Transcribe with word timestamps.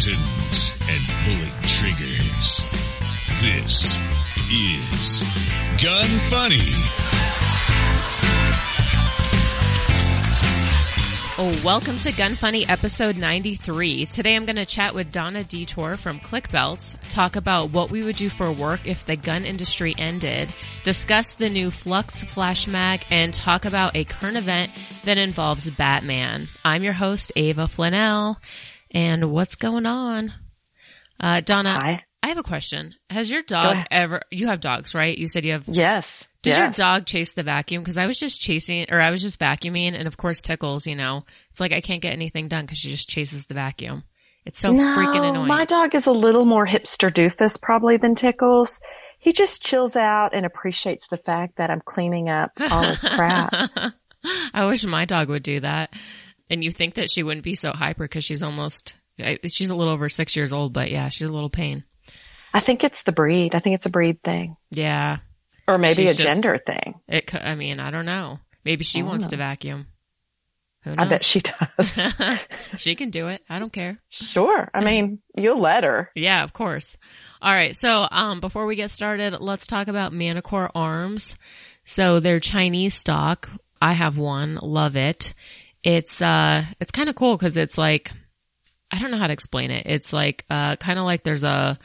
buttons 0.00 0.78
and 0.88 1.08
pulling 1.24 1.62
triggers. 1.62 2.70
This 3.42 4.00
is 4.50 5.22
Gun 5.82 6.08
Funny. 6.30 7.10
Oh, 11.42 11.60
welcome 11.64 11.98
to 11.98 12.12
Gun 12.12 12.34
Funny 12.34 12.66
episode 12.66 13.18
93. 13.18 14.06
Today 14.06 14.36
I'm 14.36 14.46
going 14.46 14.56
to 14.56 14.64
chat 14.64 14.94
with 14.94 15.12
Donna 15.12 15.44
Detour 15.44 15.96
from 15.96 16.18
KlikBelts, 16.18 16.96
talk 17.10 17.36
about 17.36 17.70
what 17.70 17.90
we 17.90 18.02
would 18.02 18.16
do 18.16 18.30
for 18.30 18.50
work 18.52 18.86
if 18.86 19.04
the 19.04 19.16
gun 19.16 19.44
industry 19.44 19.94
ended, 19.98 20.48
discuss 20.84 21.32
the 21.32 21.50
new 21.50 21.70
Flux 21.70 22.22
Flash 22.24 22.66
Mag, 22.66 23.02
and 23.10 23.34
talk 23.34 23.66
about 23.66 23.96
a 23.96 24.04
current 24.04 24.38
event 24.38 24.70
that 25.04 25.18
involves 25.18 25.68
Batman. 25.68 26.48
I'm 26.64 26.82
your 26.82 26.92
host, 26.94 27.32
Ava 27.36 27.68
Flanell, 27.68 28.36
and 28.90 29.30
what's 29.32 29.56
going 29.56 29.86
on? 29.86 30.32
Uh, 31.18 31.40
Donna, 31.40 31.74
Hi. 31.74 32.04
I 32.22 32.28
have 32.28 32.38
a 32.38 32.42
question. 32.42 32.94
Has 33.08 33.30
your 33.30 33.42
dog 33.42 33.78
ever, 33.90 34.22
you 34.30 34.46
have 34.48 34.60
dogs, 34.60 34.94
right? 34.94 35.16
You 35.16 35.26
said 35.26 35.44
you 35.46 35.52
have 35.52 35.64
Yes. 35.66 36.28
does 36.42 36.58
your 36.58 36.70
dog 36.70 37.06
chase 37.06 37.32
the 37.32 37.42
vacuum? 37.42 37.82
Because 37.82 37.96
I 37.96 38.06
was 38.06 38.18
just 38.18 38.40
chasing, 38.40 38.86
or 38.90 39.00
I 39.00 39.10
was 39.10 39.22
just 39.22 39.40
vacuuming, 39.40 39.94
and 39.94 40.06
of 40.06 40.16
course 40.16 40.42
tickles. 40.42 40.86
You 40.86 40.96
know, 40.96 41.24
it's 41.50 41.60
like 41.60 41.72
I 41.72 41.80
can't 41.80 42.02
get 42.02 42.12
anything 42.12 42.48
done 42.48 42.64
because 42.66 42.78
she 42.78 42.90
just 42.90 43.08
chases 43.08 43.46
the 43.46 43.54
vacuum. 43.54 44.04
It's 44.44 44.58
so 44.58 44.72
no, 44.72 44.82
freaking 44.96 45.28
annoying. 45.28 45.48
My 45.48 45.64
dog 45.64 45.94
is 45.94 46.06
a 46.06 46.12
little 46.12 46.44
more 46.44 46.66
hipster 46.66 47.12
doofus 47.12 47.60
probably 47.60 47.96
than 47.98 48.14
Tickles. 48.14 48.80
He 49.18 49.32
just 49.32 49.62
chills 49.62 49.96
out 49.96 50.34
and 50.34 50.46
appreciates 50.46 51.08
the 51.08 51.18
fact 51.18 51.56
that 51.56 51.70
I'm 51.70 51.82
cleaning 51.82 52.30
up 52.30 52.52
all 52.70 52.82
his 52.84 53.02
crap. 53.02 53.52
I 54.54 54.66
wish 54.66 54.84
my 54.84 55.04
dog 55.04 55.28
would 55.28 55.42
do 55.42 55.60
that. 55.60 55.90
And 56.50 56.62
you 56.64 56.70
think 56.72 56.94
that 56.94 57.10
she 57.10 57.22
wouldn't 57.22 57.44
be 57.44 57.54
so 57.54 57.70
hyper 57.72 58.04
because 58.04 58.24
she's 58.24 58.42
almost, 58.42 58.96
she's 59.46 59.70
a 59.70 59.74
little 59.74 59.92
over 59.92 60.08
six 60.08 60.34
years 60.36 60.52
old, 60.52 60.72
but 60.72 60.90
yeah, 60.90 61.08
she's 61.08 61.28
a 61.28 61.32
little 61.32 61.48
pain. 61.50 61.84
I 62.52 62.58
think 62.60 62.82
it's 62.82 63.04
the 63.04 63.12
breed. 63.12 63.54
I 63.54 63.60
think 63.60 63.76
it's 63.76 63.86
a 63.86 63.90
breed 63.90 64.22
thing. 64.24 64.56
Yeah, 64.72 65.18
Or 65.68 65.78
maybe 65.78 66.06
She's 66.06 66.18
a 66.18 66.22
just- 66.22 66.26
gender 66.42 66.58
thing. 66.58 66.96
it. 67.08 67.32
I 67.34 67.54
mean, 67.54 67.78
I 67.78 67.90
don't 67.92 68.06
know. 68.06 68.40
Maybe 68.64 68.82
she 68.84 69.02
wants 69.04 69.26
know. 69.26 69.30
to 69.30 69.36
vacuum. 69.36 69.86
Who 70.82 70.96
knows? 70.96 71.06
I 71.06 71.08
bet 71.08 71.24
she 71.24 71.40
does. 71.40 71.98
she 72.78 72.94
can 72.94 73.10
do 73.10 73.28
it. 73.28 73.42
I 73.48 73.58
don't 73.58 73.72
care. 73.72 73.98
sure. 74.08 74.68
I 74.74 74.82
mean, 74.82 75.20
you'll 75.36 75.60
let 75.60 75.84
her. 75.84 76.10
Yeah, 76.14 76.42
of 76.42 76.52
course. 76.54 76.96
All 77.42 77.52
right. 77.54 77.76
So, 77.76 78.08
um, 78.10 78.40
before 78.40 78.64
we 78.66 78.76
get 78.76 78.90
started, 78.90 79.38
let's 79.40 79.66
talk 79.66 79.88
about 79.88 80.12
Manticore 80.14 80.70
Arms. 80.74 81.36
So 81.84 82.18
they're 82.20 82.40
Chinese 82.40 82.94
stock. 82.94 83.50
I 83.80 83.92
have 83.92 84.16
one. 84.18 84.58
Love 84.62 84.96
it. 84.96 85.34
It's, 85.82 86.20
uh, 86.20 86.64
it's 86.78 86.90
kind 86.90 87.08
of 87.08 87.14
cool 87.14 87.36
because 87.36 87.56
it's 87.56 87.78
like, 87.78 88.10
I 88.90 88.98
don't 88.98 89.10
know 89.10 89.18
how 89.18 89.28
to 89.28 89.32
explain 89.32 89.70
it. 89.70 89.86
It's 89.86 90.12
like, 90.12 90.44
uh, 90.50 90.76
kind 90.76 90.98
of 90.98 91.04
like 91.04 91.22
there's 91.22 91.44
a, 91.44 91.78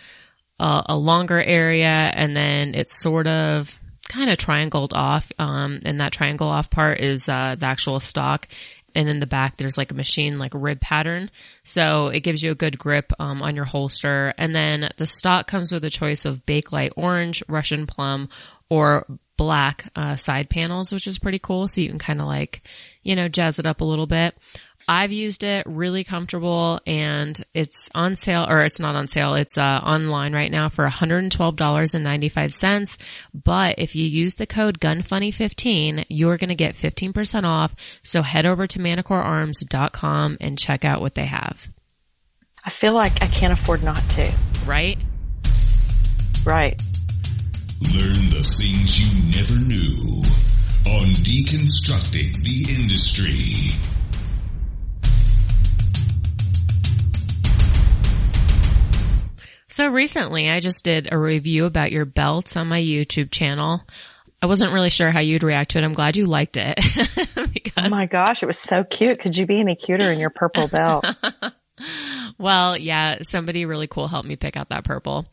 a, 0.60 0.84
a 0.88 0.98
longer 0.98 1.42
area 1.42 1.88
and 1.88 2.36
then 2.36 2.76
it's 2.76 3.02
sort 3.02 3.28
of 3.28 3.80
kind 4.10 4.30
of 4.30 4.38
triangled 4.38 4.94
off. 4.94 5.32
Um, 5.40 5.80
and 5.86 6.02
that 6.02 6.12
triangle 6.12 6.48
off 6.50 6.70
part 6.70 7.00
is, 7.00 7.30
uh, 7.30 7.56
the 7.58 7.68
actual 7.68 8.00
stock. 8.00 8.48
And 8.94 9.10
in 9.10 9.20
the 9.20 9.26
back, 9.26 9.58
there's 9.58 9.78
like 9.78 9.92
a 9.92 9.96
machine, 9.96 10.40
like 10.40 10.54
rib 10.54 10.80
pattern. 10.80 11.30
So 11.64 12.08
it 12.08 12.22
gives 12.22 12.42
you 12.42 12.52
a 12.52 12.56
good 12.56 12.80
grip, 12.80 13.12
um, 13.20 13.42
on 13.42 13.56
your 13.56 13.66
holster. 13.66 14.34
And 14.38 14.56
then 14.56 14.90
the 14.98 15.08
stock 15.08 15.48
comes 15.48 15.72
with 15.72 15.84
a 15.84 15.90
choice 15.90 16.26
of 16.26 16.46
Bakelite 16.46 16.94
orange, 16.96 17.44
Russian 17.48 17.88
plum, 17.88 18.30
or 18.70 19.06
black, 19.38 19.92
uh, 19.96 20.16
side 20.16 20.50
panels, 20.50 20.94
which 20.94 21.08
is 21.08 21.20
pretty 21.20 21.40
cool. 21.40 21.68
So 21.68 21.82
you 21.82 21.90
can 21.90 22.00
kind 22.00 22.22
of 22.22 22.28
like, 22.28 22.62
you 23.06 23.16
know, 23.16 23.30
jazz 23.30 23.60
it 23.60 23.66
up 23.66 23.80
a 23.80 23.86
little 23.86 24.08
bit. 24.08 24.36
I've 24.88 25.12
used 25.12 25.44
it, 25.44 25.66
really 25.66 26.04
comfortable, 26.04 26.80
and 26.86 27.44
it's 27.56 27.90
on 27.96 28.16
sale, 28.16 28.46
or 28.48 28.64
it's 28.64 28.80
not 28.80 28.94
on 28.96 29.08
sale, 29.08 29.34
it's 29.34 29.58
uh, 29.58 29.82
online 29.84 30.34
right 30.34 30.52
now 30.52 30.70
for 30.70 30.88
$112.95. 30.88 32.98
But 33.34 33.80
if 33.80 33.96
you 33.96 34.06
use 34.06 34.36
the 34.36 34.46
code 34.46 34.80
GUNFUNNY15, 34.80 36.06
you're 36.10 36.38
going 36.38 36.50
to 36.50 36.56
get 36.56 36.76
15% 36.76 37.46
off. 37.46 37.76
So 38.04 38.22
head 38.22 38.46
over 38.46 38.68
to 38.68 38.80
manticorearms.com 38.80 40.38
and 40.40 40.60
check 40.60 40.86
out 40.86 41.02
what 41.02 41.16
they 41.16 41.26
have. 41.26 41.68
I 42.64 42.70
feel 42.70 42.94
like 42.94 43.24
I 43.24 43.28
can't 43.28 43.60
afford 43.60 43.82
not 43.82 44.08
to. 44.12 44.32
Right? 44.66 45.00
Right. 46.46 46.80
Learn 47.82 48.30
the 48.30 48.46
things 48.58 49.02
you 49.02 49.08
never 49.36 49.56
knew 49.66 50.55
on 50.88 51.08
Deconstructing 51.24 52.44
the 52.44 52.76
Industry. 52.80 53.76
So 59.68 59.88
recently 59.90 60.50
I 60.52 60.60
just 60.60 60.84
did 60.84 61.12
a 61.12 61.18
review 61.18 61.66
about 61.66 61.92
your 61.92 62.06
belts 62.06 62.56
on 62.56 62.68
my 62.68 62.80
YouTube 62.80 63.32
channel. 63.32 63.82
I 64.44 64.46
wasn't 64.46 64.74
really 64.74 64.92
sure 64.92 65.10
how 65.10 65.22
you'd 65.22 65.42
react 65.42 65.72
to 65.72 65.80
it. 65.80 65.84
I'm 65.84 65.94
glad 65.94 66.18
you 66.18 66.28
liked 66.28 66.56
it. 66.56 66.76
because 67.54 67.86
Oh 67.86 67.90
my 67.90 68.06
gosh, 68.06 68.44
it 68.44 68.46
was 68.46 68.60
so 68.60 68.84
cute. 68.84 69.20
Could 69.20 69.36
you 69.36 69.48
be 69.48 69.60
any 69.60 69.76
cuter 69.76 70.12
in 70.12 70.20
your 70.20 70.30
purple 70.30 70.68
belt? 70.68 71.04
Well, 72.38 72.78
yeah, 72.78 73.20
somebody 73.22 73.66
really 73.66 73.88
cool 73.88 74.08
helped 74.08 74.28
me 74.28 74.36
pick 74.36 74.58
out 74.58 74.70
that 74.70 74.84
purple. 74.84 75.26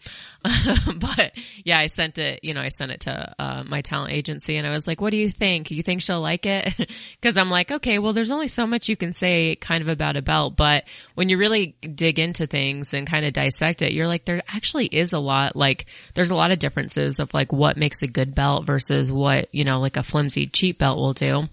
but 0.97 1.33
yeah, 1.65 1.79
I 1.79 1.89
sent 1.89 2.19
it, 2.19 2.41
you 2.43 2.55
know, 2.55 2.61
I 2.61 2.69
sent 2.69 2.93
it 2.93 3.01
to 3.01 3.35
uh, 3.39 3.65
my 3.65 3.81
talent 3.81 4.13
agency 4.13 4.57
and 4.57 4.67
I 4.67 4.71
was 4.71 4.87
like, 4.87 5.01
what 5.01 5.11
do 5.11 5.17
you 5.17 5.31
think? 5.31 5.71
You 5.73 5.83
think 5.83 6.01
she'll 6.01 6.21
like 6.21 6.47
it? 6.47 6.73
Cause 7.23 7.37
I'm 7.37 7.51
like, 7.51 7.73
okay, 7.73 7.99
well, 7.99 8.13
there's 8.13 8.31
only 8.31 8.47
so 8.47 8.67
much 8.67 8.89
you 8.89 8.97
can 8.97 9.13
say 9.13 9.57
kind 9.57 9.83
of 9.83 9.89
about 9.89 10.17
a 10.17 10.23
belt, 10.23 10.57
but 10.57 10.85
when 11.15 11.29
you 11.29 11.39
really 11.39 11.77
dig 11.95 12.21
into 12.21 12.47
things 12.47 12.95
and 12.95 13.07
kind 13.07 13.27
of 13.27 13.33
dissect 13.33 13.83
it, 13.83 13.93
you're 13.93 14.07
like, 14.07 14.25
there 14.25 14.43
actually 14.49 14.87
is 14.87 15.13
a 15.13 15.19
lot, 15.19 15.57
like, 15.57 15.87
there's 16.15 16.31
a 16.31 16.37
lot 16.37 16.53
of 16.53 16.61
differences 16.61 17.19
of 17.19 17.35
like 17.35 17.53
what 17.53 17.77
makes 17.77 18.03
a 18.03 18.09
good 18.09 18.35
belt 18.35 18.65
versus 18.65 19.11
what, 19.11 19.53
you 19.53 19.65
know, 19.65 19.81
like 19.81 19.97
a 19.97 20.05
flimsy 20.05 20.47
cheap 20.47 20.79
belt 20.79 20.99
will 20.99 21.15
do. 21.15 21.49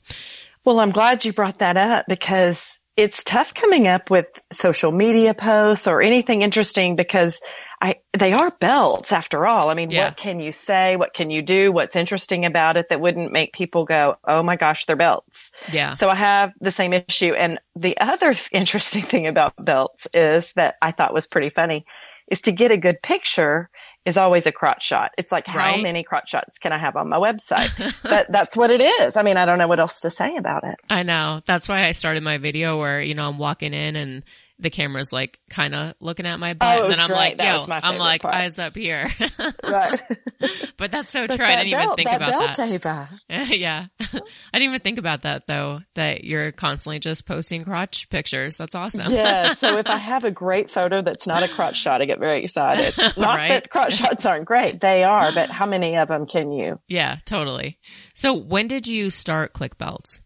Well, 0.63 0.79
I'm 0.79 0.91
glad 0.91 1.25
you 1.25 1.33
brought 1.33 1.59
that 1.59 1.77
up 1.77 2.05
because 2.07 2.78
it's 3.01 3.23
tough 3.23 3.53
coming 3.53 3.87
up 3.87 4.09
with 4.09 4.27
social 4.51 4.91
media 4.91 5.33
posts 5.33 5.87
or 5.87 6.01
anything 6.01 6.41
interesting 6.41 6.95
because 6.95 7.41
I, 7.81 7.95
they 8.17 8.33
are 8.33 8.51
belts 8.59 9.13
after 9.13 9.47
all. 9.47 9.69
I 9.69 9.73
mean, 9.73 9.89
Yeah. 9.89 10.05
what 10.05 10.17
can 10.17 10.39
you 10.41 10.51
say? 10.51 10.97
What 10.97 11.13
can 11.13 11.29
you 11.29 11.41
do? 11.41 11.71
What's 11.71 11.95
interesting 11.95 12.45
about 12.45 12.75
it 12.75 12.89
that 12.89 12.99
wouldn't 12.99 13.31
make 13.31 13.53
people 13.53 13.85
go, 13.85 14.17
Oh 14.27 14.43
my 14.43 14.57
gosh, 14.57 14.85
they're 14.85 14.97
belts. 14.97 15.51
Yeah. 15.71 15.93
So 15.93 16.09
I 16.09 16.15
have 16.15 16.51
the 16.59 16.71
same 16.71 16.91
issue. 16.93 17.33
And 17.33 17.57
the 17.75 17.97
other 17.99 18.33
interesting 18.51 19.03
thing 19.03 19.27
about 19.27 19.53
belts 19.63 20.07
is 20.13 20.51
that 20.55 20.75
I 20.81 20.91
thought 20.91 21.13
was 21.13 21.27
pretty 21.27 21.49
funny 21.49 21.85
is 22.29 22.41
to 22.41 22.51
get 22.51 22.71
a 22.71 22.77
good 22.77 23.01
picture 23.01 23.69
is 24.05 24.17
always 24.17 24.45
a 24.47 24.51
crotch 24.51 24.83
shot. 24.83 25.11
It's 25.17 25.31
like, 25.31 25.45
how 25.45 25.57
Right. 25.57 25.83
many 25.83 26.03
crotch 26.03 26.29
shots 26.29 26.57
can 26.57 26.71
I 26.71 26.77
have 26.77 26.95
on 26.95 27.09
my 27.09 27.17
website? 27.17 27.69
but 28.03 28.31
that's 28.31 28.55
what 28.55 28.71
it 28.71 28.81
is. 28.81 29.17
I 29.17 29.23
mean, 29.23 29.37
I 29.37 29.45
don't 29.45 29.57
know 29.57 29.67
what 29.67 29.79
else 29.79 29.99
to 30.01 30.09
say 30.09 30.35
about 30.37 30.63
it. 30.63 30.75
I 30.89 31.03
know. 31.03 31.41
That's 31.45 31.67
why 31.67 31.85
I 31.85 31.91
started 31.91 32.23
my 32.23 32.37
video 32.37 32.79
where, 32.79 33.01
you 33.01 33.13
know, 33.13 33.27
I'm 33.27 33.37
walking 33.37 33.73
in 33.73 33.95
and 33.95 34.23
the 34.59 34.69
camera's 34.69 35.11
like 35.13 35.39
kind 35.49 35.73
of 35.73 35.93
looking 36.01 36.25
at 36.25 36.37
my 36.39 36.51
oh, 36.51 36.55
butt. 36.55 36.77
Oh, 36.79 36.83
and 36.83 36.93
then 36.93 36.99
I'm 37.01 37.07
great. 37.07 37.39
like, 37.39 37.41
yo, 37.41 37.73
I'm 37.81 37.97
like 37.97 38.21
part. 38.21 38.35
eyes 38.35 38.59
up 38.59 38.75
here. 38.75 39.07
Right. 39.63 40.01
but 40.77 40.89
that's 40.91 41.09
so 41.09 41.27
But 41.27 41.35
true. 41.37 41.45
I 41.45 41.63
didn't 41.63 41.79
even 41.79 41.95
think 41.95 42.09
that 42.09 42.17
about 42.17 42.57
belt, 42.57 42.83
that. 42.83 43.09
Yeah. 43.29 43.85
I 43.99 44.07
didn't 44.53 44.69
even 44.69 44.79
think 44.79 44.97
about 44.97 45.23
that 45.23 45.45
though, 45.47 45.81
that 45.95 46.23
you're 46.23 46.51
constantly 46.51 46.99
just 46.99 47.25
posting 47.25 47.63
crotch 47.63 48.09
pictures. 48.09 48.57
That's 48.57 48.73
awesome. 48.73 49.11
Yeah. 49.11 49.53
So 49.53 49.77
if 49.77 49.87
I 49.87 49.97
have 49.97 50.23
a 50.23 50.31
great 50.31 50.69
photo 50.71 51.01
that's 51.01 51.27
not 51.27 51.43
a 51.43 51.47
crotch 51.47 51.77
shot, 51.77 52.01
I 52.01 52.05
get 52.05 52.19
very 52.19 52.43
excited. 52.43 52.97
Not 53.17 53.37
Right. 53.37 53.49
that 53.49 53.69
crotch 53.69 53.93
shots 53.95 54.25
aren't 54.25 54.45
great. 54.45 54.81
They 54.81 55.03
are, 55.03 55.31
but 55.33 55.49
how 55.49 55.65
many 55.67 55.95
of 55.97 56.07
them 56.07 56.25
can 56.25 56.51
you? 56.51 56.79
yeah, 56.87 57.17
totally. 57.25 57.77
So 58.15 58.33
when 58.33 58.67
did 58.67 58.87
you 58.87 59.09
start 59.09 59.53
Klik 59.53 59.77
Belts? 59.77 60.19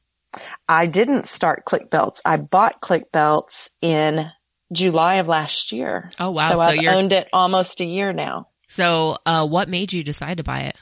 I 0.68 0.86
didn't 0.88 1.26
start 1.28 1.66
Klik 1.66 1.90
Belts. 1.90 2.22
I 2.26 2.38
bought 2.38 2.82
Klik 2.82 3.12
Belts 3.12 3.70
in 3.82 4.30
July 4.72 5.16
of 5.16 5.28
last 5.28 5.72
year. 5.72 6.10
Oh, 6.20 6.32
wow. 6.32 6.50
So, 6.50 6.56
So 6.56 6.62
I've 6.62 6.76
you're- 6.78 6.96
owned 6.96 7.14
it 7.14 7.28
almost 7.34 7.82
a 7.82 7.86
year 7.86 8.14
now. 8.14 8.48
So, 8.68 9.18
uh, 9.26 9.46
what 9.48 9.70
made 9.70 9.94
you 9.94 10.04
decide 10.04 10.38
to 10.38 10.44
buy 10.44 10.62
it? 10.62 10.78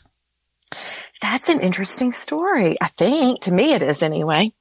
That's 1.22 1.50
an 1.50 1.60
interesting 1.60 2.12
story. 2.14 2.78
I 2.82 2.88
think 2.88 3.42
to 3.42 3.52
me 3.52 3.74
it 3.74 3.84
is 3.84 4.02
anyway. 4.02 4.54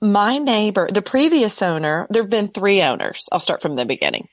My 0.00 0.38
neighbor, 0.38 0.88
the 0.90 1.02
previous 1.02 1.62
owner, 1.62 2.06
there 2.10 2.22
have 2.22 2.30
been 2.30 2.48
three 2.48 2.82
owners. 2.82 3.28
I'll 3.30 3.38
start 3.40 3.62
from 3.62 3.76
the 3.76 3.84
beginning. 3.84 4.28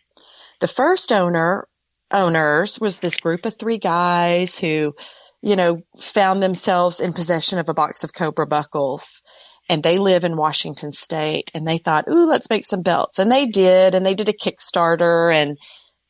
The 0.61 0.67
first 0.67 1.11
owner, 1.11 1.67
owners 2.09 2.79
was 2.79 2.97
this 2.99 3.17
group 3.17 3.45
of 3.45 3.57
three 3.57 3.77
guys 3.77 4.57
who, 4.57 4.95
you 5.41 5.55
know, 5.55 5.83
found 5.99 6.41
themselves 6.41 6.99
in 7.01 7.13
possession 7.13 7.59
of 7.59 7.69
a 7.69 7.73
box 7.75 8.03
of 8.03 8.13
Cobra 8.13 8.47
buckles 8.47 9.21
and 9.69 9.83
they 9.83 9.97
live 9.99 10.23
in 10.23 10.35
Washington 10.35 10.91
state 10.91 11.51
and 11.53 11.65
they 11.65 11.77
thought, 11.77 12.05
ooh, 12.09 12.25
let's 12.25 12.49
make 12.49 12.65
some 12.65 12.81
belts. 12.81 13.19
And 13.19 13.31
they 13.31 13.45
did, 13.45 13.95
and 13.95 14.05
they 14.05 14.15
did 14.15 14.27
a 14.29 14.33
Kickstarter 14.33 15.33
and 15.33 15.57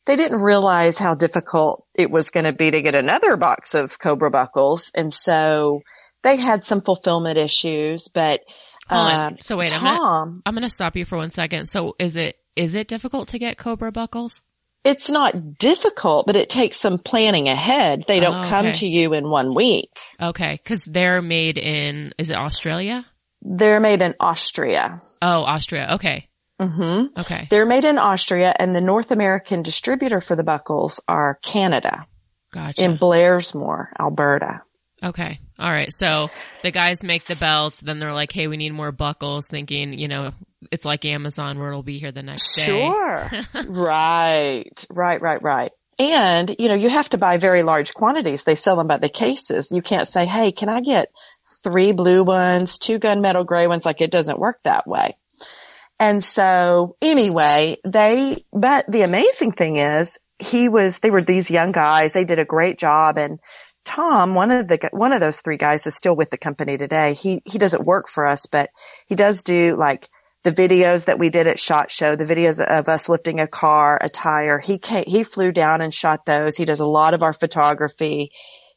they 0.06 0.16
didn't 0.16 0.40
realize 0.40 0.98
how 0.98 1.14
difficult 1.14 1.86
it 1.94 2.10
was 2.10 2.30
going 2.30 2.44
to 2.44 2.52
be 2.52 2.70
to 2.70 2.82
get 2.82 2.94
another 2.94 3.36
box 3.36 3.74
of 3.74 3.98
Cobra 3.98 4.30
buckles. 4.30 4.90
And 4.96 5.12
so 5.12 5.80
they 6.22 6.36
had 6.36 6.64
some 6.64 6.80
fulfillment 6.80 7.38
issues, 7.38 8.08
but 8.08 8.40
um, 8.88 9.36
So 9.40 9.56
wait, 9.58 9.72
I'm 9.72 9.96
Tom, 9.96 10.42
I'm 10.44 10.54
going 10.54 10.62
to 10.62 10.70
stop 10.70 10.96
you 10.96 11.04
for 11.04 11.16
one 11.18 11.30
second. 11.30 11.66
So 11.66 11.94
is 11.98 12.16
it 12.16 12.36
is 12.56 12.74
it 12.74 12.88
difficult 12.88 13.28
to 13.28 13.38
get 13.38 13.56
Cobra 13.58 13.92
buckles? 13.92 14.40
It's 14.82 15.10
not 15.10 15.58
difficult, 15.58 16.26
but 16.26 16.36
it 16.36 16.48
takes 16.48 16.78
some 16.78 16.98
planning 16.98 17.48
ahead. 17.48 18.04
They 18.08 18.18
don't 18.18 18.46
Oh, 18.46 18.48
come 18.48 18.72
to 18.72 18.88
you 18.88 19.12
in 19.12 19.28
one 19.28 19.54
week. 19.54 19.90
Okay, 20.20 20.58
because 20.62 20.84
they're 20.86 21.20
made 21.20 21.58
in 21.58 22.14
is 22.18 22.30
it 22.30 22.36
Australia? 22.36 23.06
They're 23.42 23.80
made 23.80 24.02
in 24.02 24.14
Austria. 24.20 25.00
Oh, 25.22 25.42
Austria. 25.42 25.92
Okay, 25.94 26.28
hmm 26.60 27.06
okay, 27.16 27.46
They're 27.50 27.66
made 27.66 27.84
in 27.84 27.98
Austria 27.98 28.54
and 28.58 28.74
the 28.74 28.80
North 28.82 29.10
American 29.10 29.62
distributor 29.62 30.20
for 30.20 30.36
the 30.36 30.44
buckles 30.44 31.00
are 31.08 31.38
Canada 31.42 32.06
gotcha. 32.52 32.82
in 32.84 32.96
Blairmore, 32.96 33.92
Alberta. 33.98 34.62
Okay. 35.02 35.38
All 35.58 35.70
right. 35.70 35.90
So 35.90 36.28
the 36.62 36.70
guys 36.70 37.02
make 37.02 37.24
the 37.24 37.36
belts, 37.36 37.80
then 37.80 37.98
they're 37.98 38.12
like, 38.12 38.32
"Hey, 38.32 38.48
we 38.48 38.58
need 38.58 38.74
more 38.74 38.92
buckles." 38.92 39.46
Thinking, 39.48 39.98
you 39.98 40.08
know, 40.08 40.32
it's 40.70 40.84
like 40.84 41.06
Amazon 41.06 41.58
where 41.58 41.68
it'll 41.68 41.82
be 41.82 41.98
here 41.98 42.12
the 42.12 42.22
next 42.22 42.54
day. 42.54 42.62
Sure. 42.64 43.30
right, 43.66 44.84
right, 44.90 45.22
right, 45.22 45.42
right. 45.42 45.72
And, 45.98 46.56
you 46.58 46.68
know, 46.68 46.74
you 46.74 46.88
have 46.88 47.10
to 47.10 47.18
buy 47.18 47.36
very 47.36 47.62
large 47.62 47.92
quantities. 47.92 48.44
They 48.44 48.54
sell 48.54 48.76
them 48.76 48.86
by 48.86 48.96
the 48.96 49.10
cases. 49.10 49.70
You 49.70 49.82
can't 49.82 50.08
say, 50.08 50.24
Hey, 50.24 50.50
can 50.50 50.70
I 50.70 50.80
get 50.80 51.10
three 51.62 51.92
blue 51.92 52.24
ones, 52.24 52.78
two 52.78 52.98
gunmetal 52.98 53.46
gray 53.46 53.66
ones? 53.66 53.84
Like 53.84 54.00
it 54.00 54.10
doesn't 54.10 54.38
work 54.38 54.58
that 54.64 54.86
way. 54.86 55.16
And 55.98 56.24
so 56.24 56.96
anyway, 57.02 57.76
they, 57.84 58.44
but 58.52 58.90
the 58.90 59.02
amazing 59.02 59.52
thing 59.52 59.76
is 59.76 60.18
he 60.38 60.68
was, 60.68 60.98
they 60.98 61.10
were 61.10 61.22
these 61.22 61.50
young 61.50 61.72
guys. 61.72 62.14
They 62.14 62.24
did 62.24 62.38
a 62.38 62.44
great 62.44 62.78
job. 62.78 63.18
And 63.18 63.38
Tom, 63.84 64.34
one 64.34 64.50
of 64.50 64.66
the, 64.66 64.88
one 64.92 65.12
of 65.12 65.20
those 65.20 65.42
three 65.42 65.58
guys 65.58 65.86
is 65.86 65.94
still 65.94 66.16
with 66.16 66.30
the 66.30 66.38
company 66.38 66.78
today. 66.78 67.12
He, 67.12 67.42
he 67.44 67.58
doesn't 67.58 67.84
work 67.84 68.08
for 68.08 68.26
us, 68.26 68.46
but 68.46 68.70
he 69.06 69.14
does 69.14 69.42
do 69.42 69.76
like 69.76 70.08
the 70.42 70.52
videos 70.52 71.04
that 71.06 71.18
we 71.18 71.28
did 71.28 71.46
at 71.46 71.58
SHOT 71.58 71.90
Show, 71.90 72.16
the 72.16 72.24
videos 72.24 72.64
of 72.64 72.88
us 72.88 73.10
lifting 73.10 73.40
a 73.40 73.46
car, 73.46 73.98
a 74.00 74.08
tire. 74.08 74.58
He 74.58 74.78
came, 74.78 75.04
he 75.06 75.22
flew 75.22 75.52
down 75.52 75.82
and 75.82 75.92
shot 75.92 76.24
those. 76.24 76.56
He 76.56 76.64
does 76.64 76.80
a 76.80 76.86
lot 76.86 77.12
of 77.12 77.22
our 77.22 77.34
photography. 77.34 78.32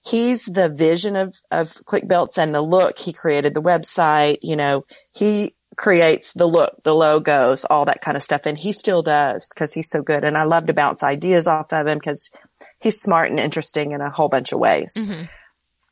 He's 0.05 0.45
the 0.45 0.69
vision 0.69 1.15
of, 1.15 1.35
of 1.49 1.73
Klik 1.85 2.07
Belts 2.07 2.37
and 2.37 2.53
the 2.53 2.61
look. 2.61 2.99
He 2.99 3.13
created 3.13 3.53
the 3.53 3.61
website. 3.61 4.39
You 4.41 4.57
know, 4.57 4.85
he 5.13 5.55
creates 5.77 6.33
the 6.33 6.45
look, 6.45 6.83
the 6.83 6.93
logos, 6.93 7.65
all 7.65 7.85
that 7.85 8.01
kind 8.01 8.17
of 8.17 8.23
stuff. 8.23 8.45
And 8.45 8.57
he 8.57 8.73
still 8.73 9.01
does 9.01 9.49
because 9.53 9.73
he's 9.73 9.89
so 9.89 10.01
good. 10.01 10.23
And 10.23 10.37
I 10.37 10.43
love 10.43 10.67
to 10.67 10.73
bounce 10.73 11.03
ideas 11.03 11.47
off 11.47 11.71
of 11.71 11.87
him 11.87 11.97
because 11.97 12.31
he's 12.79 13.01
smart 13.01 13.29
and 13.29 13.39
interesting 13.39 13.91
in 13.91 14.01
a 14.01 14.09
whole 14.09 14.29
bunch 14.29 14.51
of 14.51 14.59
ways. 14.59 14.93
Mhm. 14.97 15.29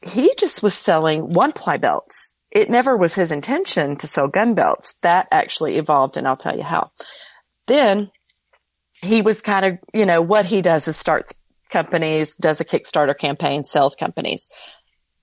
He 0.04 0.34
just 0.38 0.62
was 0.62 0.74
selling 0.74 1.34
one 1.34 1.54
ply 1.54 1.78
belts. 1.78 2.36
It 2.52 2.70
never 2.70 2.98
was 2.98 3.16
his 3.16 3.32
intention 3.32 3.96
to 3.98 4.08
sell 4.08 4.28
gun 4.28 4.56
belts. 4.56 4.96
That 5.02 5.30
actually 5.32 5.78
evolved 5.78 6.18
and 6.18 6.28
I'll 6.28 6.36
tell 6.36 6.58
you 6.58 6.64
how. 6.64 6.92
Then 7.68 8.12
he 9.02 9.22
was 9.22 9.42
kind 9.42 9.66
of, 9.66 9.80
you 9.94 10.06
know, 10.06 10.22
what 10.22 10.46
he 10.46 10.62
does 10.62 10.88
is 10.88 10.98
starts 10.98 11.34
companies, 11.72 12.36
does 12.36 12.62
a 12.62 12.66
Kickstarter 12.66 13.18
campaign, 13.18 13.64
sells 13.64 13.96
companies. 13.96 14.50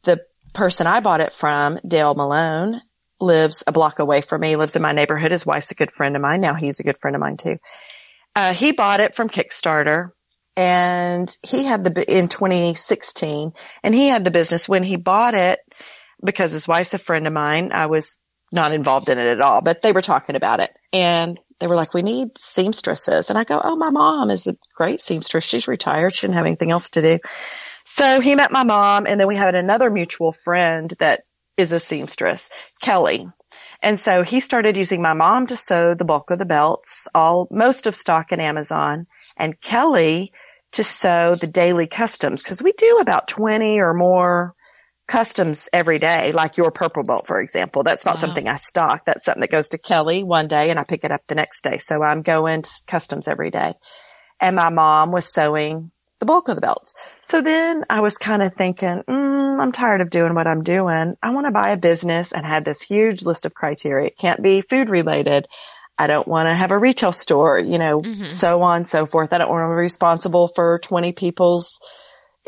The 0.04 0.20
person 0.54 0.86
I 0.86 1.00
bought 1.00 1.20
it 1.20 1.32
from, 1.32 1.78
Dale 1.86 2.14
Malone, 2.14 2.80
lives 3.20 3.64
a 3.66 3.72
block 3.72 3.98
away 3.98 4.20
from 4.20 4.40
me, 4.40 4.56
lives 4.56 4.76
in 4.76 4.82
my 4.82 4.92
neighborhood. 4.92 5.32
His 5.32 5.46
wife's 5.46 5.70
a 5.70 5.74
good 5.74 5.90
friend 5.90 6.16
of 6.16 6.22
mine. 6.22 6.40
Now 6.40 6.54
he's 6.54 6.80
a 6.80 6.84
good 6.84 6.98
friend 7.00 7.14
of 7.14 7.20
mine 7.20 7.36
too. 7.36 7.58
Uh, 8.34 8.52
he 8.52 8.72
bought 8.72 9.00
it 9.00 9.16
from 9.16 9.28
Kickstarter 9.28 10.10
and 10.56 11.28
he 11.42 11.64
had 11.64 11.84
the, 11.84 12.18
in 12.18 12.28
2016 12.28 13.52
and 13.82 13.94
he 13.94 14.08
had 14.08 14.24
the 14.24 14.30
business 14.30 14.68
when 14.68 14.82
he 14.82 14.96
bought 14.96 15.34
it 15.34 15.58
because 16.24 16.52
his 16.52 16.68
wife's 16.68 16.94
a 16.94 16.98
friend 16.98 17.26
of 17.26 17.32
mine. 17.32 17.70
I 17.72 17.86
was 17.86 18.18
not 18.52 18.72
involved 18.72 19.08
in 19.08 19.18
it 19.18 19.26
at 19.26 19.40
all, 19.40 19.60
but 19.60 19.82
they 19.82 19.92
were 19.92 20.02
talking 20.02 20.36
about 20.36 20.60
it 20.60 20.70
and 20.92 21.38
they 21.60 21.66
were 21.66 21.76
like, 21.76 21.94
we 21.94 22.02
need 22.02 22.38
seamstresses. 22.38 23.31
And 23.31 23.38
I 23.38 23.44
go, 23.44 23.60
Oh, 23.62 23.76
my 23.76 23.90
mom 23.90 24.31
is 24.31 24.46
a 24.46 24.56
great 24.75 25.00
seamstress. 25.00 25.44
She's 25.44 25.69
retired. 25.69 26.14
She 26.14 26.26
didn't 26.26 26.37
have 26.37 26.46
anything 26.46 26.70
else 26.70 26.90
to 26.90 27.02
do. 27.02 27.19
So 27.84 28.20
he 28.20 28.34
met 28.34 28.52
my 28.52 28.64
mom 28.64 29.06
and 29.06 29.19
then 29.19 29.26
we 29.26 29.37
had 29.37 29.55
another 29.55 29.90
mutual 29.90 30.32
friend 30.32 30.93
that 30.99 31.22
is 31.56 31.72
a 31.72 31.81
seamstress, 31.81 32.49
Kelly. 32.82 33.26
And 33.82 34.00
so 34.00 34.22
he 34.22 34.40
started 34.40 34.76
using 34.76 35.02
my 35.02 35.14
mom 35.14 35.46
to 35.46 35.56
sew 35.56 35.94
the 35.94 36.05
bulk 36.05 36.31
of 36.31 36.38
the 36.38 36.46
belts, 36.46 37.06
all, 37.14 37.49
most 37.50 37.87
of 37.87 37.94
stock 37.94 38.32
in 38.32 38.40
Amazon 38.40 39.06
and 39.37 39.60
Kelly 39.60 40.32
to 40.72 40.84
sew 40.84 41.34
the 41.34 41.46
daily 41.46 41.87
customs 41.87 42.43
because 42.43 42.60
we 42.60 42.72
do 42.72 42.99
about 43.00 43.28
20 43.28 43.81
or 43.81 43.94
more 43.94 44.55
customs 45.08 45.69
every 45.72 45.99
day, 45.99 46.31
like 46.32 46.56
your 46.56 46.70
purple 46.70 47.02
belt, 47.02 47.26
for 47.26 47.40
example. 47.40 47.82
That's 47.82 48.05
not 48.06 48.16
Wow. 48.16 48.20
something 48.20 48.46
I 48.46 48.56
stock. 48.56 49.05
That's 49.06 49.25
something 49.25 49.40
that 49.40 49.50
goes 49.50 49.70
to 49.70 49.78
Kelly 49.78 50.22
one 50.22 50.46
day 50.46 50.70
and 50.70 50.78
I 50.78 50.84
pick 50.84 51.02
it 51.02 51.10
up 51.10 51.22
the 51.26 51.34
next 51.34 51.62
day. 51.64 51.78
So 51.78 52.02
I'm 52.02 52.22
going 52.22 52.62
to 52.62 52.70
customs 52.87 53.26
every 53.26 53.50
day. 53.50 53.75
And 54.40 54.55
my 54.55 54.69
mom 54.69 55.10
was 55.10 55.32
sewing 55.32 55.90
the 56.20 56.26
bulk 56.26 56.49
of 56.49 56.55
the 56.56 56.60
belts. 56.60 56.94
So 57.22 57.43
then 57.43 57.84
I 57.90 58.00
was 58.00 58.19
kind 58.19 58.43
of 58.43 58.52
thinking, 58.55 59.02
mm, 59.08 59.58
I'm 59.58 59.72
tired 59.72 60.00
of 60.00 60.10
doing 60.10 60.34
what 60.34 60.46
I'm 60.46 60.62
doing. 60.62 61.14
I 61.22 61.31
want 61.31 61.46
to 61.46 61.52
buy 61.52 61.70
a 61.70 61.76
business 61.76 62.32
and 62.32 62.44
had 62.44 62.64
this 62.64 62.81
huge 62.82 63.25
list 63.25 63.46
of 63.46 63.55
criteria. 63.55 64.08
It 64.08 64.19
can't 64.19 64.43
be 64.43 64.60
food 64.60 64.90
related. 64.90 65.49
I 65.96 66.06
don't 66.06 66.28
want 66.28 66.46
to 66.49 66.55
have 66.55 66.70
a 66.70 66.78
retail 66.78 67.12
store, 67.12 67.58
you 67.58 67.78
know, 67.78 68.02
Mhm. 68.02 68.31
so 68.31 68.62
on 68.62 68.76
and 68.78 68.88
so 68.88 69.06
forth. 69.06 69.32
I 69.32 69.38
don't 69.38 69.50
want 69.50 69.62
to 69.64 69.69
be 69.69 69.75
responsible 69.75 70.49
for 70.49 70.78
20 70.81 71.12
people's 71.12 71.81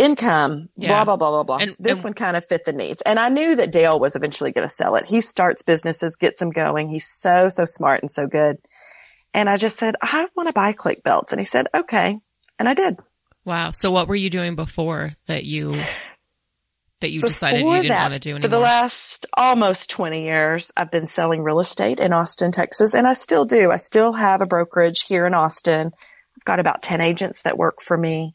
income, 0.01 0.69
Yeah. 0.77 0.89
blah, 0.89 1.05
blah, 1.05 1.17
blah, 1.17 1.31
blah, 1.31 1.43
blah. 1.43 1.57
And- 1.59 1.77
this 1.79 1.99
and- 1.99 2.05
one 2.05 2.15
kind 2.15 2.37
of 2.37 2.47
fit 2.49 2.65
the 2.65 2.73
needs. 2.73 3.03
And 3.03 3.19
I 3.19 3.29
knew 3.29 3.57
that 3.57 3.71
Dale 3.71 4.01
was 4.01 4.17
eventually 4.17 4.51
going 4.53 4.67
to 4.67 4.73
sell 4.73 4.97
it. 4.97 5.05
He 5.05 5.21
starts 5.21 5.63
businesses, 5.63 6.17
gets 6.17 6.41
them 6.41 6.51
going. 6.51 6.89
He's 6.89 7.07
so, 7.07 7.49
so 7.49 7.65
smart 7.65 8.03
and 8.03 8.11
so 8.11 8.27
good. 8.27 8.57
And 9.35 9.49
I 9.49 9.57
just 9.57 9.77
said, 9.79 9.95
I 10.03 10.27
want 10.35 10.49
to 10.49 10.53
buy 10.53 10.73
Klik 10.73 11.03
belts. 11.05 11.33
And 11.33 11.41
he 11.41 11.45
said, 11.45 11.67
okay. 11.75 12.19
And 12.59 12.69
I 12.69 12.75
did. 12.75 12.99
Wow. 13.45 13.71
So 13.71 13.91
what 13.91 14.09
were 14.09 14.17
you 14.17 14.31
doing 14.31 14.57
before 14.57 15.15
that 15.27 15.45
you 15.45 15.75
that 17.01 17.11
you 17.11 17.23
decided 17.23 17.63
you 17.63 17.73
didn't 17.73 17.89
that, 17.89 18.03
want 18.11 18.13
to 18.15 18.19
do 18.19 18.31
anymore? 18.31 18.43
For 18.43 18.49
the 18.49 18.59
last 18.59 19.27
almost 19.35 19.89
20 19.91 20.25
years, 20.25 20.71
I've 20.77 20.91
been 20.91 21.07
selling 21.07 21.43
real 21.43 21.61
estate 21.61 22.01
in 22.01 22.13
Austin, 22.13 22.53
Texas, 22.53 22.93
and 22.95 23.07
I 23.07 23.15
still 23.15 23.45
do. 23.47 23.71
I 23.71 23.77
still 23.77 24.13
have 24.13 24.43
a 24.43 24.47
brokerage 24.47 25.05
here 25.05 25.27
in 25.27 25.33
Austin. 25.33 25.87
I've 25.87 26.45
got 26.45 26.59
about 26.59 26.83
10 26.83 27.01
agents 27.01 27.43
that 27.43 27.57
work 27.57 27.81
for 27.81 27.97
me. 27.97 28.35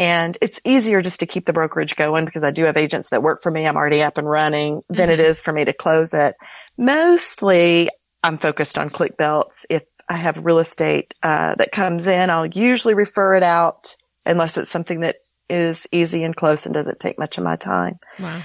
And 0.00 0.38
it's 0.40 0.62
easier 0.64 1.02
just 1.02 1.20
to 1.20 1.26
keep 1.26 1.44
the 1.44 1.52
brokerage 1.52 1.94
going 1.94 2.24
because 2.24 2.42
I 2.42 2.52
do 2.52 2.64
have 2.64 2.78
agents 2.78 3.10
that 3.10 3.22
work 3.22 3.42
for 3.42 3.50
me. 3.50 3.66
I'm 3.66 3.76
already 3.76 4.02
up 4.02 4.16
and 4.16 4.26
running 4.26 4.80
than 4.88 5.10
it 5.10 5.20
is 5.20 5.40
for 5.40 5.52
me 5.52 5.66
to 5.66 5.74
close 5.74 6.14
it. 6.14 6.36
Mostly 6.78 7.90
I'm 8.24 8.38
focused 8.38 8.78
on 8.78 8.88
Klik 8.88 9.18
belts. 9.18 9.66
If 9.68 9.82
I 10.08 10.16
have 10.16 10.42
real 10.42 10.58
estate, 10.58 11.12
uh, 11.22 11.54
that 11.56 11.70
comes 11.70 12.06
in, 12.06 12.30
I'll 12.30 12.46
usually 12.46 12.94
refer 12.94 13.34
it 13.34 13.42
out 13.42 13.94
unless 14.24 14.56
it's 14.56 14.70
something 14.70 15.00
that 15.00 15.16
is 15.50 15.86
easy 15.92 16.24
and 16.24 16.34
close 16.34 16.64
and 16.64 16.74
doesn't 16.74 16.98
take 16.98 17.18
much 17.18 17.36
of 17.36 17.44
my 17.44 17.56
time 17.56 17.98
wow. 18.20 18.40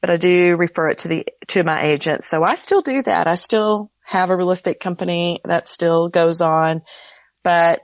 but 0.00 0.10
I 0.10 0.16
do 0.16 0.56
refer 0.56 0.90
it 0.90 0.98
to 0.98 1.08
the, 1.08 1.26
to 1.48 1.64
my 1.64 1.82
agent. 1.82 2.22
So 2.22 2.44
I 2.44 2.54
still 2.54 2.82
do 2.82 3.02
that. 3.02 3.26
I 3.26 3.34
still 3.34 3.90
have 4.04 4.30
a 4.30 4.36
real 4.36 4.50
estate 4.52 4.78
company 4.78 5.40
that 5.44 5.68
still 5.68 6.08
goes 6.08 6.40
on, 6.40 6.82
but 7.42 7.80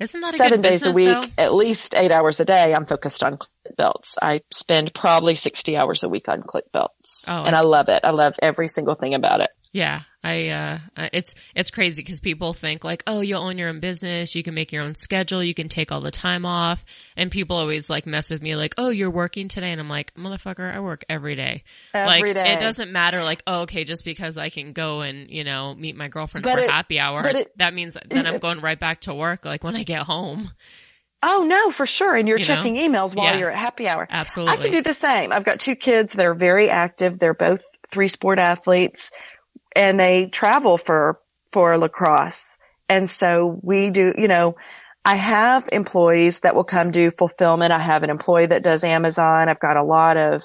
Isn't 0.00 0.20
that 0.22 0.34
a 0.34 0.36
seven 0.36 0.62
good 0.62 0.68
days 0.68 0.86
a 0.86 0.92
week, 0.92 1.08
though? 1.36 1.44
at 1.44 1.54
least 1.54 1.94
eight 1.94 2.10
hours 2.10 2.40
a 2.40 2.44
day, 2.44 2.74
I'm 2.74 2.86
focused 2.86 3.22
on 3.22 3.36
Klik 3.36 3.76
belts. 3.76 4.16
I 4.20 4.40
spend 4.50 4.94
probably 4.94 5.34
60 5.34 5.76
hours 5.76 6.02
a 6.02 6.08
week 6.08 6.28
on 6.28 6.42
Klik 6.42 6.72
belts 6.72 7.26
Oh, 7.28 7.42
and 7.44 7.54
I 7.54 7.60
love 7.60 7.88
it. 7.88 8.00
I 8.02 8.10
love 8.10 8.34
every 8.40 8.66
single 8.68 8.94
thing 8.94 9.14
about 9.14 9.40
it. 9.40 9.50
Yeah, 9.72 10.00
I 10.22 10.48
uh 10.48 10.78
it's 11.14 11.34
it's 11.54 11.70
crazy 11.70 12.02
because 12.02 12.20
people 12.20 12.52
think 12.52 12.84
like, 12.84 13.02
oh, 13.06 13.20
you'll 13.22 13.42
own 13.42 13.56
your 13.56 13.70
own 13.70 13.80
business, 13.80 14.34
you 14.34 14.42
can 14.42 14.52
make 14.54 14.70
your 14.70 14.82
own 14.82 14.94
schedule, 14.94 15.42
you 15.42 15.54
can 15.54 15.70
take 15.70 15.90
all 15.90 16.02
the 16.02 16.10
time 16.10 16.44
off, 16.44 16.84
and 17.16 17.30
people 17.30 17.56
always 17.56 17.88
like 17.88 18.04
mess 18.06 18.30
with 18.30 18.42
me 18.42 18.54
like, 18.54 18.74
oh, 18.76 18.90
you're 18.90 19.10
working 19.10 19.48
today, 19.48 19.70
and 19.72 19.80
I'm 19.80 19.88
like, 19.88 20.14
motherfucker, 20.14 20.74
I 20.74 20.80
work 20.80 21.04
every 21.08 21.36
day. 21.36 21.64
Every 21.94 22.28
like 22.28 22.34
day. 22.34 22.52
it 22.52 22.60
doesn't 22.60 22.92
matter 22.92 23.22
like, 23.24 23.42
oh, 23.46 23.62
okay, 23.62 23.84
just 23.84 24.04
because 24.04 24.36
I 24.36 24.50
can 24.50 24.74
go 24.74 25.00
and 25.00 25.30
you 25.30 25.42
know 25.42 25.74
meet 25.74 25.96
my 25.96 26.08
girlfriend 26.08 26.44
But 26.44 26.58
for 26.58 26.64
it- 26.64 26.70
happy 26.70 26.98
hour, 27.00 27.26
it- 27.26 27.56
that 27.56 27.72
means 27.72 27.96
then 28.08 28.26
I'm 28.26 28.40
going 28.40 28.60
right 28.60 28.78
back 28.78 29.00
to 29.02 29.14
work 29.14 29.46
like 29.46 29.64
when 29.64 29.74
I 29.74 29.84
get 29.84 30.02
home. 30.02 30.50
Oh 31.22 31.44
no, 31.46 31.70
for 31.70 31.86
sure. 31.86 32.14
And 32.16 32.26
you're 32.28 32.38
You 32.38 32.44
know? 32.44 32.56
checking 32.56 32.76
emails 32.76 33.14
while 33.14 33.26
Yeah. 33.32 33.36
you're 33.38 33.50
at 33.50 33.58
happy 33.58 33.86
hour. 33.88 34.06
Absolutely. 34.10 34.54
I 34.54 34.62
can 34.62 34.72
do 34.72 34.82
the 34.82 34.94
same. 34.94 35.32
I've 35.32 35.44
got 35.44 35.60
two 35.60 35.76
kids 35.76 36.14
that 36.14 36.24
are 36.24 36.34
very 36.34 36.70
active. 36.70 37.18
They're 37.18 37.34
both 37.34 37.62
three 37.90 38.08
sport 38.08 38.38
athletes 38.38 39.10
and 39.74 39.98
they 39.98 40.26
travel 40.26 40.78
for, 40.78 41.20
for 41.52 41.76
lacrosse. 41.78 42.58
And 42.88 43.08
so 43.08 43.58
we 43.62 43.90
do, 43.90 44.14
you 44.16 44.28
know, 44.28 44.56
I 45.04 45.16
have 45.16 45.68
employees 45.72 46.40
that 46.40 46.54
will 46.54 46.64
come 46.64 46.90
do 46.90 47.10
fulfillment. 47.10 47.72
I 47.72 47.78
have 47.78 48.02
an 48.02 48.10
employee 48.10 48.46
that 48.46 48.62
does 48.62 48.84
Amazon. 48.84 49.48
I've 49.48 49.60
got 49.60 49.76
a 49.76 49.82
lot 49.82 50.16
of, 50.16 50.42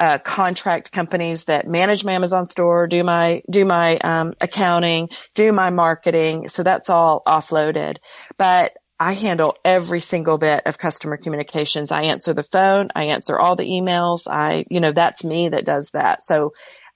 uh, 0.00 0.18
contract 0.18 0.90
companies 0.90 1.44
that 1.44 1.68
manage 1.68 2.04
my 2.04 2.12
Amazon 2.12 2.46
store, 2.46 2.86
do 2.88 3.04
my, 3.04 3.42
do 3.48 3.64
my, 3.64 3.96
um, 3.98 4.34
accounting, 4.40 5.08
do 5.34 5.52
my 5.52 5.70
marketing. 5.70 6.48
So 6.48 6.62
that's 6.62 6.90
all 6.90 7.22
offloaded, 7.26 7.98
but 8.36 8.72
I 8.98 9.12
handle 9.14 9.56
every 9.64 10.00
single 10.00 10.38
bit 10.38 10.62
of 10.66 10.78
customer 10.78 11.16
communications. 11.16 11.90
I 11.90 12.02
answer 12.02 12.32
the 12.32 12.44
phone. 12.44 12.88
I 12.94 13.04
answer 13.06 13.38
all 13.38 13.56
the 13.56 13.68
emails. 13.68 14.28
I, 14.30 14.64
you 14.70 14.80
know, 14.80 14.92
that's 14.92 15.24
me 15.24 15.48
that 15.48 15.64
does 15.64 15.90
that. 15.90 16.22
So 16.22 16.52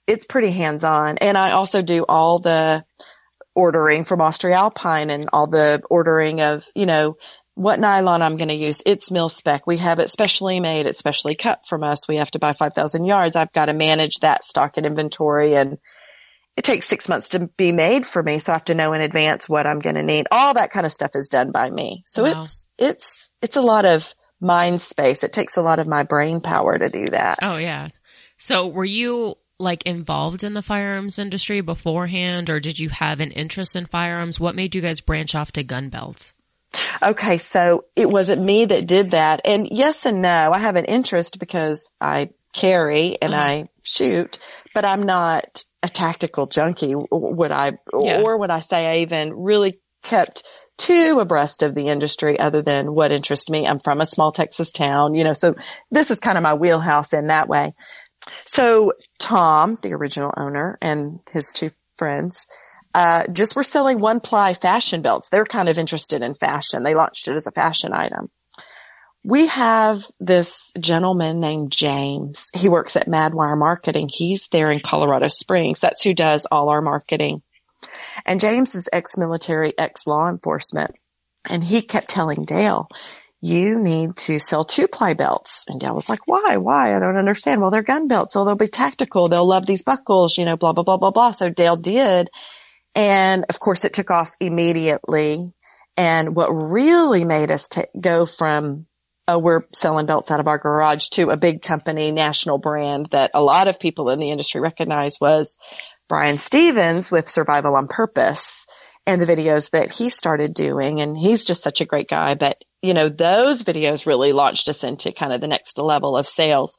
it's 0.09 0.25
pretty 0.25 0.49
hands 0.51 0.83
on. 0.83 1.17
And 1.19 1.37
I 1.37 1.51
also 1.51 1.81
do 1.81 2.03
all 2.09 2.39
the 2.39 2.83
ordering 3.55 4.03
from 4.03 4.19
AustriAlpin 4.19 5.09
and 5.09 5.29
all 5.31 5.47
the 5.47 5.81
ordering 5.89 6.41
of, 6.41 6.65
you 6.75 6.85
know, 6.85 7.17
what 7.55 7.79
nylon 7.79 8.21
I'm 8.21 8.37
going 8.37 8.47
to 8.49 8.55
use. 8.55 8.81
It's 8.85 9.11
mill 9.11 9.29
spec. 9.29 9.67
We 9.67 9.77
have 9.77 9.99
it 9.99 10.09
specially 10.09 10.59
made. 10.59 10.85
It's 10.85 10.97
specially 10.97 11.35
cut 11.35 11.67
from 11.67 11.83
us. 11.83 12.07
We 12.07 12.15
have 12.15 12.31
to 12.31 12.39
buy 12.39 12.53
5,000 12.53 13.05
yards. 13.05 13.35
I've 13.35 13.51
got 13.51 13.65
to 13.65 13.73
manage 13.73 14.19
that 14.21 14.43
stock 14.43 14.77
and 14.77 14.85
inventory 14.85 15.55
and 15.55 15.77
it 16.57 16.63
takes 16.63 16.87
six 16.87 17.07
months 17.07 17.29
to 17.29 17.47
be 17.57 17.71
made 17.71 18.05
for 18.05 18.21
me. 18.23 18.39
So 18.39 18.51
I 18.51 18.55
have 18.55 18.65
to 18.65 18.75
know 18.75 18.93
in 18.93 19.01
advance 19.01 19.47
what 19.47 19.67
I'm 19.67 19.79
going 19.79 19.95
to 19.95 20.03
need. 20.03 20.27
All 20.31 20.55
that 20.55 20.71
kind 20.71 20.85
of 20.85 20.91
stuff 20.91 21.11
is 21.13 21.29
done 21.29 21.51
by 21.51 21.69
me. 21.69 22.03
So 22.05 22.23
Wow. 22.23 22.39
it's, 22.39 22.67
it's, 22.77 23.31
it's 23.41 23.57
a 23.57 23.61
lot 23.61 23.85
of 23.85 24.13
mind 24.41 24.81
space. 24.81 25.23
It 25.23 25.33
takes 25.33 25.57
a 25.57 25.61
lot 25.61 25.79
of 25.79 25.87
my 25.87 26.03
brain 26.03 26.41
power 26.41 26.77
to 26.77 26.89
do 26.89 27.11
that. 27.11 27.39
Oh 27.41 27.57
yeah. 27.57 27.89
So 28.37 28.67
were 28.67 28.85
you 28.85 29.35
like 29.59 29.85
involved 29.85 30.43
in 30.43 30.53
the 30.53 30.61
firearms 30.61 31.19
industry 31.19 31.61
beforehand 31.61 32.49
or 32.49 32.59
did 32.59 32.79
you 32.79 32.89
have 32.89 33.19
an 33.19 33.31
interest 33.31 33.75
in 33.75 33.85
firearms? 33.85 34.39
What 34.39 34.55
made 34.55 34.73
you 34.73 34.81
guys 34.81 35.01
branch 35.01 35.35
off 35.35 35.51
to 35.53 35.63
gun 35.63 35.89
belts? 35.89 36.33
Okay. 37.01 37.37
So 37.37 37.85
it 37.95 38.09
wasn't 38.09 38.43
me 38.43 38.65
that 38.65 38.87
did 38.87 39.11
that. 39.11 39.41
And 39.45 39.67
yes 39.69 40.05
and 40.05 40.21
no, 40.21 40.51
I 40.53 40.59
have 40.59 40.75
an 40.75 40.85
interest 40.85 41.39
because 41.39 41.91
I 41.99 42.29
carry 42.53 43.17
and 43.21 43.33
Uh-huh. 43.33 43.43
I 43.43 43.69
shoot, 43.83 44.39
but 44.73 44.85
I'm 44.85 45.03
not 45.03 45.63
a 45.83 45.89
tactical 45.89 46.45
junkie. 46.45 46.93
Would 46.95 47.51
I, 47.51 47.73
Yeah. 47.93 48.21
or 48.21 48.37
would 48.37 48.51
I 48.51 48.59
say 48.59 48.87
I 48.87 48.97
even 48.99 49.33
really 49.33 49.79
kept 50.03 50.43
too 50.77 51.17
abreast 51.19 51.61
of 51.61 51.75
the 51.75 51.89
industry 51.89 52.39
other 52.39 52.61
than 52.61 52.93
what 52.93 53.11
interests 53.11 53.49
me? 53.49 53.67
I'm 53.67 53.79
from 53.79 53.99
a 53.99 54.05
small 54.05 54.31
Texas 54.31 54.71
town, 54.71 55.13
you 55.15 55.23
know, 55.25 55.33
so 55.33 55.55
this 55.91 56.09
is 56.09 56.19
kind 56.21 56.37
of 56.37 56.43
my 56.43 56.53
wheelhouse 56.53 57.13
in 57.13 57.27
that 57.27 57.49
way. 57.49 57.73
So 58.45 58.93
Tom, 59.19 59.77
the 59.81 59.93
original 59.93 60.33
owner 60.35 60.77
and 60.81 61.19
his 61.31 61.51
two 61.51 61.71
friends, 61.97 62.47
uh, 62.93 63.23
just 63.31 63.55
were 63.55 63.63
selling 63.63 63.99
one 63.99 64.19
ply 64.19 64.53
fashion 64.53 65.01
belts. 65.01 65.29
They're 65.29 65.45
kind 65.45 65.69
of 65.69 65.77
interested 65.77 66.21
in 66.21 66.35
fashion. 66.35 66.83
They 66.83 66.95
launched 66.95 67.27
it 67.27 67.35
as 67.35 67.47
a 67.47 67.51
fashion 67.51 67.93
item. 67.93 68.29
We 69.23 69.47
have 69.47 70.01
this 70.19 70.71
gentleman 70.79 71.39
named 71.39 71.71
James. 71.71 72.49
He 72.55 72.69
works 72.69 72.95
at 72.95 73.07
Madwire 73.07 73.57
Marketing. 73.57 74.09
He's 74.09 74.47
there 74.47 74.71
in 74.71 74.79
Colorado 74.79 75.27
Springs. 75.27 75.81
That's 75.81 76.01
who 76.01 76.13
does 76.13 76.47
all 76.49 76.69
our 76.69 76.81
marketing. 76.81 77.41
And 78.25 78.39
James 78.39 78.75
is 78.75 78.89
ex-military, 78.91 79.77
ex-law 79.77 80.29
enforcement. 80.29 80.95
And 81.45 81.63
he 81.63 81.81
kept 81.81 82.09
telling 82.09 82.45
Dale, 82.45 82.87
you 83.41 83.79
need 83.79 84.15
to 84.17 84.37
sell 84.39 84.63
two 84.63 84.87
ply 84.87 85.13
belts. 85.13 85.63
And 85.67 85.79
Dale 85.79 85.95
was 85.95 86.09
like, 86.09 86.19
why? 86.25 86.57
Why? 86.57 86.95
I 86.95 86.99
don't 86.99 87.15
understand. 87.15 87.61
Well, 87.61 87.71
they're 87.71 87.83
gun 87.83 88.07
belts. 88.07 88.33
So 88.33 88.43
they'll 88.43 88.55
be 88.55 88.67
tactical. 88.67 89.29
They'll 89.29 89.47
love 89.47 89.65
these 89.65 89.83
buckles, 89.83 90.37
you 90.37 90.45
know, 90.45 90.57
blah, 90.57 90.73
blah, 90.73 90.83
blah, 90.83 90.97
blah, 90.97 91.11
blah. 91.11 91.31
So 91.31 91.49
Dale 91.49 91.77
did. 91.77 92.29
And 92.95 93.45
of 93.49 93.59
course 93.59 93.85
it 93.85 93.93
took 93.93 94.11
off 94.11 94.31
immediately. 94.41 95.53
And 95.95 96.35
what 96.35 96.49
really 96.49 97.23
made 97.23 97.51
us 97.51 97.69
ta 97.69 97.83
go 97.99 98.25
from, 98.25 98.87
oh, 99.27 99.37
we're 99.37 99.63
selling 99.73 100.05
belts 100.05 100.31
out 100.31 100.39
of 100.39 100.47
our 100.47 100.57
garage 100.57 101.07
to 101.09 101.29
a 101.29 101.37
big 101.37 101.61
company, 101.61 102.11
national 102.11 102.57
brand 102.57 103.07
that 103.11 103.31
a 103.33 103.41
lot 103.41 103.67
of 103.69 103.79
people 103.79 104.09
in 104.09 104.19
the 104.19 104.31
industry 104.31 104.59
recognize 104.59 105.17
was 105.21 105.57
Brian 106.09 106.37
Stevens 106.37 107.11
with 107.11 107.29
Survival 107.29 107.75
on 107.75 107.87
Purpose 107.87 108.65
and 109.05 109.21
the 109.21 109.25
videos 109.25 109.71
that 109.71 109.91
he 109.91 110.09
started 110.09 110.53
doing. 110.53 110.99
And 110.99 111.17
he's 111.17 111.45
just 111.45 111.63
such 111.63 111.79
a 111.79 111.85
great 111.85 112.09
guy. 112.09 112.35
But, 112.35 112.57
you 112.81 112.93
know, 112.93 113.09
those 113.09 113.63
videos 113.63 114.05
really 114.05 114.33
launched 114.33 114.69
us 114.69 114.83
into 114.83 115.11
kind 115.11 115.33
of 115.33 115.41
the 115.41 115.47
next 115.47 115.77
level 115.77 116.17
of 116.17 116.27
sales. 116.27 116.77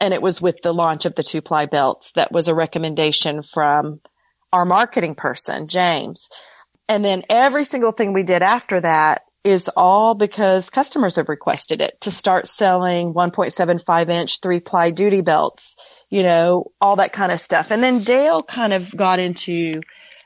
And 0.00 0.14
it 0.14 0.22
was 0.22 0.40
with 0.40 0.62
the 0.62 0.72
launch 0.72 1.06
of 1.06 1.14
the 1.14 1.24
two 1.24 1.42
ply 1.42 1.66
belts 1.66 2.12
that 2.12 2.30
was 2.30 2.48
a 2.48 2.54
recommendation 2.54 3.42
from 3.42 4.00
our 4.52 4.64
marketing 4.64 5.16
person, 5.16 5.66
James. 5.68 6.28
And 6.88 7.04
then 7.04 7.22
every 7.28 7.64
single 7.64 7.92
thing 7.92 8.12
we 8.12 8.22
did 8.22 8.42
after 8.42 8.80
that 8.80 9.22
is 9.44 9.70
all 9.76 10.14
because 10.14 10.70
customers 10.70 11.16
have 11.16 11.28
requested 11.28 11.80
it 11.80 12.00
to 12.02 12.10
start 12.10 12.46
selling 12.46 13.14
1.75 13.14 14.08
inch 14.10 14.40
three 14.40 14.60
ply 14.60 14.90
duty 14.90 15.20
belts, 15.20 15.76
you 16.10 16.22
know, 16.22 16.70
all 16.80 16.96
that 16.96 17.12
kind 17.12 17.32
of 17.32 17.40
stuff. 17.40 17.70
And 17.70 17.82
then 17.82 18.04
Dale 18.04 18.42
kind 18.42 18.72
of 18.72 18.94
got 18.96 19.18
into 19.18 19.80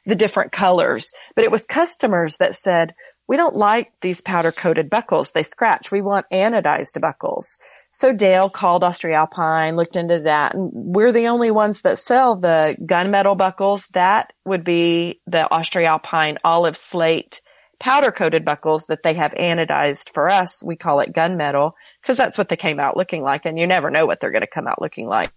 the 0.07 0.17
different 0.17 0.53
colors, 0.53 1.13
but 1.37 1.45
it 1.45 1.51
was 1.51 1.67
customers 1.67 2.39
that 2.39 2.55
said, 2.55 2.95
we 3.29 3.37
don't 3.37 3.57
like 3.57 3.93
these 4.01 4.21
powder 4.21 4.53
coated 4.53 4.91
buckles. 4.91 5.31
They 5.31 5.43
scratch. 5.43 5.91
We 5.91 6.01
want 6.01 6.27
anodized 6.33 7.01
buckles. 7.01 7.59
So 7.93 8.13
Dale 8.13 8.49
called 8.49 8.83
AustriAlpin, 8.83 9.77
looked 9.77 9.97
into 9.97 10.21
that, 10.21 10.55
and 10.55 10.71
we're 10.73 11.13
the 11.13 11.29
only 11.29 11.51
ones 11.51 11.83
that 11.83 11.99
sell 11.99 12.37
the 12.37 12.77
gunmetal 12.81 13.37
buckles. 13.37 13.87
That 13.89 14.33
would 14.47 14.65
be 14.65 15.21
the 15.27 15.47
AustriAlpin 15.51 16.39
olive 16.43 16.77
slate 16.77 17.43
powder 17.79 18.11
coated 18.11 18.45
buckles 18.45 18.87
that 18.87 19.03
they 19.03 19.15
have 19.15 19.33
anodized 19.33 20.15
for 20.15 20.31
us. 20.31 20.63
We 20.63 20.77
call 20.77 21.01
it 21.01 21.13
gunmetal 21.13 21.73
because 22.01 22.17
that's 22.17 22.39
what 22.39 22.49
they 22.49 22.57
came 22.57 22.81
out 22.81 22.97
looking 22.97 23.23
like, 23.23 23.45
and 23.45 23.59
you 23.59 23.67
never 23.67 23.91
know 23.91 24.07
what 24.07 24.21
they're 24.21 24.31
going 24.31 24.41
to 24.41 24.47
come 24.47 24.67
out 24.67 24.81
looking 24.81 25.07
like. 25.07 25.31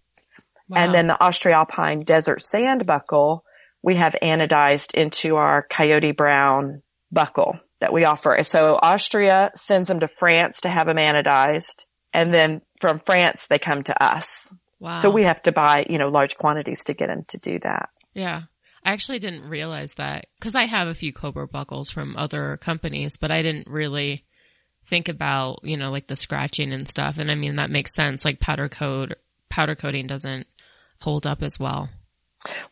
Wow. 0.70 0.78
And 0.78 0.94
then 0.94 1.08
the 1.08 1.18
AustriAlpin 1.20 2.06
Desert 2.06 2.42
Sand 2.42 2.86
buckle, 2.86 3.44
we 3.84 3.96
have 3.96 4.16
anodized 4.22 4.94
into 4.94 5.36
our 5.36 5.68
Coyote 5.70 6.12
Brown 6.12 6.82
buckle 7.12 7.60
that 7.80 7.94
we 7.94 8.06
offer. 8.06 8.38
So 8.44 8.80
Austria 8.82 9.52
sends 9.56 9.88
them 9.88 10.00
to 10.00 10.08
France 10.08 10.62
to 10.62 10.70
have 10.70 10.88
them 10.88 10.98
anodized. 10.98 11.86
And 12.14 12.34
then 12.34 12.62
from 12.80 13.00
France, 13.00 13.48
they 13.48 13.60
come 13.60 13.84
to 13.84 14.04
us. 14.04 14.54
wow. 14.80 14.94
So 14.94 15.10
we 15.10 15.24
have 15.24 15.42
to 15.44 15.52
buy, 15.52 15.86
you 15.90 15.98
know, 15.98 16.10
large 16.10 16.38
quantities 16.38 16.86
to 16.86 16.94
get 16.94 17.08
them 17.08 17.26
to 17.30 17.38
do 17.38 17.60
that. 17.60 17.90
Yeah. 18.14 18.44
I 18.84 18.92
actually 18.94 19.20
didn't 19.20 19.50
realize 19.50 19.94
that 19.94 20.28
because 20.40 20.56
I 20.56 20.66
have 20.66 20.88
a 20.88 20.94
few 20.94 21.12
Cobra 21.12 21.48
buckles 21.48 21.90
from 21.90 22.16
other 22.16 22.58
companies, 22.58 23.18
but 23.18 23.32
I 23.32 23.42
didn't 23.42 23.68
really 23.68 24.26
think 24.86 25.10
about, 25.10 25.60
you 25.64 25.76
know, 25.76 25.92
like 25.92 26.08
the 26.08 26.16
scratching 26.16 26.72
and 26.72 26.88
stuff. 26.88 27.18
And 27.18 27.32
I 27.32 27.36
mean, 27.36 27.56
that 27.56 27.72
makes 27.72 27.96
sense. 27.96 28.24
Like 28.24 28.40
powder 28.40 28.70
coat, 28.70 29.14
powder 29.50 29.76
coating 29.76 30.06
doesn't 30.06 30.46
hold 31.02 31.26
up 31.26 31.42
as 31.42 31.60
well. 31.60 31.90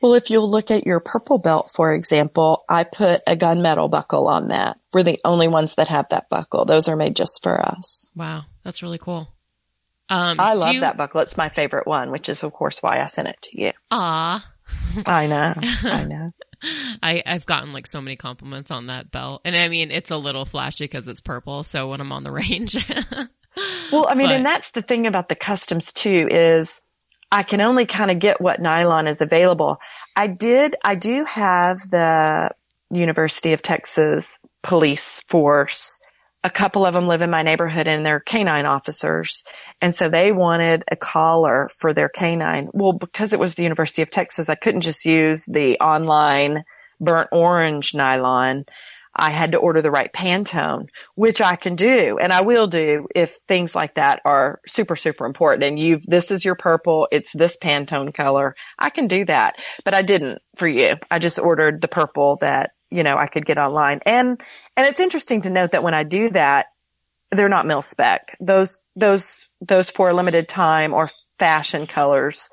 Well, 0.02 0.14
if 0.14 0.30
you'll 0.30 0.50
look 0.50 0.72
at 0.72 0.86
your 0.86 1.00
purple 1.00 1.40
belt, 1.40 1.72
for 1.72 1.94
example, 1.94 2.64
I 2.70 2.84
put 2.84 3.22
a 3.28 3.36
gunmetal 3.36 3.90
buckle 3.90 4.28
on 4.28 4.50
that. 4.50 4.78
We're 4.92 5.04
the 5.04 5.20
only 5.26 5.48
ones 5.48 5.76
that 5.76 5.88
have 5.88 6.08
that 6.10 6.30
buckle. 6.30 6.66
Those 6.66 6.88
are 6.88 6.96
made 6.96 7.16
just 7.16 7.42
for 7.44 7.60
us. 7.60 8.12
Wow. 8.16 8.44
That's 8.64 8.84
really 8.84 8.98
cool. 9.00 9.28
Um, 10.10 10.40
I 10.40 10.54
love 10.54 10.74
you- 10.76 10.82
that 10.82 10.98
buckle. 10.98 11.22
It's 11.22 11.38
my 11.38 11.50
favorite 11.50 11.88
one, 11.88 12.12
which 12.12 12.30
is 12.30 12.44
of 12.44 12.54
course 12.54 12.84
why 12.84 13.02
I 13.02 13.06
sent 13.06 13.28
it 13.30 13.42
to 13.44 13.62
you. 13.62 13.72
Ah. 13.90 14.46
I 15.06 15.28
know. 15.28 15.54
I 15.84 16.04
know. 16.10 16.32
I, 17.02 17.22
I've 17.26 17.46
gotten 17.46 17.74
like 17.74 17.88
so 17.88 18.02
many 18.02 18.16
compliments 18.16 18.72
on 18.72 18.88
that 18.88 19.12
belt. 19.12 19.42
And 19.46 19.56
I 19.56 19.68
mean, 19.68 19.92
it's 19.92 20.12
a 20.12 20.18
little 20.18 20.46
flashy 20.46 20.86
because 20.86 21.08
it's 21.08 21.22
purple. 21.22 21.64
So 21.64 21.90
when 21.90 22.00
I'm 22.02 22.12
on 22.12 22.24
the 22.24 22.32
range, 22.32 22.76
Well, 23.92 24.08
I 24.08 24.16
mean, 24.16 24.28
But- 24.28 24.36
and 24.38 24.46
that's 24.46 24.72
the 24.72 24.82
thing 24.82 25.06
about 25.08 25.30
the 25.30 25.36
customs 25.36 25.94
too 25.94 26.28
is 26.32 26.82
I 27.34 27.42
can 27.42 27.62
only 27.62 27.88
kind 27.88 28.12
of 28.12 28.20
get 28.20 28.40
what 28.40 28.62
nylon 28.62 29.08
is 29.08 29.20
available. 29.20 29.80
I 30.16 30.28
did, 30.28 30.76
I 30.84 30.94
do 30.94 31.26
have 31.26 31.80
the 31.90 32.52
University 32.92 33.54
of 33.54 33.64
Texas 33.64 34.38
police 34.62 35.20
force. 35.28 36.00
A 36.44 36.52
couple 36.52 36.86
of 36.86 36.94
them 36.94 37.08
live 37.08 37.24
in 37.24 37.32
my 37.32 37.42
neighborhood 37.42 37.88
and 37.88 38.06
they're 38.06 38.20
canine 38.20 38.68
officers. 38.68 39.44
And 39.82 39.96
so 39.96 40.10
they 40.10 40.32
wanted 40.32 40.84
a 40.92 40.96
collar 40.96 41.70
for 41.76 41.92
their 41.92 42.08
canine. 42.08 42.70
Well, 42.72 42.94
because 42.94 43.34
it 43.34 43.40
was 43.40 43.56
the 43.56 43.64
University 43.64 44.04
of 44.04 44.12
Texas, 44.12 44.48
I 44.48 44.56
couldn't 44.56 44.82
just 44.82 45.04
use 45.04 45.44
the 45.46 45.80
online 45.80 46.64
burnt 47.02 47.30
orange 47.32 47.96
nylon. 47.96 48.66
I 49.16 49.32
had 49.32 49.52
to 49.52 49.60
order 49.60 49.82
the 49.82 49.92
right 49.92 50.12
Pantone, 50.12 50.90
which 51.16 51.42
I 51.42 51.56
can 51.56 51.76
do 51.76 52.18
and 52.20 52.34
I 52.34 52.42
will 52.42 52.68
do 52.68 53.08
if 53.16 53.36
things 53.48 53.76
like 53.76 53.96
that 53.96 54.22
are 54.26 54.60
super, 54.68 54.96
super 54.96 55.26
important. 55.26 55.66
And 55.66 55.80
you've, 55.80 56.06
this 56.06 56.32
is 56.32 56.44
your 56.44 56.56
purple. 56.56 57.08
It's 57.12 57.32
this 57.32 57.58
Pantone 57.58 58.14
color. 58.14 58.56
I 58.78 58.90
can 58.90 59.08
do 59.08 59.26
that, 59.26 59.56
but 59.86 59.94
I 59.94 60.02
didn't 60.02 60.42
for 60.58 60.68
you. 60.68 60.96
I 61.12 61.20
just 61.20 61.40
ordered 61.40 61.82
the 61.82 61.88
purple 61.88 62.38
that, 62.42 62.72
you 62.90 63.04
know, 63.04 63.18
I 63.18 63.28
could 63.28 63.46
get 63.46 63.58
online. 63.58 64.00
And, 64.06 64.42
and 64.76 64.88
it's 64.88 65.00
interesting 65.00 65.42
to 65.42 65.50
note 65.50 65.72
that 65.72 65.84
when 65.84 65.94
I 65.94 66.04
do 66.04 66.30
that, 66.32 66.68
they're 67.32 67.50
not 67.50 67.66
mil 67.66 67.82
spec. 67.82 68.38
Those, 68.40 68.80
those, 68.96 69.40
those 69.62 69.90
for 69.90 70.14
limited 70.14 70.48
time 70.48 70.94
or 70.94 71.10
fashion 71.40 71.88
colors, 71.88 72.50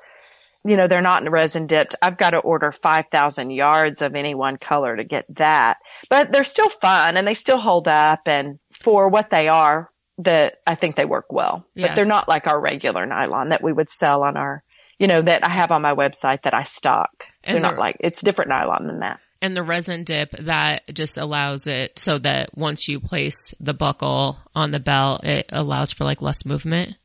you 0.63 0.77
know, 0.77 0.87
they're 0.87 1.01
not 1.01 1.29
resin 1.29 1.67
dipped. 1.67 1.95
I've 2.01 2.17
got 2.17 2.31
to 2.31 2.37
order 2.37 2.71
5,000 2.71 3.49
yards 3.51 4.01
of 4.01 4.15
any 4.15 4.35
one 4.35 4.57
color 4.57 4.95
to 4.95 5.03
get 5.03 5.25
that, 5.35 5.77
but 6.09 6.31
they're 6.31 6.43
still 6.43 6.69
fun 6.69 7.17
and 7.17 7.27
they 7.27 7.33
still 7.33 7.57
hold 7.57 7.87
up. 7.87 8.21
And 8.27 8.59
for 8.71 9.09
what 9.09 9.29
they 9.29 9.47
are, 9.47 9.89
that 10.19 10.57
I 10.67 10.75
think 10.75 10.95
they 10.95 11.05
work 11.05 11.25
well, 11.31 11.65
Yeah. 11.73 11.87
but 11.87 11.95
they're 11.95 12.05
not 12.05 12.29
like 12.29 12.45
our 12.47 12.59
regular 12.59 13.05
nylon 13.07 13.49
that 13.49 13.63
we 13.63 13.73
would 13.73 13.89
sell 13.89 14.21
on 14.23 14.37
our, 14.37 14.63
you 14.99 15.07
know, 15.07 15.21
that 15.21 15.43
I 15.47 15.49
have 15.51 15.71
on 15.71 15.81
my 15.81 15.95
website 15.95 16.43
that 16.43 16.53
I 16.53 16.63
stock. 16.63 17.09
And 17.43 17.55
they're 17.55 17.61
not 17.63 17.71
they're- 17.71 17.79
like, 17.79 17.97
it's 18.01 18.21
different 18.21 18.49
nylon 18.49 18.85
than 18.87 18.99
that. 18.99 19.19
and 19.43 19.57
the 19.57 19.63
resin 19.63 20.03
dip 20.03 20.29
that 20.33 20.83
just 20.93 21.17
allows 21.17 21.65
it 21.65 21.97
so 21.97 22.19
that 22.19 22.55
once 22.55 22.87
you 22.87 22.99
place 22.99 23.55
the 23.59 23.73
buckle 23.73 24.37
on 24.53 24.69
the 24.69 24.79
belt, 24.79 25.23
it 25.23 25.47
allows 25.49 25.91
for 25.91 26.03
like 26.03 26.21
less 26.21 26.45
movement. 26.45 26.95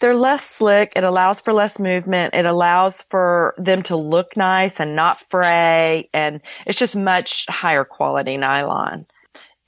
They're 0.00 0.14
less 0.14 0.44
slick. 0.44 0.92
It 0.96 1.04
allows 1.04 1.40
for 1.40 1.52
less 1.52 1.78
movement. 1.78 2.34
It 2.34 2.44
allows 2.46 3.02
for 3.02 3.54
them 3.58 3.82
to 3.84 3.96
look 3.96 4.36
nice 4.36 4.80
and 4.80 4.94
not 4.96 5.22
fray. 5.30 6.08
And 6.12 6.40
it's 6.66 6.78
just 6.78 6.96
much 6.96 7.46
higher 7.48 7.84
quality 7.84 8.36
nylon. 8.36 9.06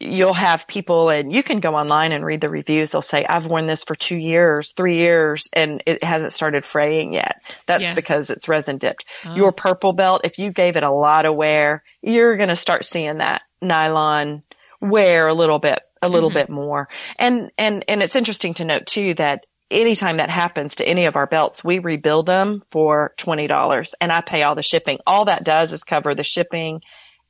You'll 0.00 0.32
have 0.34 0.68
people 0.68 1.08
and 1.10 1.32
you 1.32 1.42
can 1.42 1.58
go 1.58 1.74
online 1.74 2.12
and 2.12 2.24
read 2.24 2.40
the 2.40 2.48
reviews. 2.48 2.92
They'll 2.92 3.02
say, 3.02 3.24
I've 3.28 3.46
worn 3.46 3.66
this 3.66 3.82
for 3.82 3.96
two 3.96 4.16
years, 4.16 4.72
three 4.76 4.98
years, 4.98 5.48
and 5.52 5.82
it 5.86 6.04
hasn't 6.04 6.32
started 6.32 6.64
fraying 6.64 7.14
yet. 7.14 7.36
That's 7.66 7.82
Yeah. 7.82 7.94
because 7.94 8.30
it's 8.30 8.48
resin 8.48 8.78
dipped. 8.78 9.04
Oh. 9.24 9.34
Your 9.34 9.50
purple 9.50 9.92
belt, 9.92 10.20
if 10.22 10.38
you 10.38 10.52
gave 10.52 10.76
it 10.76 10.84
a 10.84 10.90
lot 10.90 11.26
of 11.26 11.34
wear, 11.34 11.82
you're 12.00 12.36
going 12.36 12.48
to 12.50 12.54
start 12.54 12.84
seeing 12.84 13.18
that 13.18 13.42
nylon 13.60 14.44
wear 14.80 15.26
a 15.26 15.34
little 15.34 15.58
bit, 15.58 15.80
a 16.00 16.08
little 16.08 16.30
Mhm. 16.30 16.34
bit 16.34 16.48
more. 16.48 16.88
And, 17.18 17.50
and, 17.58 17.84
and 17.88 18.00
it's 18.00 18.14
interesting 18.14 18.54
to 18.54 18.64
note 18.64 18.86
too 18.86 19.14
that 19.14 19.46
anytime 19.70 20.18
that 20.18 20.30
happens 20.30 20.76
to 20.76 20.88
any 20.88 21.06
of 21.06 21.16
our 21.16 21.26
belts, 21.26 21.62
we 21.62 21.78
rebuild 21.78 22.26
them 22.26 22.62
for 22.70 23.12
$20 23.18 23.94
and 24.00 24.12
I 24.12 24.20
pay 24.20 24.42
all 24.42 24.54
the 24.54 24.62
shipping. 24.62 24.98
All 25.06 25.26
that 25.26 25.44
does 25.44 25.72
is 25.72 25.84
cover 25.84 26.14
the 26.14 26.24
shipping 26.24 26.80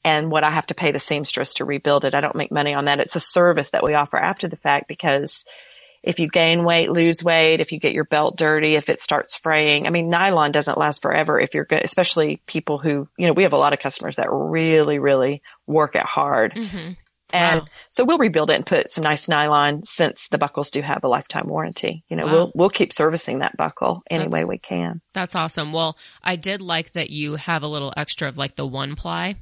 and 0.05 0.31
what 0.31 0.45
I 0.45 0.51
have 0.51 0.67
to 0.67 0.75
pay 0.75 0.93
the 0.93 0.99
seamstress 0.99 1.55
to 1.55 1.65
rebuild 1.65 2.05
it. 2.05 2.15
I 2.15 2.21
don't 2.21 2.37
make 2.37 2.53
money 2.53 2.75
on 2.75 2.87
that. 2.87 3.01
It's 3.01 3.17
a 3.17 3.21
service 3.21 3.71
that 3.71 3.83
we 3.83 3.95
offer 3.95 4.17
after 4.17 4.49
the 4.49 4.57
fact 4.57 4.89
because 4.89 5.45
if 6.03 6.21
you 6.21 6.29
gain 6.29 6.65
weight, 6.65 6.91
lose 6.91 7.25
weight, 7.25 7.61
if 7.61 7.73
you 7.73 7.81
get 7.81 7.93
your 7.93 8.05
belt 8.05 8.37
dirty, 8.37 8.77
if 8.77 8.89
it 8.89 9.01
starts 9.01 9.37
fraying, 9.37 9.87
I 9.87 9.91
mean, 9.91 10.09
nylon 10.09 10.53
doesn't 10.53 10.79
last 10.79 11.03
forever 11.03 11.41
if 11.41 11.55
you're 11.55 11.65
good, 11.65 11.83
especially 11.83 12.41
people 12.47 12.79
who, 12.79 13.09
you 13.17 13.27
know, 13.27 13.33
we 13.33 13.43
have 13.43 13.53
a 13.53 13.59
lot 13.59 13.73
of 13.73 13.81
customers 13.81 14.17
that 14.17 14.29
really, 14.31 15.01
really 15.01 15.43
work 15.67 15.97
it 15.97 16.07
hard. 16.07 16.53
hmm 16.57 16.93
And 17.31 17.61
Wow. 17.61 17.67
so 17.91 18.05
we'll 18.05 18.19
rebuild 18.19 18.51
it 18.51 18.55
and 18.55 18.65
put 18.67 18.91
some 18.91 19.05
nice 19.05 19.29
nylon 19.29 19.83
since 19.83 20.29
the 20.29 20.39
buckles 20.39 20.71
do 20.71 20.81
have 20.81 21.05
a 21.05 21.09
lifetime 21.09 21.47
warranty. 21.49 22.05
You 22.09 22.17
know, 22.17 22.27
Wow. 22.27 22.33
we'll, 22.33 22.53
we'll 22.55 22.71
keep 22.71 22.93
servicing 22.93 23.41
that 23.41 23.57
buckle 23.57 24.03
any 24.11 24.25
That's- 24.25 24.33
way 24.33 24.45
we 24.45 24.59
can. 24.59 25.01
That's 25.15 25.35
awesome. 25.37 25.73
Well, 25.73 25.99
I 26.23 26.37
did 26.37 26.61
like 26.61 26.93
that 26.93 27.11
you 27.11 27.37
have 27.37 27.63
a 27.63 27.69
little 27.69 27.93
extra 27.97 28.29
of 28.29 28.39
like 28.39 28.57
the 28.57 28.67
one 28.67 28.97
ply. 28.97 29.37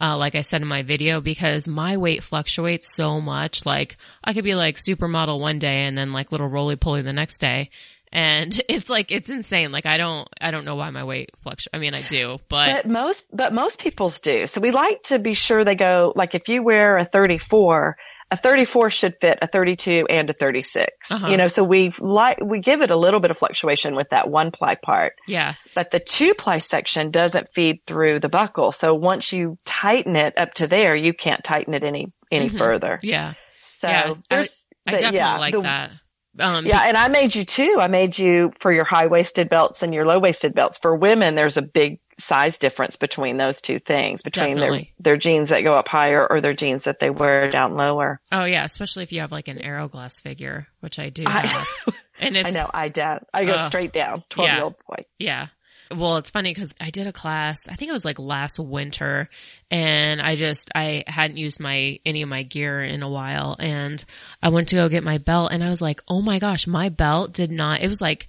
Uh, 0.00 0.16
like 0.16 0.34
I 0.34 0.40
said 0.40 0.62
in 0.62 0.68
my 0.68 0.82
video, 0.82 1.20
because 1.20 1.68
my 1.68 1.98
weight 1.98 2.24
fluctuates 2.24 2.94
so 2.96 3.20
much. 3.20 3.66
Like 3.66 3.98
I 4.24 4.32
could 4.32 4.42
be 4.42 4.54
like 4.54 4.76
supermodel 4.76 5.38
one 5.38 5.58
day 5.58 5.84
and 5.84 5.96
then 5.96 6.12
like 6.14 6.32
little 6.32 6.48
roly 6.48 6.76
poly 6.76 7.02
the 7.02 7.12
next 7.12 7.40
day. 7.40 7.68
And 8.12 8.58
it's 8.68 8.88
like, 8.90 9.10
it's 9.10 9.28
insane. 9.30 9.72
Like 9.72 9.86
I 9.86 9.96
don't, 9.96 10.28
I 10.40 10.50
don't 10.50 10.64
know 10.64 10.76
why 10.76 10.90
my 10.90 11.04
weight 11.04 11.30
fluctuates. 11.42 11.68
I 11.72 11.78
mean, 11.78 11.94
I 11.94 12.02
do, 12.02 12.38
but 12.48 12.82
But 12.84 12.88
most, 12.88 13.24
but 13.32 13.52
most 13.52 13.80
people's 13.80 14.20
do. 14.20 14.46
So 14.46 14.60
we 14.60 14.70
like 14.70 15.02
to 15.04 15.18
be 15.18 15.34
sure 15.34 15.64
they 15.64 15.74
go, 15.74 16.12
like 16.14 16.34
if 16.34 16.48
you 16.48 16.62
wear 16.62 16.98
a 16.98 17.04
34, 17.04 17.96
a 18.30 18.36
34 18.38 18.88
should 18.90 19.14
fit 19.20 19.38
a 19.42 19.46
32 19.46 20.06
and 20.08 20.30
a 20.30 20.32
36. 20.32 21.10
Uh-huh. 21.10 21.28
You 21.28 21.36
know, 21.36 21.48
so 21.48 21.62
we 21.64 21.92
like, 21.98 22.38
we 22.42 22.60
give 22.60 22.80
it 22.80 22.90
a 22.90 22.96
little 22.96 23.20
bit 23.20 23.30
of 23.30 23.36
fluctuation 23.36 23.94
with 23.94 24.08
that 24.10 24.28
one 24.30 24.50
ply 24.52 24.74
part, 24.74 25.12
yeah, 25.28 25.54
but 25.74 25.90
the 25.90 26.00
two 26.00 26.32
ply 26.32 26.56
section 26.56 27.10
doesn't 27.10 27.50
feed 27.54 27.80
through 27.86 28.20
the 28.20 28.30
buckle. 28.30 28.72
So 28.72 28.94
once 28.94 29.34
you 29.34 29.58
tighten 29.66 30.16
it 30.16 30.38
up 30.38 30.54
to 30.54 30.66
there, 30.66 30.94
you 30.96 31.12
can't 31.12 31.44
tighten 31.44 31.74
it 31.74 31.84
any, 31.84 32.10
any 32.30 32.48
Mhm. 32.48 32.56
further. 32.58 32.98
yeah, 33.02 33.34
So 33.60 33.88
Yeah, 33.88 34.14
I- 34.30 34.48
I 34.86 34.90
definitely 34.92 35.18
yeah, 35.18 35.38
like 35.38 35.52
the- 35.52 35.60
that. 35.60 35.90
Um, 36.38 36.64
Yeah, 36.66 36.82
and 36.86 36.96
I 36.96 37.08
made 37.08 37.34
you 37.34 37.44
too. 37.44 37.76
I 37.80 37.88
made 37.88 38.18
you 38.18 38.52
for 38.58 38.72
your 38.72 38.84
high 38.84 39.06
waisted 39.06 39.48
belts 39.48 39.82
and 39.82 39.92
your 39.94 40.04
low 40.04 40.18
waisted 40.18 40.54
belts. 40.54 40.78
For 40.78 40.94
women, 40.96 41.34
there's 41.34 41.56
a 41.56 41.62
big 41.62 42.00
size 42.18 42.58
difference 42.58 42.96
between 42.96 43.36
those 43.36 43.60
two 43.60 43.78
things, 43.78 44.22
between 44.22 44.56
Definitely. 44.56 44.94
their 44.98 45.12
their 45.14 45.16
jeans 45.16 45.48
that 45.48 45.62
go 45.62 45.76
up 45.76 45.88
higher 45.88 46.26
or 46.26 46.40
their 46.40 46.54
jeans 46.54 46.84
that 46.84 47.00
they 47.00 47.10
wear 47.10 47.50
down 47.50 47.76
lower. 47.76 48.20
oh 48.30 48.44
yeah, 48.44 48.64
especially 48.64 49.02
if 49.02 49.12
you 49.12 49.20
have 49.20 49.32
like 49.32 49.48
an 49.48 49.58
aeroglass 49.58 50.22
figure, 50.22 50.68
which 50.80 50.98
I 50.98 51.08
do 51.08 51.24
I-. 51.26 51.66
And 52.20 52.36
it's, 52.36 52.46
I 52.46 52.50
know 52.50 52.70
I 52.72 52.88
down. 52.88 53.24
I 53.34 53.44
go 53.44 53.52
Uh, 53.54 53.66
straight 53.66 53.92
down. 53.92 54.22
Twelve 54.28 54.50
year 54.50 54.62
old 54.62 54.74
boy. 54.88 55.04
Yeah. 55.18 55.48
Well, 55.96 56.16
it's 56.16 56.30
funny 56.30 56.52
because 56.52 56.72
I 56.80 56.90
did 56.90 57.06
a 57.06 57.12
class, 57.12 57.68
I 57.68 57.74
think 57.74 57.88
it 57.90 57.92
was 57.92 58.04
like 58.04 58.18
last 58.18 58.58
winter 58.58 59.28
and 59.70 60.20
I 60.20 60.36
just, 60.36 60.70
I 60.74 61.04
hadn't 61.06 61.36
used 61.36 61.60
my, 61.60 61.98
any 62.04 62.22
of 62.22 62.28
my 62.28 62.42
gear 62.42 62.82
in 62.82 63.02
a 63.02 63.08
while 63.08 63.56
and 63.58 64.04
I 64.42 64.48
went 64.50 64.68
to 64.68 64.76
go 64.76 64.88
get 64.88 65.04
my 65.04 65.18
belt 65.18 65.52
and 65.52 65.62
I 65.62 65.70
was 65.70 65.80
like, 65.82 66.02
oh 66.08 66.22
my 66.22 66.38
gosh, 66.38 66.66
my 66.66 66.88
belt 66.88 67.32
did 67.32 67.50
not, 67.50 67.80
it 67.80 67.88
was 67.88 68.00
like, 68.00 68.28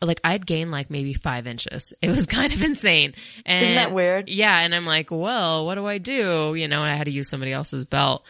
like 0.00 0.20
I'd 0.24 0.46
gained 0.46 0.70
like 0.70 0.90
maybe 0.90 1.14
five 1.14 1.46
inches. 1.46 1.92
It 2.02 2.08
was 2.08 2.26
kind 2.38 2.52
of 2.52 2.62
insane. 2.62 3.14
And 3.46 3.64
Isn't 3.64 3.74
that 3.76 3.92
weird? 3.92 4.28
yeah. 4.28 4.58
And 4.58 4.74
I'm 4.74 4.86
like, 4.86 5.10
well, 5.10 5.64
what 5.64 5.76
do 5.76 5.86
I 5.86 5.98
do? 5.98 6.54
You 6.56 6.68
know, 6.68 6.82
I 6.82 6.94
had 6.94 7.04
to 7.04 7.12
use 7.12 7.28
somebody 7.28 7.52
else's 7.52 7.84
belt. 7.84 8.24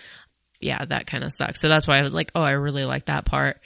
Yeah, 0.61 0.85
that 0.85 1.07
kind 1.07 1.25
of 1.25 1.33
sucks. 1.33 1.61
So 1.61 1.69
that's 1.69 1.89
why 1.89 1.99
I 1.99 2.03
was 2.03 2.15
like, 2.15 2.31
oh, 2.35 2.43
I 2.43 2.53
really 2.53 2.85
like 2.85 3.07
that 3.07 3.25
part. 3.25 3.61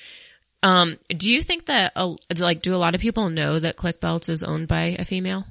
Um, 0.67 0.99
do 1.09 1.31
you 1.31 1.43
think 1.43 1.67
that, 1.67 1.93
uh, 1.95 2.17
like, 2.37 2.61
do 2.61 2.75
a 2.75 2.77
lot 2.77 2.97
of 2.97 3.01
people 3.01 3.31
know 3.31 3.57
that 3.57 3.77
Klik 3.77 4.01
Belts 4.01 4.29
is 4.29 4.43
owned 4.43 4.67
by 4.67 4.97
a 4.99 5.05
female? 5.05 5.45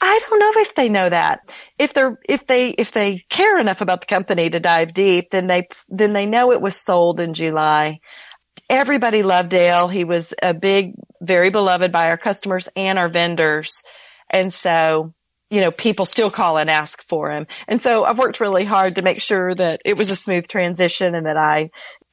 I 0.00 0.20
don't 0.20 0.38
know 0.38 0.52
if 0.62 0.74
they 0.76 0.88
know 0.88 1.08
that. 1.08 1.52
If 1.80 1.94
they're 1.94 2.16
if 2.28 2.46
they 2.46 2.68
if 2.68 2.92
they 2.92 3.24
care 3.28 3.58
enough 3.58 3.80
about 3.80 4.02
the 4.02 4.06
company 4.06 4.50
to 4.50 4.60
dive 4.60 4.94
deep, 4.94 5.30
then 5.32 5.48
they 5.48 5.66
then 5.88 6.12
they 6.12 6.26
know 6.26 6.52
it 6.52 6.60
was 6.60 6.76
sold 6.76 7.18
in 7.18 7.34
July. 7.34 7.98
Everybody 8.70 9.24
loved 9.24 9.48
Dale. 9.48 9.88
He 9.88 10.04
was 10.04 10.32
a 10.40 10.54
big, 10.54 10.92
very 11.20 11.50
beloved 11.50 11.90
by 11.90 12.06
our 12.06 12.16
customers 12.16 12.68
and 12.76 13.00
our 13.00 13.08
vendors. 13.08 13.82
And 14.30 14.52
so, 14.52 15.12
you 15.50 15.60
know, 15.60 15.72
people 15.72 16.04
still 16.04 16.30
call 16.30 16.56
and 16.58 16.70
ask 16.70 17.02
for 17.02 17.32
him. 17.32 17.46
And 17.66 17.82
so 17.82 18.04
I've 18.04 18.18
worked 18.18 18.40
really 18.40 18.64
hard 18.64 18.94
to 18.96 19.02
make 19.02 19.20
sure 19.20 19.52
that 19.54 19.80
it 19.84 19.96
was 19.96 20.10
a 20.10 20.16
smooth 20.16 20.46
transition 20.46 21.14
and 21.16 21.26
that 21.26 21.36
I 21.36 21.70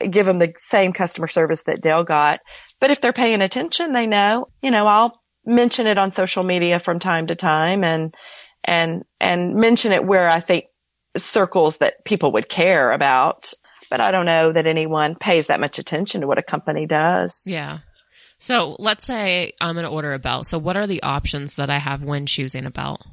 give 0.10 0.26
them 0.26 0.40
the 0.40 0.54
same 0.58 0.94
customer 0.94 1.28
service 1.28 1.64
that 1.64 1.82
Dale 1.82 2.04
got. 2.04 2.40
But 2.80 2.92
if 2.92 3.02
they're 3.02 3.14
paying 3.14 3.42
attention, 3.42 3.94
they 3.94 4.08
know, 4.08 4.48
you 4.62 4.72
know, 4.72 4.88
I'll 4.88 5.22
mention 5.46 5.88
it 5.88 5.98
on 5.98 6.12
social 6.12 6.44
media 6.44 6.80
from 6.80 7.00
time 7.00 7.28
to 7.28 7.36
time 7.36 7.84
and, 7.84 8.16
and, 8.64 9.04
and 9.20 9.56
mention 9.56 9.92
it 9.92 10.06
where 10.06 10.28
I 10.28 10.40
think 10.40 10.66
circles 11.18 11.78
that 11.78 12.06
people 12.06 12.32
would 12.34 12.50
care 12.50 12.92
about. 12.92 13.54
But 13.90 14.02
I 14.02 14.12
don't 14.12 14.26
know 14.26 14.52
that 14.54 14.68
anyone 14.68 15.16
pays 15.16 15.48
that 15.48 15.60
much 15.60 15.78
attention 15.78 16.22
to 16.22 16.28
what 16.28 16.38
a 16.38 16.44
company 16.44 16.86
does. 16.86 17.44
Yeah. 17.46 17.80
So 18.38 18.76
let's 18.80 19.06
say 19.06 19.54
I'm 19.60 19.76
going 19.76 19.86
to 19.86 19.92
order 19.92 20.14
a 20.14 20.20
belt. 20.20 20.48
So 20.48 20.58
what 20.58 20.78
are 20.78 20.88
the 20.88 21.04
options 21.04 21.56
that 21.56 21.70
I 21.70 21.78
have 21.78 22.02
when 22.02 22.26
choosing 22.26 22.66
a 22.66 22.72
belt? 22.72 23.06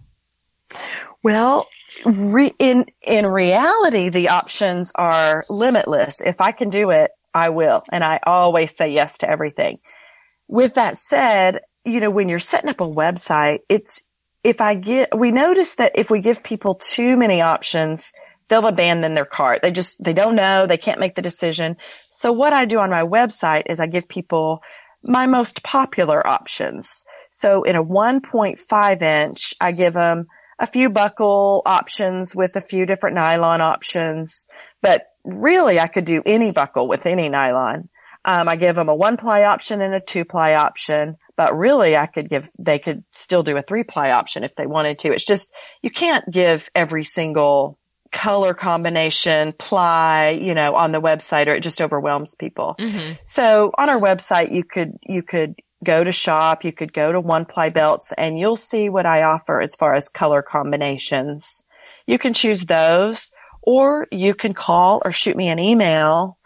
Well, 1.23 1.67
re- 2.05 2.55
in 2.59 2.87
in 3.07 3.27
reality, 3.27 4.11
the 4.11 4.31
options 4.31 4.93
are 4.95 5.45
limitless. 5.49 6.21
If 6.21 6.41
I 6.41 6.53
can 6.53 6.71
do 6.71 6.91
it, 6.91 7.11
I 7.35 7.51
will, 7.51 7.83
and 7.91 8.05
I 8.05 8.21
always 8.25 8.77
say 8.77 8.93
yes 8.93 9.19
to 9.19 9.31
everything. 9.31 9.79
With 10.49 10.75
that 10.75 10.97
said, 10.97 11.61
you 11.85 12.01
know, 12.01 12.11
when 12.11 12.29
you're 12.29 12.39
setting 12.39 12.71
up 12.71 12.81
a 12.81 12.89
website, 12.89 13.61
it's 13.69 14.03
if 14.45 14.61
I 14.61 14.75
get 14.75 15.17
we 15.17 15.31
notice 15.31 15.77
that 15.77 15.93
if 15.95 16.11
we 16.11 16.21
give 16.21 16.43
people 16.43 16.75
too 16.75 17.17
many 17.17 17.43
options, 17.43 18.13
they'll 18.49 18.67
abandon 18.67 19.15
their 19.15 19.27
cart. 19.27 19.63
They 19.63 19.71
just 19.71 20.03
they 20.03 20.13
don't 20.13 20.37
know, 20.37 20.67
they 20.67 20.79
can't 20.79 21.01
make 21.01 21.15
the 21.15 21.23
decision. 21.23 21.77
So 22.11 22.33
what 22.33 22.53
I 22.53 22.65
do 22.65 22.79
on 22.79 22.91
my 22.91 23.03
website 23.03 23.65
is 23.69 23.81
I 23.81 23.87
give 23.87 24.09
people 24.09 24.63
my 25.03 25.27
most 25.27 25.63
popular 25.63 26.27
options. 26.27 27.05
So 27.31 27.63
in 27.63 27.77
a 27.77 27.85
1.5 27.85 29.03
inch, 29.03 29.55
I 29.61 29.73
give 29.73 29.95
them 29.95 30.27
a 30.59 30.67
few 30.67 30.91
buckle 30.91 31.63
options 31.65 32.35
with 32.35 32.57
a 32.57 32.61
few 32.61 32.87
different 32.87 33.15
nylon 33.15 33.61
options, 33.61 34.47
but 34.83 35.07
really 35.25 35.79
I 35.79 35.87
could 35.87 36.05
do 36.05 36.23
any 36.25 36.51
buckle 36.53 36.89
with 36.89 37.07
any 37.07 37.29
nylon. 37.29 37.89
Um, 38.25 38.49
I 38.49 38.57
give 38.57 38.75
them 38.75 38.89
a 38.89 38.95
one 38.95 39.17
ply 39.17 39.45
option 39.45 39.81
and 39.81 39.95
a 39.95 40.01
two 40.01 40.25
ply 40.25 40.55
option, 40.55 41.17
but 41.37 41.57
really 41.57 41.97
I 41.97 42.07
could 42.07 42.29
give, 42.29 42.51
they 42.59 42.79
could 42.79 43.05
still 43.13 43.43
do 43.43 43.57
a 43.57 43.63
three 43.63 43.85
ply 43.85 44.11
option 44.11 44.45
if 44.45 44.55
they 44.57 44.67
wanted 44.67 44.99
to. 45.01 45.13
It's 45.13 45.25
just, 45.25 45.51
you 45.83 45.91
can't 45.91 46.29
give 46.31 46.69
every 46.75 47.05
single 47.05 47.79
color 48.11 48.55
combination 48.55 49.53
ply, 49.53 50.31
you 50.31 50.55
know, 50.55 50.75
on 50.75 50.93
the 50.93 51.01
website 51.01 51.47
or 51.47 51.55
it 51.55 51.63
just 51.63 51.81
overwhelms 51.81 52.35
people. 52.35 52.75
Mm-hmm. 52.79 53.15
So 53.25 53.71
on 53.79 53.89
our 53.89 54.01
website, 54.01 54.51
you 54.51 54.65
could, 54.65 54.99
you 55.07 55.23
could 55.23 55.55
go 55.85 56.03
to 56.03 56.13
shop, 56.13 56.65
you 56.65 56.73
could 56.73 56.93
go 56.93 57.13
to 57.13 57.21
one 57.21 57.45
ply 57.45 57.71
belts 57.71 58.13
and 58.17 58.39
you'll 58.39 58.57
see 58.57 58.89
what 58.89 59.07
I 59.07 59.23
offer 59.23 59.61
as 59.61 59.75
far 59.75 59.95
as 59.95 60.09
color 60.09 60.43
combinations. 60.43 61.65
You 62.07 62.19
can 62.19 62.35
choose 62.35 62.65
those 62.65 63.33
or 63.63 64.09
you 64.11 64.35
can 64.35 64.55
call 64.55 65.03
or 65.05 65.13
shoot 65.13 65.37
me 65.37 65.49
an 65.49 65.59
email 65.59 66.39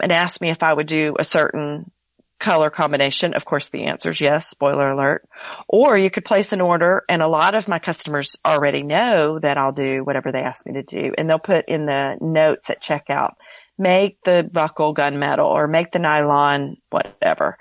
and 0.00 0.12
ask 0.12 0.40
me 0.40 0.50
if 0.50 0.62
I 0.62 0.72
would 0.72 0.86
do 0.86 1.16
a 1.18 1.24
certain 1.24 1.90
color 2.38 2.70
combination. 2.70 3.34
Of 3.34 3.44
course, 3.44 3.70
the 3.70 3.84
answer 3.84 4.10
is 4.10 4.20
yes, 4.20 4.46
spoiler 4.46 4.90
alert. 4.90 5.26
Or 5.68 5.96
you 5.96 6.10
could 6.10 6.24
place 6.24 6.52
an 6.52 6.60
order 6.60 7.02
and 7.08 7.22
a 7.22 7.28
lot 7.28 7.54
of 7.54 7.68
my 7.68 7.78
customers 7.78 8.36
already 8.44 8.82
know 8.82 9.38
that 9.38 9.56
I'll 9.56 9.72
do 9.72 10.04
whatever 10.04 10.32
they 10.32 10.42
ask 10.42 10.66
me 10.66 10.74
to 10.74 10.82
do 10.82 11.12
and 11.16 11.28
they'll 11.28 11.38
put 11.38 11.64
in 11.68 11.86
the 11.86 12.18
notes 12.20 12.70
at 12.70 12.82
checkout, 12.82 13.34
make 13.78 14.18
the 14.22 14.48
buckle 14.50 14.94
gunmetal 14.94 15.46
or 15.46 15.66
make 15.66 15.92
the 15.92 15.98
nylon, 15.98 16.76
whatever. 16.90 17.58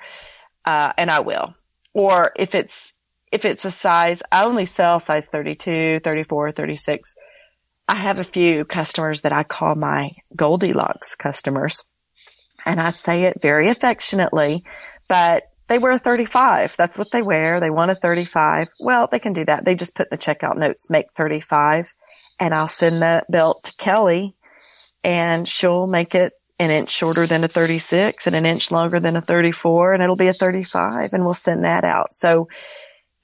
Uh, 0.65 0.93
and 0.97 1.09
I 1.09 1.19
will. 1.19 1.53
Or 1.93 2.31
if 2.35 2.55
it's, 2.55 2.93
if 3.31 3.45
it's 3.45 3.65
a 3.65 3.71
size, 3.71 4.21
I 4.31 4.45
only 4.45 4.65
sell 4.65 4.99
size 4.99 5.27
32, 5.27 6.01
34, 6.03 6.51
36. 6.51 7.15
I 7.87 7.95
have 7.95 8.17
a 8.17 8.23
few 8.23 8.65
customers 8.65 9.21
that 9.21 9.33
I 9.33 9.43
call 9.43 9.75
my 9.75 10.11
Goldilocks 10.35 11.15
customers 11.15 11.83
and 12.65 12.81
I 12.81 12.89
say 12.89 13.23
it 13.23 13.41
very 13.41 13.69
affectionately, 13.69 14.63
but 15.07 15.43
they 15.67 15.77
wear 15.77 15.91
a 15.91 15.99
35. 15.99 16.75
That's 16.77 16.97
what 16.97 17.11
they 17.11 17.21
wear. 17.21 17.59
They 17.59 17.69
want 17.69 17.91
a 17.91 17.95
35. 17.95 18.69
Well, 18.79 19.07
they 19.11 19.19
can 19.19 19.33
do 19.33 19.45
that. 19.45 19.65
They 19.65 19.75
just 19.75 19.95
put 19.95 20.09
the 20.09 20.17
checkout 20.17 20.57
notes, 20.57 20.89
make 20.89 21.13
35 21.13 21.93
and 22.39 22.53
I'll 22.53 22.67
send 22.67 23.01
that 23.01 23.29
belt 23.29 23.65
to 23.65 23.75
Kelly 23.75 24.35
and 25.03 25.47
she'll 25.47 25.87
make 25.87 26.15
it 26.15 26.33
an 26.59 26.71
inch 26.71 26.89
shorter 26.89 27.27
than 27.27 27.43
a 27.43 27.47
36 27.47 28.27
and 28.27 28.35
an 28.35 28.45
inch 28.45 28.71
longer 28.71 28.99
than 28.99 29.15
a 29.15 29.21
34 29.21 29.93
and 29.93 30.03
it'll 30.03 30.15
be 30.15 30.27
a 30.27 30.33
35 30.33 31.13
and 31.13 31.23
we'll 31.23 31.33
send 31.33 31.65
that 31.65 31.83
out. 31.83 32.13
So 32.13 32.47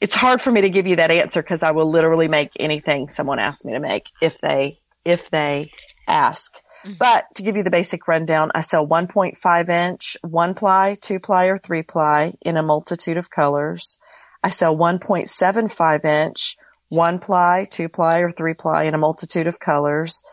it's 0.02 0.16
hard 0.16 0.42
for 0.42 0.52
me 0.52 0.62
to 0.62 0.70
give 0.70 0.88
you 0.88 0.98
that 0.98 1.12
answer 1.12 1.42
because 1.42 1.64
I 1.64 1.72
will 1.72 1.90
literally 1.90 2.28
make 2.28 2.52
anything 2.60 3.08
someone 3.08 3.40
asks 3.40 3.64
me 3.64 3.74
to 3.74 3.80
make 3.80 4.08
if 4.22 4.40
they, 4.40 4.80
if 5.06 5.30
they 5.30 5.72
ask. 6.08 6.54
Mm-hmm. 6.84 6.94
But 7.00 7.26
to 7.36 7.44
give 7.44 7.56
you 7.56 7.64
the 7.64 7.72
basic 7.72 8.08
rundown, 8.08 8.52
I 8.56 8.62
sell 8.62 8.88
1.5 8.88 9.70
inch, 9.70 10.18
one 10.22 10.54
ply, 10.54 10.98
two 11.00 11.20
ply, 11.20 11.46
or 11.46 11.58
three 11.58 11.84
ply 11.84 12.34
in 12.42 12.58
a 12.58 12.64
multitude 12.64 13.18
of 13.18 13.30
colors. 13.30 14.00
I 14.44 14.50
sell 14.50 14.76
1.75 14.76 16.04
inch, 16.04 16.58
one 16.90 17.20
ply, 17.20 17.68
two 17.70 17.88
ply, 17.88 18.20
or 18.20 18.32
three 18.32 18.56
ply 18.56 18.84
in 18.84 18.96
a 18.96 18.98
multitude 18.98 19.48
of 19.48 19.60
colors. 19.60 20.24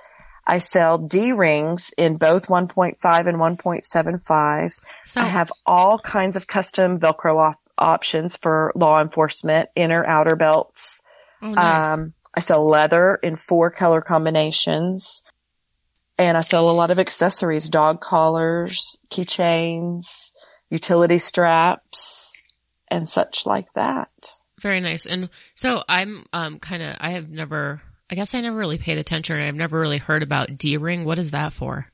I 0.48 0.58
sell 0.58 0.96
D 0.96 1.32
rings 1.32 1.92
in 1.98 2.16
both 2.16 2.46
1.5 2.46 3.26
and 3.26 3.37
1.75. 3.37 4.80
So 5.04 5.20
I 5.20 5.24
have 5.26 5.52
all 5.66 5.98
kinds 5.98 6.37
of 6.37 6.46
custom 6.46 6.98
Velcro 6.98 7.37
op- 7.37 7.61
options 7.76 8.38
for 8.38 8.72
law 8.74 9.00
enforcement, 9.00 9.68
inner, 9.76 10.04
outer 10.06 10.37
belts. 10.37 11.02
Oh, 11.42 11.52
nice. 11.52 11.84
Um, 11.92 12.14
I 12.34 12.40
sell 12.40 12.66
leather 12.66 13.18
in 13.22 13.37
four 13.37 13.70
color 13.70 14.00
combinations 14.00 15.22
and 16.16 16.37
I 16.37 16.40
sell 16.40 16.70
a 16.70 16.72
lot 16.72 16.90
of 16.90 16.98
accessories, 16.98 17.68
dog 17.68 18.00
collars, 18.00 18.98
keychains, 19.11 20.32
utility 20.70 21.18
straps, 21.18 22.32
and 22.88 23.08
such 23.08 23.46
like 23.46 23.72
that. 23.74 24.11
Very 24.61 24.80
nice. 24.80 25.06
And 25.06 25.30
so 25.54 25.84
I'm 25.88 26.26
um 26.32 26.58
kind 26.58 26.82
of 26.82 26.96
I 26.98 27.11
have 27.11 27.28
never 27.28 27.82
I 28.11 28.14
guess 28.14 28.35
I 28.35 28.40
never 28.40 28.57
really 28.57 28.79
paid 28.79 28.99
attention. 28.99 29.40
I've 29.40 29.55
never 29.55 29.79
really 29.79 29.99
heard 29.99 30.23
about 30.23 30.57
D 30.57 30.77
ring. 30.77 31.05
What 31.05 31.18
is 31.18 31.33
that 31.33 31.53
for? 31.53 31.87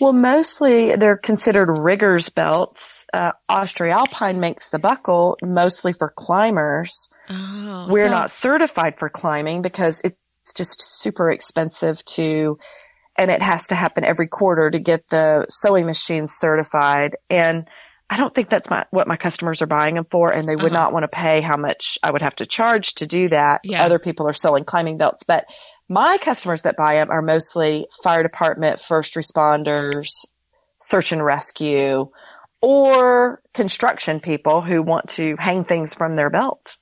Well, 0.00 0.12
mostly 0.12 0.96
they're 0.96 1.16
considered 1.16 1.70
riggers 1.70 2.28
belts. 2.28 3.06
Uh, 3.12 3.32
Alpine 3.48 4.40
makes 4.40 4.68
the 4.68 4.78
buckle 4.78 5.36
mostly 5.42 5.92
for 5.92 6.10
climbers. 6.10 7.10
Oh, 7.28 7.86
We're 7.90 8.06
so- 8.06 8.10
not 8.10 8.30
certified 8.30 8.98
for 8.98 9.08
climbing 9.08 9.62
because 9.62 10.00
it's 10.04 10.52
just 10.54 10.80
super 10.80 11.30
expensive 11.30 12.04
to 12.04 12.58
and 13.18 13.30
it 13.30 13.40
has 13.42 13.68
to 13.68 13.74
happen 13.74 14.04
every 14.04 14.28
quarter 14.28 14.70
to 14.70 14.78
get 14.78 15.08
the 15.08 15.46
sewing 15.48 15.86
machines 15.86 16.32
certified. 16.32 17.16
And 17.30 17.66
I 18.08 18.16
don't 18.18 18.34
think 18.34 18.48
that's 18.48 18.70
my, 18.70 18.84
what 18.90 19.08
my 19.08 19.16
customers 19.16 19.62
are 19.62 19.66
buying 19.66 19.96
them 19.96 20.06
for. 20.08 20.30
And 20.30 20.48
they 20.48 20.54
would 20.54 20.72
uh-huh. 20.72 20.84
not 20.84 20.92
want 20.92 21.04
to 21.04 21.08
pay 21.08 21.40
how 21.40 21.56
much 21.56 21.98
I 22.02 22.10
would 22.10 22.22
have 22.22 22.36
to 22.36 22.46
charge 22.46 22.94
to 22.94 23.06
do 23.06 23.28
that. 23.28 23.62
Yeah. 23.64 23.84
Other 23.84 23.98
people 23.98 24.28
are 24.28 24.32
selling 24.32 24.64
climbing 24.64 24.98
belts, 24.98 25.24
but 25.24 25.46
my 25.88 26.18
customers 26.20 26.62
that 26.62 26.76
buy 26.76 26.96
them 26.96 27.10
are 27.10 27.22
mostly 27.22 27.86
fire 28.02 28.22
department, 28.22 28.80
first 28.80 29.14
responders, 29.14 30.08
search 30.80 31.12
and 31.12 31.24
rescue, 31.24 32.10
or 32.60 33.42
construction 33.54 34.20
people 34.20 34.60
who 34.60 34.82
want 34.82 35.08
to 35.10 35.36
hang 35.38 35.64
things 35.64 35.94
from 35.94 36.16
their 36.16 36.30
belt. 36.30 36.76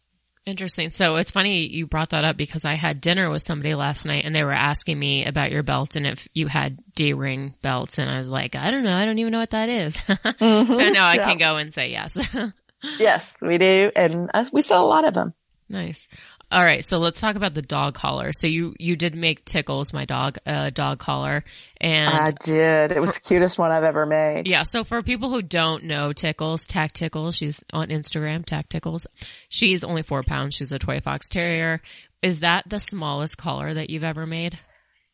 Interesting. 0.47 0.91
So 0.91 1.17
it's 1.17 1.31
funny 1.31 1.67
you 1.67 1.87
brought 1.87 2.11
that 2.11 2.25
up 2.25 2.37
because 2.37 2.67
I 2.67 2.75
had 2.75 3.01
dinner 3.01 3.31
with 3.31 3.43
somebody 3.43 3.75
last 3.75 4.05
night 4.05 4.25
and 4.25 4.35
they 4.35 4.45
were 4.45 4.53
asking 4.53 4.99
me 4.99 5.25
about 5.25 5.51
your 5.51 5.63
belt 5.63 5.97
and 5.97 6.07
if 6.07 6.29
you 6.35 6.49
had 6.49 6.79
D-ring 6.95 7.55
belts 7.63 7.99
and 7.99 8.11
I 8.11 8.19
was 8.19 8.27
like, 8.27 8.55
I 8.55 8.71
don't 8.71 8.85
know. 8.85 8.95
I 8.95 9.07
don't 9.07 9.19
even 9.19 9.33
know 9.33 9.39
what 9.39 9.51
that 9.51 9.69
is. 9.69 10.03
Mm-hmm. 10.45 10.73
so 10.73 10.89
now 10.91 11.07
I 11.07 11.15
yeah. 11.15 11.29
can 11.29 11.39
go 11.39 11.57
and 11.57 11.73
say 11.73 11.91
yes. 11.91 12.19
yes, 12.99 13.39
we 13.41 13.57
do. 13.57 13.91
And 13.95 14.29
we 14.53 14.63
sell 14.63 14.85
a 14.85 14.89
lot 14.89 15.05
of 15.05 15.15
them. 15.15 15.33
Nice. 15.69 16.09
All 16.55 16.63
right, 16.63 16.85
so 16.85 16.99
let's 16.99 17.21
talk 17.21 17.35
about 17.35 17.53
the 17.53 17.63
dog 17.63 17.95
collar. 17.95 18.31
So 18.33 18.47
you 18.47 18.77
you 18.79 18.95
did 18.95 19.17
make 19.17 19.45
Tickles, 19.45 19.93
my 19.93 20.05
dog, 20.05 20.39
a 20.47 20.51
uh, 20.51 20.71
dog 20.71 21.01
collar, 21.01 21.43
and 21.81 22.09
I 22.09 22.31
did. 22.31 22.93
It 22.93 23.01
was 23.01 23.15
for, 23.15 23.21
the 23.21 23.29
cutest 23.29 23.59
one 23.59 23.73
I've 23.73 23.83
ever 23.83 24.07
made. 24.07 24.47
Yeah. 24.47 24.63
So 24.63 24.85
for 24.85 25.03
people 25.03 25.31
who 25.31 25.43
don't 25.43 25.83
know 25.83 26.13
Tickles, 26.13 26.65
Tack 26.65 26.93
Tickles, 26.93 27.35
she's 27.35 27.65
on 27.73 27.89
Instagram, 27.89 28.47
Tack 28.47 28.69
Tickles. 28.69 29.05
She's 29.49 29.83
only 29.83 30.05
four 30.05 30.23
pounds. 30.23 30.55
She's 30.55 30.71
a 30.71 30.79
toy 30.79 31.01
fox 31.01 31.29
terrier. 31.29 31.83
Is 32.23 32.39
that 32.41 32.69
the 32.69 32.79
smallest 32.79 33.37
collar 33.37 33.75
that 33.75 33.91
you've 33.91 34.05
ever 34.05 34.25
made? 34.25 34.57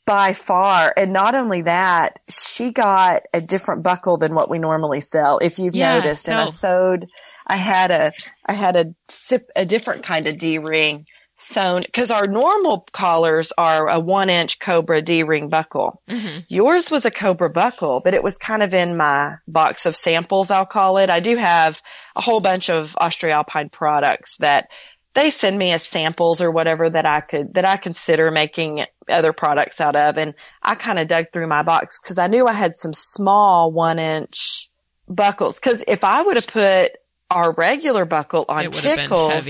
By 0.05 0.35
far. 0.35 0.93
And 0.95 1.11
not 1.11 1.35
only 1.35 1.63
that, 1.63 2.19
she 2.29 2.71
got 2.71 3.23
a 3.33 3.41
different 3.41 3.83
buckle 3.83 4.19
than 4.19 4.35
what 4.35 4.51
we 4.51 4.59
normally 4.59 5.01
sell. 5.01 5.39
If 5.39 5.59
you've 5.59 5.75
yeah, 5.75 6.01
noticed, 6.01 6.25
so- 6.25 6.33
and 6.33 6.41
I 6.43 6.45
sewed. 6.45 7.09
I 7.47 7.57
had 7.57 7.91
a, 7.91 8.13
I 8.47 8.53
had 8.53 8.77
a 8.77 8.95
sip, 9.09 9.51
a 9.57 9.65
different 9.65 10.05
kind 10.05 10.29
of 10.29 10.39
D 10.39 10.59
ring 10.59 11.07
sewn 11.41 11.83
because 11.83 12.11
our 12.11 12.27
normal 12.27 12.87
collars 12.93 13.53
are 13.57 13.89
a 13.89 13.99
one 13.99 14.31
inch 14.31 14.59
Cobra 14.59 15.03
D 15.03 15.23
ring 15.23 15.49
buckle. 15.49 16.03
Mm-hmm. 16.09 16.41
Yours 16.49 16.91
was 16.91 17.07
a 17.07 17.11
Cobra 17.11 17.51
buckle, 17.51 18.01
but 18.01 18.15
it 18.15 18.23
was 18.23 18.37
kind 18.37 18.63
of 18.63 18.75
in 18.75 18.97
my 18.97 19.37
box 19.49 19.87
of 19.87 19.97
samples, 19.97 20.51
I'll 20.51 20.67
call 20.67 20.99
it. 20.99 21.11
I 21.11 21.21
do 21.21 21.37
have 21.37 21.83
a 22.15 22.21
whole 22.21 22.41
bunch 22.41 22.69
of 22.69 22.95
AustriAlpin 23.01 23.73
products 23.73 24.37
that 24.39 24.69
they 25.15 25.31
send 25.31 25.59
me 25.59 25.73
as 25.73 25.83
samples 25.83 26.41
or 26.41 26.51
whatever 26.51 26.89
that 26.89 27.07
I 27.07 27.21
could, 27.21 27.55
that 27.55 27.67
I 27.67 27.77
consider 27.77 28.31
making 28.31 28.85
other 29.09 29.33
products 29.33 29.81
out 29.81 29.97
of. 29.97 30.19
And 30.19 30.35
I 30.63 30.75
kind 30.77 30.99
of 30.99 31.09
dug 31.09 31.27
through 31.33 31.49
my 31.49 31.63
box 31.63 31.99
because 32.01 32.19
I 32.19 32.29
knew 32.29 32.47
I 32.47 32.53
had 32.53 32.77
some 32.77 32.93
small 32.93 33.73
one 33.73 33.99
inch 33.99 34.71
buckles. 35.09 35.59
Cause 35.59 35.83
if 35.89 36.05
I 36.05 36.23
would 36.23 36.37
have 36.37 36.47
put 36.47 36.93
our 37.31 37.53
regular 37.53 38.05
buckle 38.05 38.45
on 38.49 38.67
it 38.67 38.73
tickles, 38.73 39.49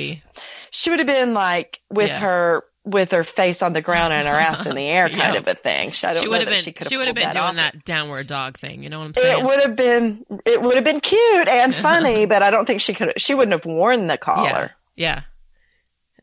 she 0.70 0.90
would 0.90 0.98
have 1.00 1.06
been 1.06 1.34
like 1.34 1.80
with 1.90 2.08
Yeah. 2.08 2.20
her 2.20 2.64
with 2.86 3.12
her 3.12 3.22
face 3.22 3.60
on 3.62 3.74
the 3.74 3.82
ground 3.82 4.12
and 4.14 4.26
her 4.26 4.34
ass 4.38 4.64
in 4.64 4.74
the 4.74 4.86
air 4.86 5.06
kind 5.08 5.34
Yeah. 5.34 5.40
of 5.40 5.46
a 5.46 5.54
thing. 5.54 5.92
I 6.02 6.12
don't 6.12 6.16
She 6.16 6.24
know 6.24 6.30
would 6.30 6.40
have 6.40 6.48
been 6.48 6.62
she 6.62 6.74
she 6.88 6.96
would 6.96 7.06
have 7.08 7.14
been 7.14 7.24
pulled 7.24 7.34
doing 7.34 7.44
off. 7.46 7.56
that 7.56 7.84
downward 7.84 8.26
dog 8.26 8.58
thing. 8.58 8.82
You 8.82 8.88
know 8.88 9.00
what 9.00 9.06
I'm 9.06 9.14
saying? 9.14 9.38
It 9.38 9.44
would 9.44 9.60
have 9.62 9.76
been 9.76 10.24
it 10.46 10.62
would 10.62 10.76
have 10.76 10.84
been 10.84 11.00
cute 11.00 11.48
and 11.48 11.74
funny, 11.88 12.24
but 12.26 12.42
I 12.42 12.50
don't 12.50 12.64
think 12.66 12.80
she 12.80 12.94
could. 12.94 13.12
She 13.20 13.34
wouldn't 13.34 13.52
have 13.52 13.66
worn 13.66 14.06
the 14.06 14.14
yeah. 14.14 14.16
collar 14.16 14.70
Yeah. 14.96 15.20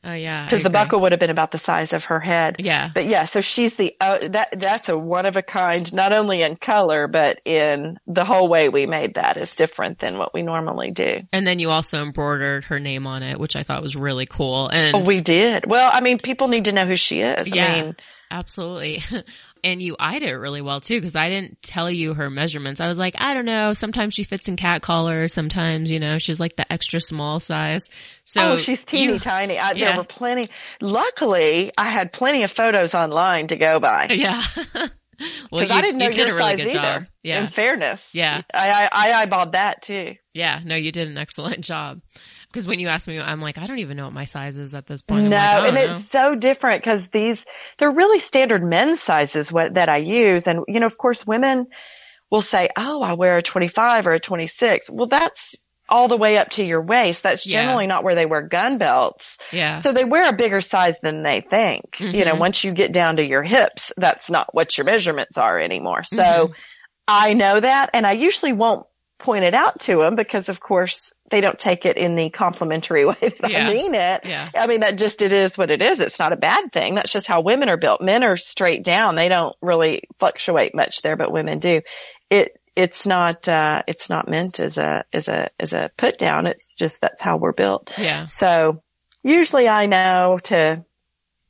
Uh, 0.07 0.13
yeah. 0.13 0.45
Because 0.45 0.63
the 0.63 0.69
buckle 0.69 1.01
would 1.01 1.11
have 1.11 1.19
been 1.19 1.29
about 1.29 1.51
the 1.51 1.57
size 1.57 1.91
of 1.91 2.05
her 2.05 2.19
head. 2.19 2.55
Yeah. 2.59 2.89
But 2.93 3.07
yeah, 3.07 3.25
so 3.25 3.41
she's 3.41 3.75
the 3.75 3.93
uh, 3.99 4.27
that 4.29 4.59
that's 4.59 4.87
a 4.87 4.97
one 4.97 5.25
of 5.25 5.35
a 5.35 5.41
kind, 5.41 5.91
not 5.93 6.13
only 6.13 6.41
in 6.41 6.55
color 6.55 7.07
but 7.07 7.41
in 7.43 7.99
the 8.07 8.23
whole 8.23 8.47
way 8.47 8.69
we 8.69 8.85
made 8.85 9.15
that 9.15 9.35
is 9.35 9.55
different 9.55 9.99
than 9.99 10.17
what 10.17 10.33
we 10.33 10.43
normally 10.43 10.91
do. 10.91 11.21
And 11.33 11.45
then 11.45 11.59
you 11.59 11.71
also 11.71 12.03
embroidered 12.03 12.65
her 12.65 12.79
name 12.79 13.05
on 13.05 13.21
it, 13.21 13.37
which 13.39 13.55
I 13.55 13.63
thought 13.63 13.81
was 13.81 13.95
really 13.95 14.25
cool. 14.25 14.69
And 14.69 14.95
Oh, 14.95 14.99
we 14.99 15.19
did. 15.19 15.65
Well, 15.65 15.89
I 15.91 15.99
mean, 15.99 16.19
people 16.19 16.47
need 16.47 16.65
to 16.65 16.71
know 16.71 16.85
who 16.85 16.95
she 16.95 17.21
is. 17.21 17.53
Yeah. 17.53 17.65
I 17.65 17.81
mean, 17.81 17.95
Absolutely. 18.29 19.03
and 19.63 19.81
you 19.81 19.95
eyed 19.99 20.23
it 20.23 20.33
really 20.33 20.61
well 20.61 20.81
too, 20.81 20.95
because 20.95 21.15
I 21.15 21.29
didn't 21.29 21.61
tell 21.61 21.89
you 21.91 22.13
her 22.13 22.29
measurements. 22.29 22.79
I 22.79 22.87
was 22.87 22.97
like, 22.97 23.15
I 23.17 23.33
don't 23.33 23.45
know. 23.45 23.73
Sometimes 23.73 24.13
she 24.13 24.23
fits 24.23 24.47
in 24.47 24.55
cat 24.57 24.81
collars. 24.81 25.33
Sometimes, 25.33 25.91
you 25.91 25.99
know, 25.99 26.17
she's 26.17 26.39
like 26.39 26.55
the 26.55 26.71
extra 26.71 26.99
small 26.99 27.39
size. 27.39 27.81
So 28.25 28.51
oh, 28.53 28.57
she's 28.57 28.83
teeny 28.85 29.13
you- 29.13 29.19
tiny. 29.19 29.57
I, 29.59 29.71
Yeah. 29.71 29.89
There 29.89 29.97
were 29.97 30.03
plenty. 30.03 30.49
Luckily, 30.81 31.71
I 31.77 31.89
had 31.89 32.11
plenty 32.11 32.43
of 32.43 32.51
photos 32.51 32.95
online 32.95 33.47
to 33.47 33.55
go 33.55 33.79
by 33.79 34.07
Yeah. 34.11 34.41
well, 34.73 34.89
because 35.51 35.69
you, 35.69 35.75
I 35.75 35.81
didn't 35.81 35.97
know 35.99 36.07
you 36.07 36.13
did 36.13 36.27
your 36.27 36.37
really 36.37 36.57
size 36.57 36.67
either. 36.67 36.73
job. 36.73 37.05
Yeah. 37.23 37.41
In 37.41 37.47
fairness, 37.47 38.13
Yeah. 38.13 38.41
I, 38.53 38.89
I 38.91 39.09
I 39.19 39.25
eyeballed 39.25 39.51
that 39.53 39.81
too. 39.81 40.15
Yeah. 40.33 40.59
No, 40.63 40.75
you 40.75 40.91
did 40.91 41.07
an 41.07 41.17
excellent 41.17 41.61
job. 41.63 42.01
Because 42.57 42.67
when 42.67 42.79
you 42.79 42.87
ask 42.87 43.07
me, 43.07 43.19
I'm 43.19 43.39
like, 43.39 43.59
I 43.59 43.67
don't 43.67 43.77
even 43.77 43.97
know 43.97 44.05
what 44.05 44.13
my 44.13 44.25
size 44.25 44.57
is 44.57 44.73
at 44.73 44.87
this 44.87 45.03
point. 45.03 45.25
I'm 45.25 45.29
No, 45.29 45.37
like, 45.37 45.63
and 45.67 45.75
know. 45.75 45.93
it's 45.93 46.09
so 46.09 46.33
different 46.33 46.81
because 46.83 47.07
these 47.09 47.45
they're 47.77 47.91
really 47.91 48.19
standard 48.19 48.63
men's 48.63 48.99
sizes 48.99 49.51
what, 49.51 49.75
that 49.75 49.89
I 49.89 49.97
use, 49.97 50.47
and 50.47 50.61
you 50.67 50.79
know, 50.79 50.87
of 50.87 50.97
course, 50.97 51.27
women 51.27 51.67
will 52.31 52.41
say, 52.41 52.69
"Oh, 52.75 53.03
I 53.03 53.13
wear 53.13 53.37
a 53.37 53.43
25 53.43 54.07
or 54.07 54.13
a 54.13 54.19
26." 54.19 54.89
Well, 54.89 55.05
that's 55.05 55.55
all 55.87 56.07
the 56.07 56.17
way 56.17 56.39
up 56.39 56.49
to 56.49 56.65
your 56.65 56.81
waist. 56.81 57.21
That's 57.21 57.45
Yeah. 57.45 57.61
generally 57.61 57.85
not 57.85 58.03
where 58.03 58.15
they 58.15 58.25
wear 58.25 58.41
gun 58.41 58.79
belts. 58.79 59.37
yeah. 59.51 59.75
So 59.75 59.91
they 59.93 60.03
wear 60.03 60.27
a 60.27 60.33
bigger 60.35 60.59
size 60.61 60.95
than 61.03 61.21
they 61.21 61.41
think. 61.41 61.83
You 61.99 62.25
know, 62.25 62.33
Mhm. 62.33 62.39
once 62.39 62.63
you 62.63 62.71
get 62.71 62.91
down 62.91 63.17
to 63.17 63.23
your 63.23 63.43
hips, 63.43 63.91
that's 63.97 64.31
not 64.31 64.47
what 64.55 64.75
your 64.79 64.85
measurements 64.85 65.37
are 65.37 65.59
anymore. 65.59 66.01
So 66.03 66.15
Mhm. 66.23 66.53
I 67.07 67.33
know 67.33 67.59
that 67.59 67.91
and 67.93 68.05
I 68.07 68.13
usually 68.13 68.51
won't 68.51 68.85
point 69.19 69.43
it 69.43 69.53
out 69.53 69.79
to 69.79 69.97
them 69.97 70.15
because 70.15 70.47
of 70.49 70.59
course 70.59 71.13
they 71.31 71.41
don't 71.41 71.57
take 71.57 71.85
it 71.85 71.97
in 71.97 72.15
the 72.15 72.29
complimentary 72.29 73.05
way 73.07 73.15
that 73.21 73.49
Yeah. 73.49 73.67
I 73.67 73.73
mean 73.73 73.95
it. 73.95 74.21
yeah. 74.23 74.49
I 74.55 74.67
mean, 74.67 74.81
that 74.81 74.97
just, 74.97 75.21
it 75.21 75.33
is 75.33 75.57
what 75.57 75.71
it 75.71 75.81
is. 75.81 75.99
It's 75.99 76.19
not 76.19 76.33
a 76.33 76.37
bad 76.37 76.71
thing. 76.71 76.95
That's 76.95 77.11
just 77.11 77.27
how 77.27 77.41
women 77.41 77.67
are 77.69 77.77
built. 77.77 78.01
Men 78.01 78.23
are 78.23 78.37
straight 78.37 78.83
down. 78.83 79.15
They 79.15 79.27
don't 79.27 79.55
really 79.61 80.03
fluctuate 80.19 80.75
much 80.75 81.01
there, 81.01 81.15
but 81.15 81.31
women 81.31 81.59
do. 81.59 81.81
It, 82.29 82.59
it's 82.75 83.07
not, 83.07 83.47
uh, 83.47 83.81
it's 83.87 84.09
not 84.09 84.29
meant 84.29 84.59
as 84.59 84.77
a, 84.77 85.03
as 85.11 85.27
a, 85.27 85.49
as 85.59 85.73
a 85.73 85.89
put 85.97 86.17
down. 86.19 86.45
It's 86.45 86.75
just, 86.75 87.01
that's 87.01 87.21
how 87.21 87.37
we're 87.37 87.53
built. 87.53 87.89
Yeah. 87.97 88.25
So 88.25 88.83
usually 89.23 89.67
I 89.67 89.87
know 89.87 90.39
to 90.43 90.85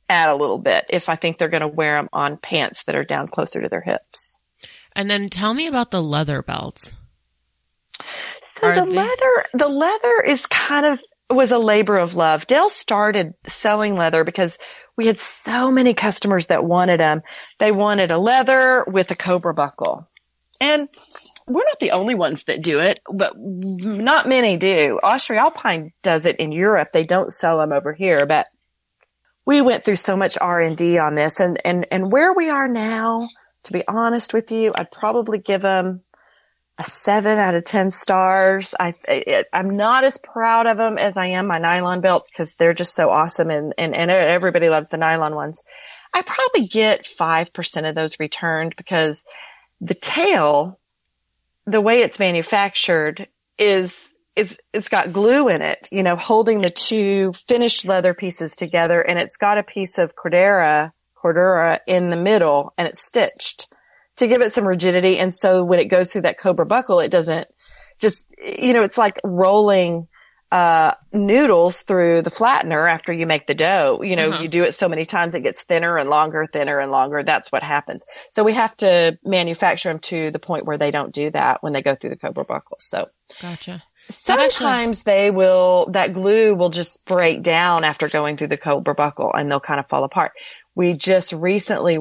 add 0.08 0.30
a 0.30 0.34
little 0.34 0.58
bit 0.58 0.86
if 0.88 1.10
I 1.10 1.16
think 1.16 1.36
they're 1.36 1.48
going 1.48 1.60
to 1.60 1.68
wear 1.68 1.98
them 1.98 2.08
on 2.14 2.38
pants 2.38 2.84
that 2.84 2.96
are 2.96 3.04
down 3.04 3.28
closer 3.28 3.60
to 3.60 3.68
their 3.68 3.82
hips. 3.82 4.40
And 4.96 5.10
then 5.10 5.28
tell 5.28 5.52
me 5.52 5.66
about 5.68 5.90
the 5.90 6.02
leather 6.02 6.42
belts. 6.42 6.92
So 8.44 8.66
Are 8.66 8.74
the 8.80 8.86
they- 8.86 8.96
leather, 8.96 9.44
the 9.54 9.68
leather 9.68 10.22
is 10.26 10.46
kind 10.46 10.86
of 10.86 10.98
was 11.30 11.50
a 11.50 11.58
labor 11.58 11.98
of 11.98 12.14
love. 12.14 12.46
Dale 12.46 12.70
started 12.70 13.34
selling 13.46 13.96
leather 13.96 14.24
because 14.24 14.58
we 14.96 15.06
had 15.06 15.20
so 15.20 15.70
many 15.70 15.94
customers 15.94 16.46
that 16.46 16.64
wanted 16.64 17.00
them. 17.00 17.20
They 17.58 17.70
wanted 17.70 18.10
a 18.10 18.18
leather 18.18 18.84
with 18.86 19.10
a 19.10 19.14
cobra 19.14 19.52
buckle. 19.54 20.08
And 20.60 20.88
we're 21.46 21.64
not 21.64 21.80
the 21.80 21.92
only 21.92 22.14
ones 22.14 22.44
that 22.44 22.62
do 22.62 22.80
it, 22.80 23.00
but 23.12 23.34
not 23.36 24.28
many 24.28 24.56
do. 24.56 24.98
AustriAlpin 25.02 25.92
does 26.02 26.26
it 26.26 26.36
in 26.36 26.50
Europe. 26.50 26.88
They 26.92 27.04
don't 27.04 27.30
sell 27.30 27.58
them 27.58 27.72
over 27.72 27.92
here, 27.92 28.26
but 28.26 28.46
we 29.46 29.60
went 29.62 29.84
through 29.84 29.96
so 29.96 30.16
much 30.16 30.36
R&D 30.40 30.98
on 30.98 31.14
this 31.14 31.40
and, 31.40 31.60
and, 31.64 31.86
and 31.90 32.10
where 32.12 32.32
we 32.34 32.50
are 32.50 32.68
now, 32.68 33.28
to 33.64 33.72
be 33.72 33.82
honest 33.86 34.34
with 34.34 34.50
you, 34.50 34.72
I'd 34.74 34.90
probably 34.90 35.38
give 35.38 35.62
them 35.62 36.02
a 36.78 36.84
seven 36.84 37.38
out 37.38 37.56
of 37.56 37.64
10 37.64 37.90
stars. 37.90 38.74
I, 38.78 38.94
I, 39.08 39.44
I'm 39.52 39.76
not 39.76 40.04
as 40.04 40.16
proud 40.16 40.66
of 40.66 40.76
them 40.76 40.96
as 40.96 41.16
I 41.16 41.26
am 41.26 41.48
my 41.48 41.58
nylon 41.58 42.00
belts 42.00 42.30
because 42.30 42.54
they're 42.54 42.74
just 42.74 42.94
so 42.94 43.10
awesome 43.10 43.50
and, 43.50 43.74
and, 43.76 43.94
and 43.94 44.10
everybody 44.10 44.68
loves 44.68 44.88
the 44.88 44.96
nylon 44.96 45.34
ones. 45.34 45.62
I 46.14 46.22
probably 46.22 46.68
get 46.68 47.04
5% 47.18 47.88
of 47.88 47.94
those 47.94 48.20
returned 48.20 48.76
because 48.76 49.26
the 49.80 49.94
tail, 49.94 50.78
the 51.66 51.80
way 51.80 52.02
it's 52.02 52.20
manufactured 52.20 53.26
is, 53.58 54.14
is, 54.36 54.56
it's 54.72 54.88
got 54.88 55.12
glue 55.12 55.48
in 55.48 55.62
it, 55.62 55.88
you 55.90 56.04
know, 56.04 56.14
holding 56.14 56.60
the 56.60 56.70
two 56.70 57.32
finished 57.48 57.84
leather 57.86 58.14
pieces 58.14 58.54
together 58.54 59.00
and 59.02 59.18
it's 59.18 59.36
got 59.36 59.58
a 59.58 59.64
piece 59.64 59.98
of 59.98 60.14
Cordura, 60.14 60.92
Cordura 61.16 61.80
in 61.88 62.10
the 62.10 62.16
middle 62.16 62.72
and 62.78 62.86
it's 62.86 63.04
stitched 63.04 63.66
to 64.18 64.28
give 64.28 64.40
it 64.42 64.50
some 64.50 64.66
rigidity. 64.66 65.18
And 65.18 65.34
so 65.34 65.64
when 65.64 65.80
it 65.80 65.86
goes 65.86 66.12
through 66.12 66.22
that 66.22 66.38
Cobra 66.38 66.66
buckle, 66.66 67.00
it 67.00 67.10
doesn't 67.10 67.46
just, 67.98 68.26
you 68.60 68.72
know, 68.72 68.82
it's 68.82 68.98
like 68.98 69.18
rolling, 69.24 70.06
uh, 70.50 70.92
noodles 71.12 71.82
through 71.82 72.22
the 72.22 72.30
flattener 72.30 72.90
after 72.90 73.12
you 73.12 73.26
make 73.26 73.46
the 73.46 73.54
dough. 73.54 74.00
You 74.02 74.16
know, 74.16 74.30
Uh-huh. 74.30 74.42
you 74.42 74.48
do 74.48 74.62
it 74.62 74.72
so 74.72 74.88
many 74.88 75.04
times, 75.04 75.34
it 75.34 75.42
gets 75.42 75.62
thinner 75.64 75.98
and 75.98 76.08
longer, 76.08 76.46
thinner 76.46 76.78
and 76.80 76.90
longer. 76.90 77.22
That's 77.22 77.52
what 77.52 77.62
happens. 77.62 78.06
So 78.30 78.44
we 78.44 78.54
have 78.54 78.74
to 78.78 79.18
manufacture 79.24 79.90
them 79.90 79.98
to 79.98 80.30
the 80.30 80.38
point 80.38 80.64
where 80.64 80.78
they 80.78 80.90
don't 80.90 81.12
do 81.12 81.30
that 81.30 81.62
when 81.62 81.72
they 81.74 81.82
go 81.82 81.94
through 81.94 82.10
the 82.10 82.16
Cobra 82.16 82.44
buckle. 82.44 82.78
So 82.80 83.08
Gotcha. 83.42 83.82
That 84.26 84.38
actually- 84.38 84.48
sometimes 84.48 85.02
they 85.02 85.30
will, 85.30 85.90
that 85.90 86.14
glue 86.14 86.54
will 86.54 86.70
just 86.70 87.04
break 87.04 87.42
down 87.42 87.84
after 87.84 88.08
going 88.08 88.38
through 88.38 88.48
the 88.48 88.56
Cobra 88.56 88.94
buckle 88.94 89.30
and 89.34 89.50
they'll 89.50 89.60
kind 89.60 89.80
of 89.80 89.86
fall 89.88 90.04
apart. 90.04 90.32
We 90.74 90.94
just 90.94 91.34
recently 91.34 91.98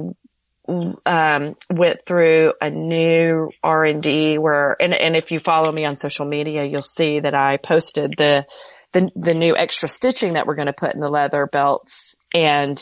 um, 0.67 1.55
went 1.69 2.05
through 2.05 2.53
a 2.61 2.69
new 2.69 3.49
R 3.63 3.85
and 3.85 4.03
D 4.03 4.37
where, 4.37 4.75
and, 4.81 4.93
and 4.93 5.15
if 5.15 5.31
you 5.31 5.39
follow 5.39 5.71
me 5.71 5.85
on 5.85 5.97
social 5.97 6.25
media, 6.25 6.65
you'll 6.65 6.81
see 6.81 7.19
that 7.19 7.33
I 7.33 7.57
posted 7.57 8.15
the, 8.17 8.45
the, 8.91 9.09
the 9.15 9.33
new 9.33 9.55
extra 9.55 9.87
stitching 9.89 10.33
that 10.33 10.47
we're 10.47 10.55
going 10.55 10.67
to 10.67 10.73
put 10.73 10.93
in 10.93 10.99
the 10.99 11.09
leather 11.09 11.47
belts 11.47 12.15
and, 12.33 12.81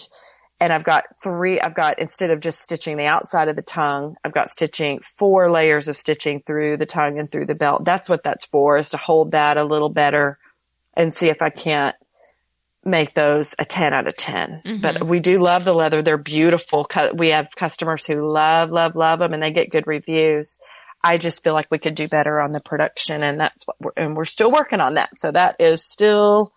and 0.59 0.71
I've 0.71 0.83
got 0.83 1.03
three, 1.21 1.59
I've 1.59 1.75
got, 1.75 1.99
instead 1.99 2.31
of 2.31 2.39
just 2.39 2.61
stitching 2.61 2.97
the 2.97 3.07
outside 3.07 3.49
of 3.49 3.55
the 3.55 3.61
tongue, 3.61 4.15
I've 4.23 4.33
got 4.33 4.47
stitching 4.47 4.99
four 4.99 5.51
layers 5.51 5.87
of 5.87 5.97
stitching 5.97 6.41
through 6.45 6.77
the 6.77 6.85
tongue 6.85 7.19
and 7.19 7.29
through 7.29 7.45
the 7.45 7.55
belt. 7.55 7.83
That's 7.83 8.07
what 8.07 8.23
that's 8.23 8.45
for 8.45 8.77
is 8.77 8.91
to 8.91 8.97
hold 8.97 9.31
that 9.31 9.57
a 9.57 9.63
little 9.65 9.89
better 9.89 10.39
and 10.95 11.13
see 11.13 11.29
if 11.29 11.41
I 11.41 11.49
can't 11.49 11.95
make 12.85 13.13
those 13.15 13.55
a 13.57 13.65
10 13.65 13.93
out 13.93 14.07
of 14.07 14.15
10. 14.15 14.61
Mhm. 14.63 14.81
But 14.81 15.07
we 15.07 15.19
do 15.19 15.39
love 15.41 15.65
the 15.65 15.73
leather. 15.73 16.03
They're 16.03 16.17
beautiful. 16.17 16.87
We 17.15 17.29
have 17.29 17.47
customers 17.55 18.05
who 18.05 18.31
love, 18.31 18.69
love, 18.69 18.95
love 18.95 19.19
them 19.19 19.33
and 19.33 19.41
they 19.41 19.51
get 19.51 19.71
good 19.71 19.87
reviews. 19.87 20.59
I 21.03 21.17
just 21.17 21.43
feel 21.43 21.53
like 21.53 21.67
we 21.69 21.79
could 21.79 21.95
do 21.95 22.07
better 22.07 22.39
on 22.39 22.51
the 22.51 22.59
production 22.59 23.23
and 23.23 23.39
that's 23.39 23.67
what 23.67 23.77
we're, 23.79 23.91
and 23.97 24.15
we're 24.15 24.25
still 24.25 24.51
working 24.51 24.81
on 24.81 24.95
that. 24.95 25.15
So 25.15 25.31
that 25.31 25.55
is 25.59 25.83
still 25.83 26.53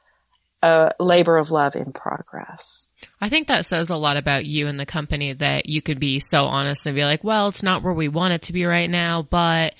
a 0.62 0.92
labor 0.98 1.36
of 1.36 1.50
love 1.50 1.76
in 1.76 1.92
progress. 1.92 2.88
I 3.20 3.28
think 3.28 3.46
that 3.48 3.64
says 3.64 3.90
a 3.90 3.96
lot 3.96 4.16
about 4.16 4.44
you 4.44 4.66
and 4.66 4.78
the 4.78 4.86
company 4.86 5.32
that 5.34 5.66
you 5.66 5.80
could 5.80 6.00
be 6.00 6.18
so 6.18 6.44
honest 6.44 6.84
and 6.84 6.96
be 6.96 7.04
like, 7.04 7.22
well, 7.22 7.46
it's 7.48 7.62
not 7.62 7.82
where 7.82 7.94
we 7.94 8.08
want 8.08 8.34
it 8.34 8.42
to 8.42 8.52
be 8.52 8.64
right 8.64 8.90
now, 8.90 9.22
but, 9.22 9.74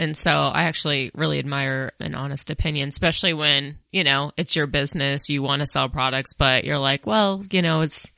and 0.00 0.16
so 0.16 0.30
I 0.30 0.62
actually 0.62 1.10
really 1.14 1.38
admire 1.38 1.92
an 2.00 2.14
honest 2.14 2.48
opinion, 2.48 2.88
especially 2.88 3.34
when, 3.34 3.76
you 3.92 4.02
know, 4.02 4.32
it's 4.38 4.56
your 4.56 4.66
business, 4.66 5.28
you 5.28 5.42
want 5.42 5.60
to 5.60 5.66
sell 5.66 5.90
products, 5.90 6.32
but 6.32 6.64
you're 6.64 6.78
like, 6.78 7.06
well, 7.06 7.44
you 7.50 7.60
know, 7.60 7.82
it's, 7.82 8.10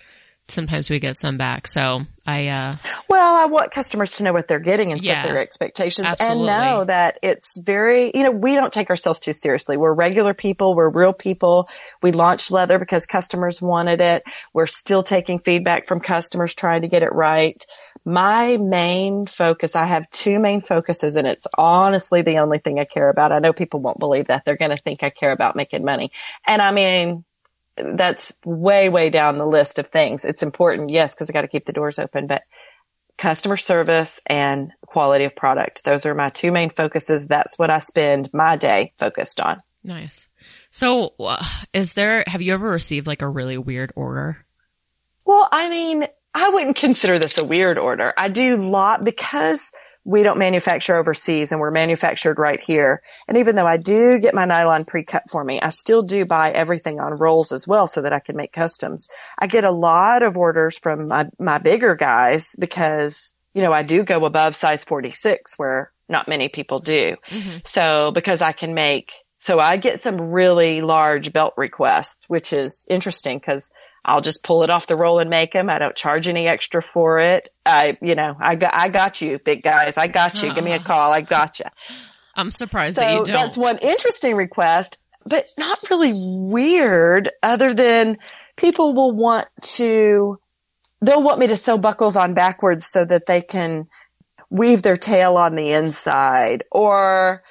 sometimes 0.48 0.90
we 0.90 0.98
get 0.98 1.16
some 1.18 1.38
back. 1.38 1.66
So 1.66 2.02
I, 2.26 2.48
uh, 2.48 2.76
Well, 3.08 3.34
I 3.36 3.46
want 3.46 3.70
customers 3.70 4.16
to 4.16 4.22
know 4.22 4.32
what 4.32 4.48
they're 4.48 4.58
getting 4.58 4.92
and 4.92 5.02
Yeah. 5.02 5.22
set 5.22 5.28
their 5.28 5.38
expectations 5.38 6.08
Absolutely. 6.08 6.48
and 6.48 6.60
know 6.60 6.84
that 6.84 7.18
it's 7.22 7.60
very, 7.60 8.10
you 8.14 8.22
know, 8.22 8.30
we 8.30 8.54
don't 8.54 8.72
take 8.72 8.90
ourselves 8.90 9.20
too 9.20 9.32
seriously. 9.32 9.76
We're 9.76 9.92
regular 9.92 10.34
people. 10.34 10.74
We're 10.74 10.88
real 10.88 11.12
people. 11.12 11.68
We 12.02 12.12
launched 12.12 12.50
leather 12.50 12.78
because 12.78 13.06
customers 13.06 13.62
wanted 13.62 14.00
it. 14.00 14.22
We're 14.52 14.66
still 14.66 15.02
taking 15.02 15.38
feedback 15.40 15.88
from 15.88 16.00
customers 16.00 16.54
trying 16.54 16.82
to 16.82 16.88
get 16.88 17.02
it 17.02 17.12
right. 17.12 17.64
My 18.04 18.56
main 18.56 19.26
focus, 19.26 19.76
I 19.76 19.86
have 19.86 20.08
two 20.10 20.38
main 20.38 20.60
focuses 20.60 21.16
and 21.16 21.26
it's 21.26 21.46
honestly 21.56 22.22
the 22.22 22.38
only 22.38 22.58
thing 22.58 22.78
I 22.78 22.84
care 22.84 23.08
about. 23.08 23.32
I 23.32 23.38
know 23.38 23.52
people 23.52 23.80
won't 23.80 23.98
believe 23.98 24.26
that. 24.26 24.44
They're 24.44 24.56
going 24.56 24.70
to 24.72 24.76
think 24.76 25.02
I 25.02 25.10
care 25.10 25.32
about 25.32 25.56
making 25.56 25.84
money. 25.84 26.10
And 26.46 26.60
I 26.60 26.72
mean, 26.72 27.24
that's 27.76 28.32
way, 28.44 28.88
way 28.88 29.10
down 29.10 29.38
the 29.38 29.46
list 29.46 29.78
of 29.78 29.88
things. 29.88 30.24
It's 30.24 30.42
important, 30.42 30.90
yes, 30.90 31.14
because 31.14 31.30
I 31.30 31.32
got 31.32 31.42
to 31.42 31.48
keep 31.48 31.64
the 31.64 31.72
doors 31.72 31.98
open, 31.98 32.26
but 32.26 32.42
customer 33.18 33.56
service 33.56 34.20
and 34.26 34.72
quality 34.86 35.24
of 35.24 35.36
product. 35.36 35.84
Those 35.84 36.06
are 36.06 36.14
my 36.14 36.30
two 36.30 36.52
main 36.52 36.70
focuses. 36.70 37.28
That's 37.28 37.58
what 37.58 37.70
I 37.70 37.78
spend 37.78 38.32
my 38.32 38.56
day 38.56 38.92
focused 38.98 39.40
on. 39.40 39.62
nice. 39.84 40.28
So 40.70 41.14
uh, 41.20 41.44
is 41.72 41.92
there, 41.94 42.24
have 42.26 42.42
you 42.42 42.54
ever 42.54 42.68
received 42.68 43.06
like 43.06 43.22
a 43.22 43.28
really 43.28 43.58
weird 43.58 43.92
order? 43.94 44.44
Well, 45.24 45.48
I 45.50 45.68
mean, 45.68 46.06
I 46.34 46.48
wouldn't 46.48 46.76
consider 46.76 47.18
this 47.18 47.38
a 47.38 47.44
weird 47.44 47.78
order. 47.78 48.12
I 48.16 48.28
do 48.28 48.56
lot 48.56 49.04
because 49.04 49.72
we 50.04 50.22
don't 50.22 50.38
manufacture 50.38 50.96
overseas 50.96 51.52
and 51.52 51.60
we're 51.60 51.70
manufactured 51.70 52.38
right 52.38 52.60
here. 52.60 53.02
And 53.28 53.38
even 53.38 53.54
though 53.54 53.66
I 53.66 53.76
do 53.76 54.18
get 54.18 54.34
my 54.34 54.44
nylon 54.44 54.84
pre-cut 54.84 55.30
for 55.30 55.42
me, 55.44 55.60
I 55.60 55.68
still 55.68 56.02
do 56.02 56.24
buy 56.24 56.50
everything 56.50 56.98
on 56.98 57.18
rolls 57.18 57.52
as 57.52 57.68
well 57.68 57.86
so 57.86 58.02
that 58.02 58.12
I 58.12 58.18
can 58.18 58.36
make 58.36 58.52
customs. 58.52 59.08
I 59.38 59.46
get 59.46 59.64
a 59.64 59.70
lot 59.70 60.22
of 60.22 60.36
orders 60.36 60.78
from 60.78 61.08
my, 61.08 61.28
my 61.38 61.58
bigger 61.58 61.94
guys 61.94 62.56
because, 62.58 63.32
you 63.54 63.62
know, 63.62 63.72
I 63.72 63.84
do 63.84 64.02
go 64.02 64.24
above 64.24 64.56
size 64.56 64.82
46 64.82 65.56
where 65.56 65.92
not 66.08 66.28
many 66.28 66.48
people 66.48 66.80
do. 66.80 67.16
Mm-hmm. 67.28 67.58
So 67.64 68.10
because 68.10 68.42
I 68.42 68.52
can 68.52 68.74
make, 68.74 69.12
so 69.38 69.60
I 69.60 69.76
get 69.76 70.00
some 70.00 70.20
really 70.20 70.82
large 70.82 71.32
belt 71.32 71.54
requests, 71.56 72.28
which 72.28 72.52
is 72.52 72.86
interesting 72.90 73.38
because 73.38 73.70
I'll 74.04 74.20
just 74.20 74.42
pull 74.42 74.64
it 74.64 74.70
off 74.70 74.86
the 74.88 74.96
roll 74.96 75.20
and 75.20 75.30
make 75.30 75.52
them. 75.52 75.70
I 75.70 75.78
don't 75.78 75.94
charge 75.94 76.26
any 76.26 76.48
extra 76.48 76.82
for 76.82 77.20
it. 77.20 77.48
I, 77.64 77.96
you 78.02 78.14
know, 78.14 78.36
I 78.40 78.56
got, 78.56 78.74
I 78.74 78.88
got 78.88 79.20
you, 79.20 79.38
big 79.38 79.62
guys. 79.62 79.96
I 79.96 80.08
got 80.08 80.42
you. 80.42 80.52
Give 80.52 80.64
me 80.64 80.72
a 80.72 80.80
call. 80.80 81.12
I 81.12 81.20
got 81.20 81.60
you. 81.60 81.66
I'm 82.34 82.50
surprised 82.50 82.96
that 82.96 83.12
you 83.12 83.18
So 83.18 83.24
don't. 83.26 83.34
that's 83.34 83.56
one 83.56 83.78
interesting 83.78 84.34
request, 84.34 84.98
but 85.24 85.46
not 85.56 85.78
really 85.90 86.12
weird 86.14 87.30
other 87.42 87.74
than 87.74 88.18
people 88.56 88.94
will 88.94 89.12
want 89.12 89.46
to, 89.60 90.38
they'll 91.00 91.22
want 91.22 91.38
me 91.38 91.46
to 91.46 91.56
sew 91.56 91.78
buckles 91.78 92.16
on 92.16 92.34
backwards 92.34 92.86
so 92.86 93.04
that 93.04 93.26
they 93.26 93.40
can 93.40 93.86
weave 94.50 94.82
their 94.82 94.96
tail 94.96 95.36
on 95.36 95.54
the 95.54 95.72
inside 95.72 96.64
or, 96.72 97.44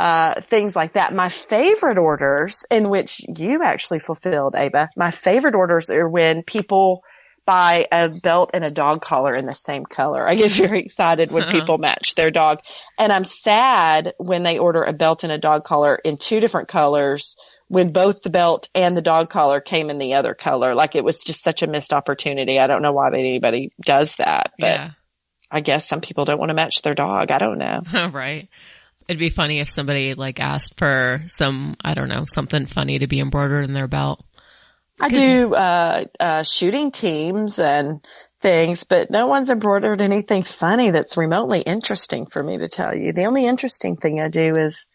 uh, 0.00 0.40
things 0.40 0.74
like 0.74 0.94
that. 0.94 1.14
My 1.14 1.28
favorite 1.28 1.98
orders 1.98 2.64
in 2.70 2.88
which 2.88 3.20
you 3.28 3.62
actually 3.62 3.98
fulfilled, 3.98 4.54
Ava, 4.56 4.88
my 4.96 5.10
favorite 5.10 5.54
orders 5.54 5.90
are 5.90 6.08
when 6.08 6.42
people 6.42 7.04
buy 7.44 7.86
a 7.92 8.08
belt 8.08 8.52
and 8.54 8.64
a 8.64 8.70
dog 8.70 9.02
collar 9.02 9.34
in 9.34 9.44
the 9.44 9.54
same 9.54 9.84
color. 9.84 10.26
I 10.26 10.36
get 10.36 10.50
very 10.52 10.80
excited 10.80 11.30
when 11.30 11.50
people 11.50 11.76
match 11.76 12.14
their 12.14 12.30
dog. 12.30 12.60
And 12.98 13.12
I'm 13.12 13.26
sad 13.26 14.14
when 14.16 14.42
they 14.42 14.58
order 14.58 14.84
a 14.84 14.94
belt 14.94 15.22
and 15.22 15.32
a 15.32 15.38
dog 15.38 15.64
collar 15.64 15.96
in 15.96 16.16
two 16.16 16.40
different 16.40 16.68
colors 16.68 17.36
when 17.68 17.92
both 17.92 18.22
the 18.22 18.30
belt 18.30 18.70
and 18.74 18.96
the 18.96 19.02
dog 19.02 19.28
collar 19.28 19.60
came 19.60 19.90
in 19.90 19.98
the 19.98 20.14
other 20.14 20.32
color. 20.32 20.74
Like 20.74 20.96
it 20.96 21.04
was 21.04 21.22
just 21.22 21.42
such 21.42 21.62
a 21.62 21.66
missed 21.66 21.92
opportunity. 21.92 22.58
I 22.58 22.68
don't 22.68 22.80
know 22.80 22.92
why 22.92 23.08
anybody 23.08 23.70
does 23.84 24.14
that, 24.14 24.52
but 24.58 24.78
yeah. 24.78 24.90
I 25.50 25.60
guess 25.60 25.86
some 25.86 26.00
people 26.00 26.24
don't 26.24 26.38
want 26.38 26.48
to 26.48 26.54
match 26.54 26.80
their 26.80 26.94
dog. 26.94 27.30
I 27.30 27.38
don't 27.38 27.58
know. 27.58 27.82
right. 28.14 28.48
It'd 29.10 29.18
be 29.18 29.28
funny 29.28 29.58
if 29.58 29.68
somebody 29.68 30.14
like 30.14 30.38
asked 30.38 30.78
for 30.78 31.22
some, 31.26 31.74
I 31.80 31.94
don't 31.94 32.08
know, 32.08 32.26
something 32.28 32.66
funny 32.66 33.00
to 33.00 33.08
be 33.08 33.18
embroidered 33.18 33.64
in 33.64 33.72
their 33.74 33.88
belt. 33.88 34.24
I 35.00 35.08
do 35.08 35.52
uh, 35.52 36.04
uh, 36.20 36.42
shooting 36.44 36.92
teams 36.92 37.58
and 37.58 38.04
things, 38.40 38.84
but 38.84 39.10
no 39.10 39.26
one's 39.26 39.50
embroidered 39.50 40.00
anything 40.00 40.44
funny 40.44 40.92
that's 40.92 41.16
remotely 41.16 41.58
interesting 41.58 42.26
for 42.26 42.40
me 42.40 42.58
to 42.58 42.68
tell 42.68 42.96
you. 42.96 43.12
The 43.12 43.24
only 43.24 43.46
interesting 43.46 43.96
thing 43.96 44.20
I 44.20 44.28
do 44.28 44.54
is 44.56 44.86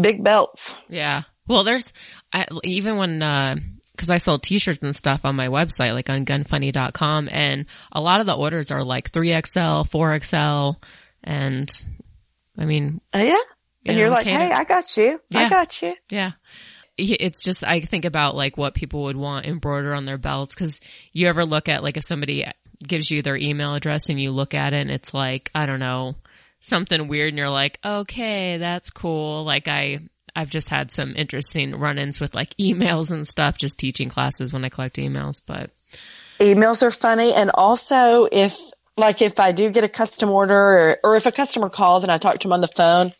big 0.00 0.22
belts. 0.22 0.80
Yeah. 0.88 1.22
Well, 1.48 1.64
there's 1.64 1.92
I, 2.32 2.46
even 2.62 2.96
when 2.96 3.22
uh, 3.22 3.56
cause 3.96 4.08
I 4.08 4.18
sell 4.18 4.38
t-shirts 4.38 4.84
and 4.84 4.94
stuff 4.94 5.22
on 5.24 5.34
my 5.34 5.48
website, 5.48 5.94
like 5.94 6.10
on 6.10 6.24
gunfunny.com 6.24 7.28
and 7.28 7.66
a 7.90 8.00
lot 8.00 8.20
of 8.20 8.26
the 8.26 8.36
orders 8.36 8.70
are 8.70 8.84
like 8.84 9.10
3XL, 9.10 9.90
4XL 9.90 10.76
and 11.24 11.84
I 12.56 12.66
mean, 12.66 13.00
Oh, 13.12 13.20
yeah. 13.20 13.36
And 13.84 13.96
know, 13.96 14.00
you're 14.00 14.10
like, 14.10 14.24
cater- 14.24 14.38
hey, 14.38 14.52
I 14.52 14.64
got 14.64 14.96
you. 14.96 15.20
Yeah. 15.30 15.40
I 15.40 15.48
got 15.48 15.82
you. 15.82 15.94
Yeah. 16.10 16.32
It's 16.96 17.42
just, 17.42 17.64
I 17.64 17.80
think 17.80 18.04
about 18.04 18.36
like 18.36 18.56
what 18.56 18.74
people 18.74 19.04
would 19.04 19.16
want 19.16 19.46
embroidered 19.46 19.94
on 19.94 20.04
their 20.04 20.18
belts. 20.18 20.54
Cause 20.54 20.80
you 21.12 21.26
ever 21.26 21.44
look 21.44 21.68
at 21.68 21.82
like 21.82 21.96
if 21.96 22.04
somebody 22.04 22.46
gives 22.86 23.10
you 23.10 23.20
their 23.20 23.36
email 23.36 23.74
address 23.74 24.08
and 24.08 24.20
you 24.20 24.30
look 24.30 24.54
at 24.54 24.72
it 24.74 24.80
and 24.80 24.90
it's 24.90 25.12
like, 25.12 25.50
I 25.54 25.66
don't 25.66 25.80
know, 25.80 26.14
something 26.60 27.08
weird 27.08 27.30
and 27.30 27.38
you're 27.38 27.50
like, 27.50 27.78
okay, 27.84 28.58
that's 28.58 28.90
cool. 28.90 29.44
Like 29.44 29.66
I, 29.66 30.00
I've 30.36 30.50
just 30.50 30.68
had 30.68 30.90
some 30.90 31.14
interesting 31.16 31.74
run-ins 31.74 32.20
with 32.20 32.34
like 32.34 32.56
emails 32.58 33.10
and 33.10 33.26
stuff, 33.26 33.58
just 33.58 33.78
teaching 33.78 34.08
classes 34.08 34.52
when 34.52 34.64
I 34.64 34.68
collect 34.68 34.96
emails, 34.96 35.42
but 35.44 35.70
emails 36.40 36.82
are 36.82 36.90
funny 36.90 37.32
and 37.34 37.50
also 37.54 38.28
if 38.30 38.58
like 38.96 39.22
if 39.22 39.40
I 39.40 39.52
do 39.52 39.70
get 39.70 39.84
a 39.84 39.88
custom 39.88 40.30
order 40.30 40.56
or, 40.56 40.98
or 41.02 41.16
if 41.16 41.26
a 41.26 41.32
customer 41.32 41.68
calls 41.68 42.02
and 42.02 42.12
I 42.12 42.18
talk 42.18 42.38
to 42.38 42.48
them 42.48 42.52
on 42.52 42.60
the 42.60 42.68
phone 42.68 43.12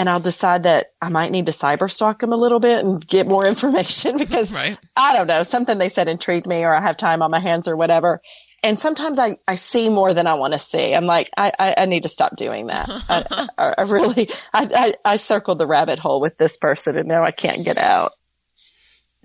and 0.00 0.08
I'll 0.08 0.18
decide 0.18 0.62
that 0.62 0.94
I 1.02 1.10
might 1.10 1.30
need 1.30 1.44
to 1.44 1.52
cyber 1.52 1.90
stalk 1.90 2.20
them 2.20 2.32
a 2.32 2.36
little 2.36 2.58
bit 2.58 2.82
and 2.82 3.06
get 3.06 3.26
more 3.26 3.46
information 3.54 4.16
because 4.16 4.50
right. 4.50 4.78
I 4.96 5.14
don't 5.14 5.26
know, 5.26 5.42
something 5.42 5.76
they 5.76 5.90
said 5.90 6.08
intrigued 6.08 6.46
me 6.46 6.64
or 6.64 6.74
I 6.74 6.80
have 6.80 6.96
time 6.96 7.20
on 7.20 7.30
my 7.30 7.38
hands 7.38 7.68
or 7.68 7.76
whatever. 7.76 8.22
And 8.62 8.78
sometimes 8.78 9.18
I, 9.18 9.36
I 9.46 9.56
see 9.56 9.90
more 9.90 10.14
than 10.14 10.26
I 10.26 10.34
want 10.34 10.54
to 10.54 10.58
see. 10.58 10.94
I'm 10.94 11.04
like, 11.04 11.28
I, 11.36 11.52
I, 11.58 11.74
I 11.78 11.84
need 11.84 12.04
to 12.04 12.08
stop 12.08 12.34
doing 12.34 12.68
that. 12.68 12.88
I, 13.10 13.48
I, 13.58 13.74
I 13.76 13.82
really, 13.82 14.30
I, 14.54 14.68
I, 14.74 15.12
I 15.12 15.16
circled 15.16 15.58
the 15.58 15.66
rabbit 15.66 15.98
hole 15.98 16.22
with 16.22 16.38
this 16.38 16.56
person 16.56 16.96
and 16.96 17.06
now 17.06 17.22
I 17.22 17.30
can't 17.30 17.62
get 17.62 17.76
out. 17.76 18.12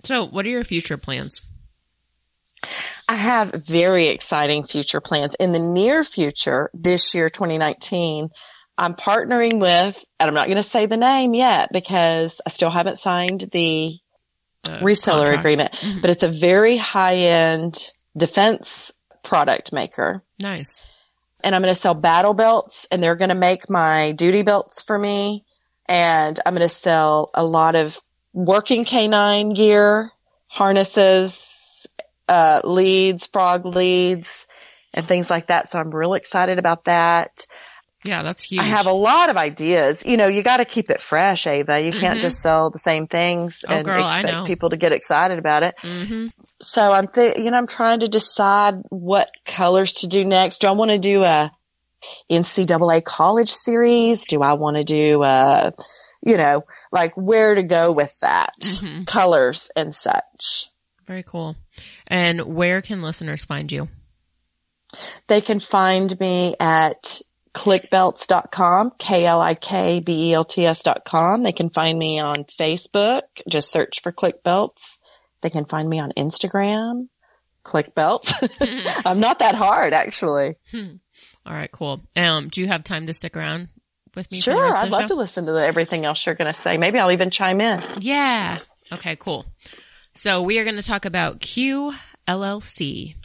So 0.03 0.25
what 0.25 0.45
are 0.45 0.49
your 0.49 0.65
future 0.65 0.97
plans? 0.97 1.41
I 3.07 3.15
have 3.15 3.63
very 3.65 4.07
exciting 4.07 4.65
future 4.65 4.99
plans. 4.99 5.35
In 5.35 5.53
the 5.53 5.59
near 5.59 6.03
future, 6.03 6.69
this 6.73 7.13
year, 7.15 7.29
2019, 7.29 8.29
I'm 8.77 8.93
partnering 8.93 9.59
with, 9.59 10.03
and 10.19 10.27
I'm 10.27 10.33
not 10.33 10.47
going 10.47 10.57
to 10.57 10.63
say 10.63 10.85
the 10.85 10.97
name 10.97 11.33
yet 11.33 11.69
because 11.71 12.41
I 12.45 12.49
still 12.49 12.69
haven't 12.69 12.97
signed 12.97 13.45
the 13.51 13.99
Uh, 14.67 14.79
reseller 14.79 15.17
contract. 15.25 15.39
agreement, 15.39 15.71
Mhm. 15.73 16.01
but 16.01 16.09
it's 16.09 16.23
a 16.23 16.27
very 16.27 16.75
high 16.75 17.17
end 17.17 17.91
defense 18.17 18.91
product 19.21 19.71
maker. 19.71 20.23
Nice. 20.39 20.81
And 21.43 21.53
I'm 21.53 21.61
going 21.61 21.73
to 21.73 21.79
sell 21.79 21.93
battle 21.93 22.33
belts 22.33 22.88
and 22.89 23.01
they're 23.01 23.15
going 23.15 23.29
to 23.29 23.35
make 23.35 23.69
my 23.69 24.13
duty 24.13 24.41
belts 24.41 24.81
for 24.81 24.97
me. 24.97 25.45
And 25.88 26.39
I'm 26.43 26.55
going 26.55 26.67
to 26.67 26.73
sell 26.73 27.29
a 27.35 27.45
lot 27.45 27.75
of 27.75 27.99
working 28.33 28.85
canine 28.85 29.53
gear, 29.53 30.11
harnesses, 30.47 31.85
uh, 32.27 32.61
leads, 32.63 33.27
frog 33.27 33.65
leads, 33.65 34.47
and 34.93 35.05
things 35.05 35.29
like 35.29 35.47
that. 35.47 35.69
So 35.69 35.79
I'm 35.79 35.91
real 35.91 36.15
excited 36.15 36.57
about 36.57 36.85
that. 36.85 37.45
Yeah, 38.05 38.21
that's 38.21 38.43
huge. 38.43 38.61
I 38.61 38.65
have 38.65 38.85
a 38.85 38.93
lot 38.93 39.29
of 39.29 39.37
ideas. 39.37 40.03
You 40.05 40.15
know, 40.17 40.27
you 40.27 40.43
got 40.43 40.57
to 40.57 40.65
keep 40.65 40.91
it 40.91 41.01
fresh, 41.01 41.47
Ava. 41.47 41.81
You 41.81 41.91
can't 41.91 42.19
Mhm. 42.19 42.21
just 42.21 42.41
sell 42.41 42.69
the 42.69 42.77
same 42.77 43.07
things 43.07 43.65
Oh, 43.67 43.73
and 43.73 43.83
girl, 43.85 44.05
expect 44.07 44.45
people 44.47 44.69
to 44.69 44.77
get 44.77 44.91
excited 44.91 45.39
about 45.39 45.63
it. 45.63 45.75
hmm 45.81 46.27
So 46.61 46.93
I'm 46.93 47.07
th- 47.07 47.37
you 47.37 47.49
know, 47.51 47.57
I'm 47.57 47.67
trying 47.67 48.01
to 48.01 48.07
decide 48.07 48.75
what 48.89 49.29
colors 49.45 49.93
to 49.95 50.07
do 50.07 50.23
next. 50.23 50.59
Do 50.61 50.67
I 50.67 50.71
want 50.71 50.91
to 50.91 50.99
do 50.99 51.23
a 51.23 51.51
NCAA 52.29 53.03
college 53.03 53.49
series? 53.51 54.25
Do 54.25 54.41
I 54.41 54.53
want 54.53 54.77
to 54.77 54.83
do 54.83 55.23
a, 55.23 55.73
you 56.21 56.37
know, 56.37 56.63
like 56.91 57.13
where 57.15 57.55
to 57.55 57.63
go 57.63 57.91
with 57.91 58.17
that 58.21 58.53
Mhm. 58.59 59.07
colors 59.07 59.71
and 59.75 59.93
such? 59.95 60.69
Very 61.07 61.23
cool. 61.23 61.55
And 62.07 62.41
where 62.55 62.81
can 62.81 63.01
listeners 63.01 63.45
find 63.45 63.71
you? 63.71 63.89
They 65.27 65.41
can 65.41 65.59
find 65.59 66.17
me 66.19 66.55
at 66.59 67.21
klikbelts.com, 67.55 68.91
K-L-I-K-B-E-L-T-S 68.99 70.83
dot 70.83 71.05
com. 71.05 71.41
They 71.41 71.53
can 71.53 71.69
find 71.69 71.97
me 71.97 72.19
on 72.19 72.43
Facebook. 72.43 73.21
Just 73.49 73.71
search 73.71 74.01
for 74.03 74.11
KlikBelts. 74.11 74.99
They 75.41 75.49
can 75.49 75.65
find 75.65 75.87
me 75.87 75.99
on 75.99 76.11
Instagram, 76.17 77.07
clickbelts. 77.63 78.33
I'm 79.05 79.19
not 79.19 79.39
that 79.39 79.55
hard 79.55 79.93
actually. 79.93 80.55
All 80.73 81.53
right, 81.53 81.71
cool. 81.71 82.01
Um, 82.15 82.49
do 82.49 82.61
you 82.61 82.67
have 82.67 82.83
time 82.83 83.07
to 83.07 83.13
stick 83.13 83.37
around 83.37 83.69
with 84.15 84.29
me? 84.31 84.41
Sure. 84.41 84.75
I'd 84.75 84.91
love 84.91 85.03
show? 85.03 85.07
to 85.09 85.15
listen 85.15 85.45
to 85.45 85.53
the, 85.53 85.65
everything 85.65 86.05
else 86.05 86.25
you're 86.25 86.35
going 86.35 86.51
to 86.51 86.59
say. 86.59 86.77
Maybe 86.77 86.99
I'll 86.99 87.11
even 87.11 87.29
chime 87.29 87.61
in. 87.61 87.81
Yeah. 88.01 88.59
Okay, 88.91 89.15
cool. 89.15 89.45
So 90.13 90.41
we 90.41 90.59
are 90.59 90.63
going 90.63 90.75
to 90.75 90.81
talk 90.81 91.05
about 91.05 91.39
QLLC. 91.39 93.15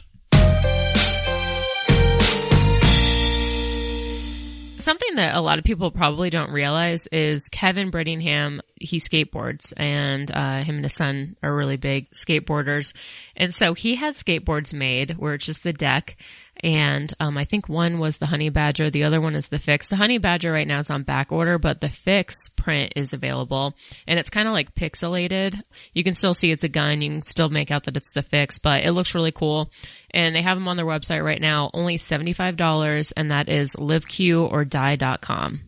Something 4.81 5.15
that 5.15 5.35
a 5.35 5.41
lot 5.41 5.59
of 5.59 5.63
people 5.63 5.91
probably 5.91 6.29
don't 6.29 6.51
realize 6.51 7.07
is 7.07 7.49
Kevin 7.49 7.91
Brittingham, 7.91 8.59
he 8.79 8.97
skateboards 8.97 9.73
and, 9.77 10.29
uh, 10.31 10.63
him 10.63 10.75
and 10.77 10.85
his 10.85 10.93
son 10.93 11.35
are 11.43 11.55
really 11.55 11.77
big 11.77 12.09
skateboarders. 12.11 12.93
And 13.35 13.53
so 13.53 13.73
he 13.73 13.95
had 13.95 14.15
skateboards 14.15 14.73
made 14.73 15.17
where 15.17 15.35
it's 15.35 15.45
just 15.45 15.63
the 15.63 15.73
deck 15.73 16.17
and, 16.63 17.13
um, 17.19 17.37
I 17.37 17.45
think 17.45 17.67
one 17.67 17.99
was 17.99 18.17
the 18.17 18.25
Honey 18.27 18.49
Badger. 18.49 18.89
The 18.89 19.03
other 19.03 19.19
one 19.19 19.35
is 19.35 19.47
the 19.47 19.59
Fix. 19.59 19.87
The 19.87 19.95
Honey 19.95 20.17
Badger 20.17 20.51
right 20.51 20.67
now 20.67 20.79
is 20.79 20.89
on 20.89 21.03
back 21.03 21.31
order, 21.31 21.57
but 21.57 21.81
the 21.81 21.89
Fix 21.89 22.49
print 22.49 22.93
is 22.95 23.13
available 23.13 23.73
and 24.07 24.19
it's 24.19 24.29
kind 24.29 24.47
of 24.47 24.53
like 24.53 24.75
pixelated. 24.75 25.59
You 25.93 26.03
can 26.03 26.13
still 26.15 26.33
see 26.33 26.51
it's 26.51 26.63
a 26.63 26.69
gun. 26.69 27.01
You 27.01 27.09
can 27.09 27.23
still 27.23 27.49
make 27.49 27.71
out 27.71 27.85
that 27.85 27.97
it's 27.97 28.13
the 28.13 28.21
Fix, 28.21 28.59
but 28.59 28.83
it 28.83 28.91
looks 28.91 29.15
really 29.15 29.31
cool 29.31 29.71
and 30.11 30.35
they 30.35 30.41
have 30.41 30.57
them 30.57 30.67
on 30.67 30.77
their 30.77 30.85
website 30.85 31.23
right 31.23 31.41
now, 31.41 31.71
only 31.73 31.97
$75 31.97 33.13
and 33.17 33.31
that 33.31 33.49
is 33.49 33.73
liveqordie.com. 33.73 35.61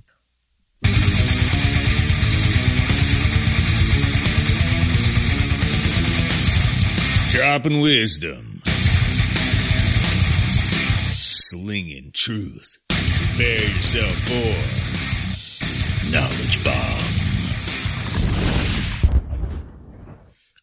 Dropping 7.31 7.81
wisdom. 7.81 8.52
Slinging 11.53 12.09
truth. 12.13 12.79
Prepare 12.89 13.61
yourself 13.61 14.11
for 14.25 14.55
Knowledge 16.11 16.63
Bomb. 16.63 17.13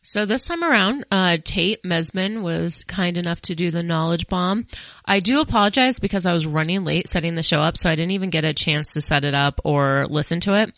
So 0.03 0.27
this 0.27 0.47
time 0.47 0.65
around, 0.65 1.05
uh, 1.13 1.37
Tate 1.45 1.85
Mesman 1.85 2.43
was 2.43 2.83
kind 2.83 3.17
enough 3.17 3.41
to 3.43 3.55
do 3.55 3.71
the 3.71 3.85
knowledge 3.85 4.27
bomb. 4.27 4.67
I 5.05 5.21
do 5.21 5.41
apologize 5.41 6.01
because 6.01 6.27
I 6.27 6.33
was 6.33 6.45
running 6.45 6.83
late 6.83 7.09
setting 7.09 7.37
the 7.37 7.45
show 7.45 7.61
up, 7.61 7.79
so 7.79 7.89
I 7.89 7.95
didn't 7.95 8.11
even 8.11 8.31
get 8.31 8.45
a 8.45 8.53
chance 8.53 8.95
to 8.95 9.01
set 9.01 9.23
it 9.23 9.35
up 9.35 9.61
or 9.63 10.09
listen 10.11 10.41
to 10.41 10.61
it. 10.61 10.73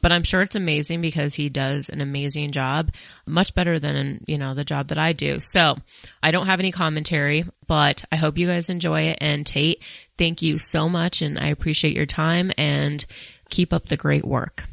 But 0.00 0.12
I'm 0.12 0.22
sure 0.22 0.42
it's 0.42 0.54
amazing 0.56 1.00
because 1.00 1.34
he 1.34 1.48
does 1.48 1.88
an 1.88 2.00
amazing 2.00 2.52
job, 2.52 2.92
much 3.26 3.54
better 3.54 3.78
than, 3.78 4.24
you 4.26 4.38
know, 4.38 4.54
the 4.54 4.64
job 4.64 4.88
that 4.88 4.98
I 4.98 5.12
do. 5.12 5.40
So 5.40 5.76
I 6.22 6.30
don't 6.30 6.46
have 6.46 6.60
any 6.60 6.70
commentary, 6.70 7.44
but 7.66 8.04
I 8.12 8.16
hope 8.16 8.38
you 8.38 8.46
guys 8.46 8.70
enjoy 8.70 9.02
it. 9.02 9.18
And 9.20 9.44
Tate, 9.44 9.82
thank 10.16 10.40
you 10.40 10.58
so 10.58 10.88
much 10.88 11.20
and 11.20 11.38
I 11.38 11.48
appreciate 11.48 11.96
your 11.96 12.06
time 12.06 12.52
and 12.56 13.04
keep 13.50 13.72
up 13.72 13.88
the 13.88 13.96
great 13.96 14.24
work. 14.24 14.64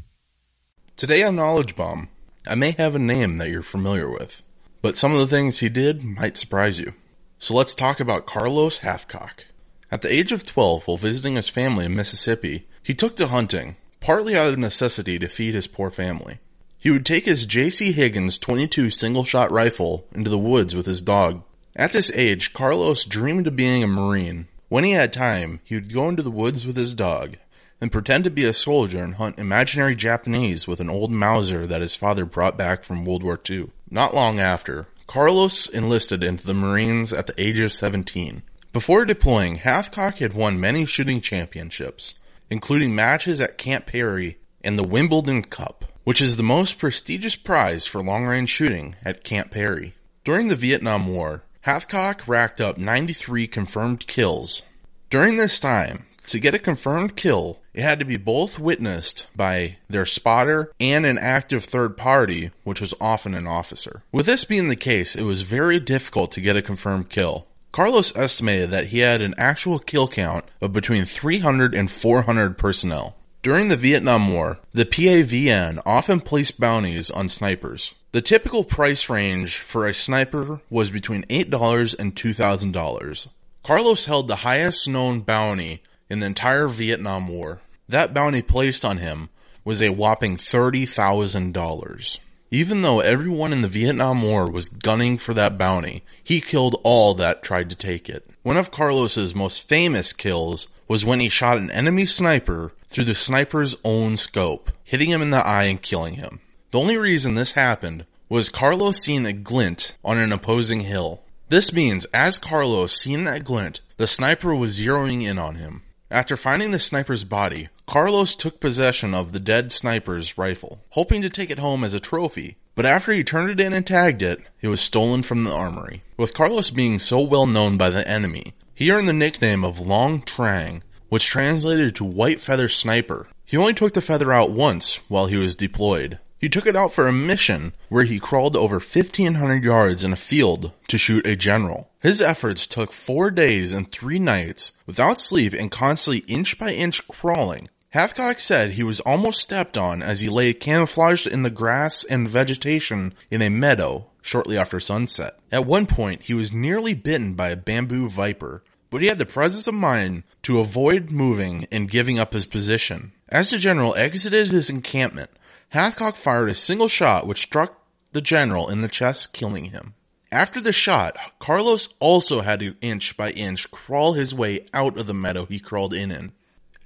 Today 0.96 1.22
on 1.22 1.36
Knowledge 1.36 1.76
Bomb, 1.76 2.08
I 2.46 2.54
may 2.54 2.70
have 2.72 2.94
a 2.94 3.00
name 3.00 3.38
that 3.38 3.50
you're 3.50 3.62
familiar 3.62 4.08
with, 4.08 4.42
but 4.80 4.96
some 4.96 5.12
of 5.12 5.18
the 5.18 5.26
things 5.26 5.58
he 5.58 5.68
did 5.68 6.04
might 6.04 6.36
surprise 6.36 6.78
you. 6.78 6.94
So 7.38 7.54
let's 7.54 7.74
talk 7.74 8.00
about 8.00 8.26
Carlos 8.26 8.80
Hathcock. 8.80 9.44
At 9.90 10.02
the 10.02 10.12
age 10.12 10.32
of 10.32 10.44
12, 10.44 10.86
while 10.86 10.96
visiting 10.96 11.36
his 11.36 11.48
family 11.48 11.84
in 11.84 11.94
Mississippi, 11.94 12.66
he 12.82 12.94
took 12.94 13.16
to 13.16 13.26
hunting, 13.26 13.76
partly 14.00 14.36
out 14.36 14.48
of 14.48 14.58
necessity 14.58 15.18
to 15.18 15.28
feed 15.28 15.54
his 15.54 15.66
poor 15.66 15.90
family. 15.90 16.38
He 16.78 16.90
would 16.90 17.06
take 17.06 17.24
his 17.24 17.46
J.C. 17.46 17.92
Higgins 17.92 18.38
22 18.38 18.90
single 18.90 19.24
shot 19.24 19.50
rifle 19.50 20.06
into 20.12 20.30
the 20.30 20.38
woods 20.38 20.76
with 20.76 20.86
his 20.86 21.00
dog. 21.00 21.42
At 21.74 21.92
this 21.92 22.10
age, 22.12 22.52
Carlos 22.52 23.04
dreamed 23.04 23.46
of 23.46 23.56
being 23.56 23.82
a 23.82 23.86
Marine. 23.86 24.48
When 24.68 24.84
he 24.84 24.92
had 24.92 25.12
time, 25.12 25.60
he 25.64 25.74
would 25.74 25.92
go 25.92 26.08
into 26.08 26.22
the 26.22 26.30
woods 26.30 26.66
with 26.66 26.76
his 26.76 26.94
dog 26.94 27.36
and 27.80 27.92
pretend 27.92 28.24
to 28.24 28.30
be 28.30 28.44
a 28.44 28.52
soldier 28.52 29.02
and 29.02 29.16
hunt 29.16 29.38
imaginary 29.38 29.94
Japanese 29.94 30.66
with 30.66 30.80
an 30.80 30.88
old 30.88 31.10
Mauser 31.10 31.66
that 31.66 31.82
his 31.82 31.94
father 31.94 32.24
brought 32.24 32.56
back 32.56 32.84
from 32.84 33.04
World 33.04 33.22
War 33.22 33.38
II. 33.48 33.70
Not 33.90 34.14
long 34.14 34.40
after, 34.40 34.86
Carlos 35.06 35.68
enlisted 35.68 36.24
into 36.24 36.46
the 36.46 36.54
Marines 36.54 37.12
at 37.12 37.26
the 37.26 37.40
age 37.40 37.58
of 37.58 37.72
17. 37.72 38.42
Before 38.72 39.04
deploying, 39.04 39.56
Hathcock 39.56 40.18
had 40.18 40.32
won 40.32 40.60
many 40.60 40.84
shooting 40.86 41.20
championships, 41.20 42.14
including 42.50 42.94
matches 42.94 43.40
at 43.40 43.58
Camp 43.58 43.86
Perry 43.86 44.38
and 44.62 44.78
the 44.78 44.86
Wimbledon 44.86 45.42
Cup, 45.42 45.84
which 46.04 46.20
is 46.20 46.36
the 46.36 46.42
most 46.42 46.78
prestigious 46.78 47.36
prize 47.36 47.86
for 47.86 48.02
long-range 48.02 48.50
shooting 48.50 48.96
at 49.04 49.24
Camp 49.24 49.50
Perry. 49.50 49.94
During 50.24 50.48
the 50.48 50.56
Vietnam 50.56 51.06
War, 51.06 51.44
Hathcock 51.66 52.28
racked 52.28 52.60
up 52.60 52.78
93 52.78 53.46
confirmed 53.46 54.06
kills. 54.06 54.62
During 55.10 55.36
this 55.36 55.60
time, 55.60 56.06
to 56.26 56.40
get 56.40 56.54
a 56.54 56.58
confirmed 56.58 57.16
kill, 57.16 57.60
it 57.72 57.82
had 57.82 57.98
to 58.00 58.04
be 58.04 58.16
both 58.16 58.58
witnessed 58.58 59.26
by 59.36 59.78
their 59.88 60.06
spotter 60.06 60.72
and 60.80 61.06
an 61.06 61.18
active 61.18 61.64
third 61.64 61.96
party, 61.96 62.50
which 62.64 62.80
was 62.80 62.94
often 63.00 63.34
an 63.34 63.46
officer. 63.46 64.02
With 64.10 64.26
this 64.26 64.44
being 64.44 64.68
the 64.68 64.76
case, 64.76 65.14
it 65.14 65.22
was 65.22 65.42
very 65.42 65.78
difficult 65.78 66.32
to 66.32 66.40
get 66.40 66.56
a 66.56 66.62
confirmed 66.62 67.08
kill. 67.08 67.46
Carlos 67.76 68.16
estimated 68.16 68.70
that 68.70 68.86
he 68.86 69.00
had 69.00 69.20
an 69.20 69.34
actual 69.36 69.78
kill 69.78 70.08
count 70.08 70.46
of 70.62 70.72
between 70.72 71.04
300 71.04 71.74
and 71.74 71.90
400 71.90 72.56
personnel. 72.56 73.16
During 73.42 73.68
the 73.68 73.76
Vietnam 73.76 74.32
War, 74.32 74.60
the 74.72 74.86
PAVN 74.86 75.82
often 75.84 76.22
placed 76.22 76.58
bounties 76.58 77.10
on 77.10 77.28
snipers. 77.28 77.94
The 78.12 78.22
typical 78.22 78.64
price 78.64 79.10
range 79.10 79.58
for 79.58 79.86
a 79.86 79.92
sniper 79.92 80.62
was 80.70 80.90
between 80.90 81.24
$8 81.24 81.94
and 81.98 82.16
$2,000. 82.16 83.28
Carlos 83.62 84.06
held 84.06 84.28
the 84.28 84.36
highest 84.36 84.88
known 84.88 85.20
bounty 85.20 85.82
in 86.08 86.20
the 86.20 86.26
entire 86.26 86.68
Vietnam 86.68 87.28
War. 87.28 87.60
That 87.90 88.14
bounty 88.14 88.40
placed 88.40 88.86
on 88.86 88.96
him 88.96 89.28
was 89.66 89.82
a 89.82 89.90
whopping 89.90 90.38
$30,000. 90.38 92.18
Even 92.50 92.82
though 92.82 93.00
everyone 93.00 93.52
in 93.52 93.62
the 93.62 93.68
Vietnam 93.68 94.22
War 94.22 94.48
was 94.48 94.68
gunning 94.68 95.18
for 95.18 95.34
that 95.34 95.58
bounty, 95.58 96.04
he 96.22 96.40
killed 96.40 96.80
all 96.84 97.14
that 97.14 97.42
tried 97.42 97.68
to 97.70 97.76
take 97.76 98.08
it. 98.08 98.28
One 98.42 98.56
of 98.56 98.70
Carlos's 98.70 99.34
most 99.34 99.66
famous 99.68 100.12
kills 100.12 100.68
was 100.86 101.04
when 101.04 101.18
he 101.18 101.28
shot 101.28 101.58
an 101.58 101.70
enemy 101.72 102.06
sniper 102.06 102.72
through 102.88 103.04
the 103.04 103.14
sniper's 103.14 103.74
own 103.84 104.16
scope, 104.16 104.70
hitting 104.84 105.10
him 105.10 105.22
in 105.22 105.30
the 105.30 105.44
eye 105.44 105.64
and 105.64 105.82
killing 105.82 106.14
him. 106.14 106.40
The 106.70 106.78
only 106.78 106.96
reason 106.96 107.34
this 107.34 107.52
happened 107.52 108.06
was 108.28 108.48
Carlos 108.48 108.98
seeing 109.00 109.26
a 109.26 109.32
glint 109.32 109.94
on 110.04 110.18
an 110.18 110.32
opposing 110.32 110.80
hill. 110.80 111.22
This 111.48 111.72
means 111.72 112.06
as 112.14 112.38
Carlos 112.38 112.92
seen 112.92 113.24
that 113.24 113.44
glint, 113.44 113.80
the 113.96 114.06
sniper 114.06 114.54
was 114.54 114.80
zeroing 114.80 115.24
in 115.24 115.38
on 115.38 115.56
him. 115.56 115.82
After 116.10 116.36
finding 116.36 116.70
the 116.70 116.78
sniper's 116.78 117.24
body, 117.24 117.68
Carlos 117.86 118.34
took 118.34 118.58
possession 118.58 119.14
of 119.14 119.32
the 119.32 119.38
dead 119.38 119.70
sniper's 119.70 120.36
rifle, 120.36 120.80
hoping 120.90 121.22
to 121.22 121.30
take 121.30 121.50
it 121.50 121.60
home 121.60 121.84
as 121.84 121.94
a 121.94 122.00
trophy. 122.00 122.56
But 122.74 122.84
after 122.84 123.12
he 123.12 123.22
turned 123.22 123.48
it 123.48 123.60
in 123.60 123.72
and 123.72 123.86
tagged 123.86 124.22
it, 124.22 124.40
it 124.60 124.68
was 124.68 124.80
stolen 124.80 125.22
from 125.22 125.44
the 125.44 125.52
armory. 125.52 126.02
With 126.16 126.34
Carlos 126.34 126.70
being 126.70 126.98
so 126.98 127.20
well 127.20 127.46
known 127.46 127.78
by 127.78 127.90
the 127.90 128.06
enemy, 128.06 128.54
he 128.74 128.90
earned 128.90 129.08
the 129.08 129.12
nickname 129.12 129.64
of 129.64 129.78
Long 129.78 130.20
Trang, 130.22 130.82
which 131.08 131.26
translated 131.26 131.94
to 131.94 132.04
White 132.04 132.40
Feather 132.40 132.68
Sniper. 132.68 133.28
He 133.44 133.56
only 133.56 133.72
took 133.72 133.94
the 133.94 134.00
feather 134.00 134.32
out 134.32 134.50
once 134.50 134.96
while 135.08 135.26
he 135.26 135.36
was 135.36 135.54
deployed. 135.54 136.18
He 136.38 136.48
took 136.48 136.66
it 136.66 136.76
out 136.76 136.92
for 136.92 137.06
a 137.06 137.12
mission 137.12 137.72
where 137.88 138.04
he 138.04 138.18
crawled 138.18 138.56
over 138.56 138.74
1500 138.76 139.64
yards 139.64 140.04
in 140.04 140.12
a 140.12 140.16
field 140.16 140.72
to 140.88 140.98
shoot 140.98 141.26
a 141.26 141.34
general. 141.34 141.88
His 142.00 142.20
efforts 142.20 142.66
took 142.66 142.92
four 142.92 143.30
days 143.30 143.72
and 143.72 143.90
three 143.90 144.18
nights 144.18 144.72
without 144.84 145.18
sleep 145.18 145.54
and 145.54 145.70
constantly 145.70 146.18
inch 146.26 146.58
by 146.58 146.72
inch 146.72 147.06
crawling. 147.08 147.68
Hathcock 147.96 148.40
said 148.40 148.72
he 148.72 148.82
was 148.82 149.00
almost 149.00 149.40
stepped 149.40 149.78
on 149.78 150.02
as 150.02 150.20
he 150.20 150.28
lay 150.28 150.52
camouflaged 150.52 151.26
in 151.26 151.44
the 151.44 151.50
grass 151.50 152.04
and 152.04 152.28
vegetation 152.28 153.14
in 153.30 153.40
a 153.40 153.48
meadow 153.48 154.10
shortly 154.20 154.58
after 154.58 154.78
sunset. 154.78 155.38
At 155.50 155.64
one 155.64 155.86
point, 155.86 156.24
he 156.24 156.34
was 156.34 156.52
nearly 156.52 156.92
bitten 156.92 157.32
by 157.32 157.48
a 157.48 157.56
bamboo 157.56 158.10
viper, 158.10 158.62
but 158.90 159.00
he 159.00 159.06
had 159.06 159.18
the 159.18 159.24
presence 159.24 159.66
of 159.66 159.72
mind 159.72 160.24
to 160.42 160.58
avoid 160.60 161.10
moving 161.10 161.66
and 161.72 161.90
giving 161.90 162.18
up 162.18 162.34
his 162.34 162.44
position. 162.44 163.12
As 163.30 163.48
the 163.48 163.56
general 163.56 163.94
exited 163.94 164.48
his 164.48 164.68
encampment, 164.68 165.30
Hathcock 165.72 166.18
fired 166.18 166.50
a 166.50 166.54
single 166.54 166.88
shot 166.88 167.26
which 167.26 167.40
struck 167.40 167.82
the 168.12 168.20
general 168.20 168.68
in 168.68 168.82
the 168.82 168.88
chest, 168.88 169.32
killing 169.32 169.70
him. 169.70 169.94
After 170.30 170.60
the 170.60 170.74
shot, 170.74 171.16
Carlos 171.38 171.88
also 171.98 172.42
had 172.42 172.60
to 172.60 172.76
inch 172.82 173.16
by 173.16 173.30
inch 173.30 173.70
crawl 173.70 174.12
his 174.12 174.34
way 174.34 174.66
out 174.74 174.98
of 174.98 175.06
the 175.06 175.14
meadow 175.14 175.46
he 175.46 175.58
crawled 175.58 175.94
in 175.94 176.10
in. 176.10 176.32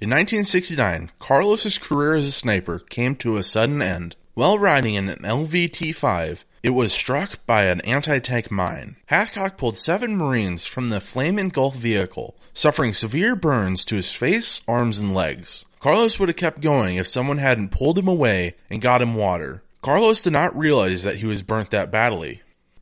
In 0.01 0.09
1969, 0.09 1.11
Carlos's 1.19 1.77
career 1.77 2.15
as 2.15 2.27
a 2.27 2.33
sniper 2.33 2.79
came 2.79 3.15
to 3.17 3.37
a 3.37 3.43
sudden 3.43 3.83
end. 3.83 4.17
While 4.33 4.59
riding 4.59 4.95
in 4.95 5.11
an 5.11 5.19
LVT-5, 5.19 6.45
it 6.63 6.71
was 6.71 6.95
struck 6.95 7.45
by 7.45 7.65
an 7.65 7.83
anti-tank 7.83 8.51
mine. 8.51 8.97
Hathcock 9.11 9.59
pulled 9.59 9.77
seven 9.77 10.17
Marines 10.17 10.65
from 10.65 10.89
the 10.89 11.03
flame-engulfed 11.03 11.79
vehicle, 11.79 12.35
suffering 12.55 12.95
severe 12.95 13.37
burns 13.37 13.85
to 13.85 13.97
his 13.97 14.11
face, 14.11 14.63
arms, 14.67 14.99
and 14.99 15.13
legs. 15.13 15.67
Carlos 15.81 16.19
would 16.19 16.31
have 16.31 16.37
kept 16.37 16.63
going 16.63 16.97
if 16.97 17.07
someone 17.07 17.37
hadn't 17.37 17.69
pulled 17.69 17.99
him 17.99 18.09
away 18.09 18.55
and 18.71 18.81
got 18.81 19.03
him 19.03 19.15
water. 19.15 19.63
Carlos 19.83 20.23
did 20.23 20.33
not 20.33 20.57
realize 20.57 21.03
that 21.03 21.17
he 21.17 21.27
was 21.27 21.43
burnt 21.43 21.71
that 21.73 21.91
badly. 21.91 22.41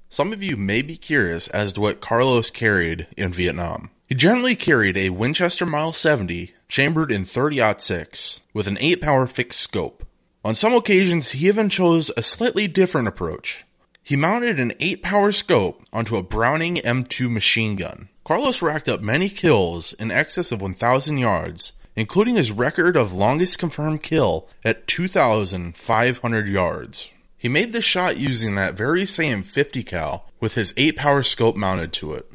Some 0.08 0.32
of 0.32 0.40
you 0.40 0.56
may 0.56 0.82
be 0.82 0.96
curious 0.96 1.48
as 1.48 1.72
to 1.72 1.80
what 1.80 2.00
Carlos 2.00 2.50
carried 2.50 3.08
in 3.16 3.32
Vietnam. 3.32 3.90
He 4.08 4.14
generally 4.14 4.56
carried 4.56 4.96
a 4.96 5.10
Winchester 5.10 5.66
Model 5.66 5.92
70 5.92 6.54
chambered 6.66 7.12
in 7.12 7.24
30-06 7.24 8.40
with 8.54 8.66
an 8.66 8.78
8 8.80 9.02
power 9.02 9.26
fixed 9.26 9.60
scope. 9.60 10.02
On 10.42 10.54
some 10.54 10.72
occasions, 10.72 11.32
he 11.32 11.46
even 11.46 11.68
chose 11.68 12.10
a 12.16 12.22
slightly 12.22 12.66
different 12.66 13.06
approach. 13.06 13.66
He 14.02 14.16
mounted 14.16 14.58
an 14.58 14.72
8 14.80 15.02
power 15.02 15.30
scope 15.30 15.84
onto 15.92 16.16
a 16.16 16.22
Browning 16.22 16.76
M2 16.76 17.30
machine 17.30 17.76
gun. 17.76 18.08
Carlos 18.24 18.62
racked 18.62 18.88
up 18.88 19.02
many 19.02 19.28
kills 19.28 19.92
in 19.92 20.10
excess 20.10 20.52
of 20.52 20.62
1,000 20.62 21.18
yards, 21.18 21.74
including 21.94 22.36
his 22.36 22.50
record 22.50 22.96
of 22.96 23.12
longest 23.12 23.58
confirmed 23.58 24.02
kill 24.02 24.48
at 24.64 24.86
2,500 24.86 26.48
yards. 26.48 27.12
He 27.36 27.50
made 27.50 27.74
the 27.74 27.82
shot 27.82 28.16
using 28.16 28.54
that 28.54 28.72
very 28.72 29.04
same 29.04 29.42
50 29.42 29.82
cal 29.82 30.30
with 30.40 30.54
his 30.54 30.72
8 30.78 30.96
power 30.96 31.22
scope 31.22 31.56
mounted 31.56 31.92
to 31.92 32.14
it. 32.14 32.26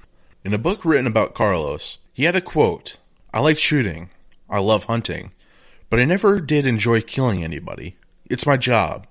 In 0.46 0.54
a 0.54 0.58
book 0.58 0.84
written 0.84 1.08
about 1.08 1.34
Carlos, 1.34 2.00
he 2.12 2.26
had 2.26 2.36
a 2.36 2.42
quote, 2.42 2.98
I 3.34 3.40
like 3.40 3.58
shooting. 3.58 4.10
I 4.50 4.60
love 4.60 4.84
hunting. 4.84 5.32
But 5.90 6.02
I 6.02 6.06
never 6.06 6.42
did 6.42 6.66
enjoy 6.66 7.00
killing 7.00 7.44
anybody. 7.44 7.96
It's 8.30 8.46
my 8.46 8.58
job. 8.58 9.08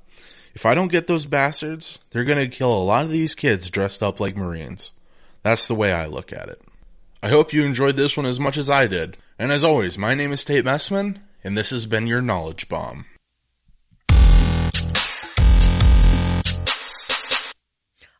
If 0.54 0.66
I 0.66 0.74
don't 0.74 0.92
get 0.92 1.06
those 1.06 1.24
bastards, 1.24 2.00
they're 2.10 2.24
gonna 2.24 2.48
kill 2.48 2.70
a 2.70 2.84
lot 2.84 3.06
of 3.06 3.10
these 3.10 3.34
kids 3.34 3.70
dressed 3.70 4.02
up 4.02 4.20
like 4.20 4.36
Marines. 4.36 4.92
That's 5.42 5.66
the 5.66 5.74
way 5.74 5.92
I 5.92 6.04
look 6.04 6.34
at 6.34 6.50
it. 6.50 6.60
I 7.22 7.28
hope 7.28 7.54
you 7.54 7.64
enjoyed 7.64 7.96
this 7.96 8.14
one 8.14 8.26
as 8.26 8.38
much 8.38 8.58
as 8.58 8.68
I 8.68 8.86
did. 8.86 9.16
And 9.38 9.50
as 9.50 9.64
always, 9.64 9.96
my 9.96 10.12
name 10.12 10.32
is 10.32 10.44
Tate 10.44 10.66
Messman, 10.66 11.20
and 11.42 11.56
this 11.56 11.70
has 11.70 11.86
been 11.86 12.06
your 12.06 12.20
Knowledge 12.20 12.68
Bomb. 12.68 13.06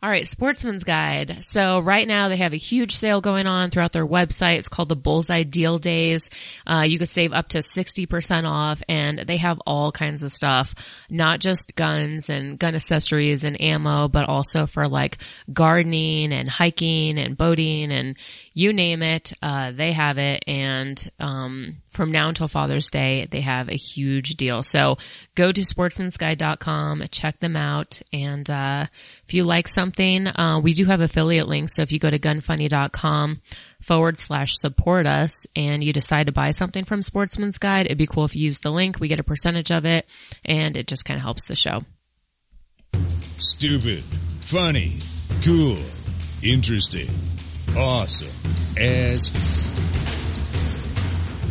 All 0.05 0.11
right, 0.11 0.27
Sportsman's 0.27 0.83
Guide. 0.83 1.45
So 1.45 1.79
right 1.79 2.09
now 2.09 2.29
they 2.29 2.39
have 2.39 2.53
a 2.53 2.57
huge 2.57 2.97
sale 2.97 3.21
going 3.21 3.47
on 3.47 3.71
throughout 3.71 3.93
their 3.93 4.05
website. 4.05 4.59
It's 4.59 4.69
called 4.69 4.89
the 4.89 4.97
Bullseye 4.97 5.45
Deal 5.45 5.79
Days. 5.79 6.29
Uh, 6.67 6.83
you 6.89 6.99
can 6.99 7.07
save 7.07 7.33
up 7.33 7.51
to 7.51 7.59
60% 7.59 8.45
off 8.45 8.83
and 8.89 9.21
they 9.21 9.37
have 9.37 9.61
all 9.65 9.93
kinds 9.93 10.25
of 10.25 10.33
stuff, 10.33 10.75
not 11.09 11.39
just 11.39 11.77
guns 11.77 12.31
and 12.31 12.59
gun 12.59 12.75
accessories 12.75 13.45
and 13.45 13.61
ammo, 13.61 14.09
but 14.09 14.29
also 14.29 14.67
for 14.67 14.89
like 14.89 15.19
gardening 15.53 16.33
and 16.33 16.49
hiking 16.49 17.17
and 17.17 17.37
boating 17.37 17.93
and 17.93 18.17
you 18.55 18.73
name 18.73 19.03
it, 19.03 19.33
uh, 19.41 19.71
they 19.71 19.93
have 19.93 20.19
it. 20.19 20.43
And, 20.49 21.11
um, 21.21 21.77
from 21.89 22.11
now 22.11 22.29
until 22.29 22.49
Father's 22.49 22.91
Day, 22.91 23.29
they 23.31 23.43
have 23.43 23.69
a 23.69 23.77
huge 23.77 24.31
deal. 24.31 24.63
So 24.63 24.97
go 25.35 25.53
to 25.53 25.61
sportsmansguide.com, 25.61 27.05
check 27.11 27.39
them 27.39 27.55
out. 27.55 28.01
And, 28.13 28.49
uh, 28.51 28.87
if 29.33 29.37
you 29.37 29.45
like 29.45 29.67
something, 29.67 30.27
uh, 30.27 30.61
we 30.63 30.75
do 30.75 30.85
have 30.85 31.01
affiliate 31.01 31.49
links. 31.49 31.77
So 31.77 31.81
if 31.81 31.91
you 31.91 31.99
go 31.99 32.11
to 32.11 32.19
gunfunny.com 32.19 33.41
forward 33.81 34.19
slash 34.19 34.59
support 34.59 35.07
us 35.07 35.47
and 35.57 35.83
you 35.83 35.95
decide 35.95 36.27
to 36.27 36.33
buy 36.33 36.51
something 36.51 36.85
from 36.85 37.01
Sportsman's 37.01 37.57
Guide, 37.57 37.87
it'd 37.87 37.97
be 37.97 38.07
cool 38.07 38.27
if 38.27 38.37
you 38.37 38.45
use 38.45 38.59
the 38.59 38.71
link. 38.71 39.01
We 39.01 39.09
get 39.09 39.21
a 39.21 39.25
percentage 39.25 39.73
of 39.73 39.87
it 39.87 40.07
and 40.45 40.77
it 40.77 40.87
just 40.87 41.07
kind 41.07 41.17
of 41.17 41.23
helps 41.23 41.47
the 41.47 41.57
show. 41.57 41.87
Stupid, 43.39 44.05
funny, 44.41 45.01
cool, 45.43 45.79
interesting, 46.43 47.09
awesome, 47.75 48.29
as. 48.79 49.33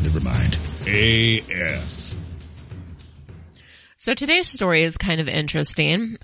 Never 0.03 0.19
mind. 0.19 0.59
AF. 0.85 2.15
So 3.97 4.13
today's 4.13 4.47
story 4.47 4.83
is 4.83 4.97
kind 4.97 5.19
of 5.19 5.27
interesting. 5.27 6.17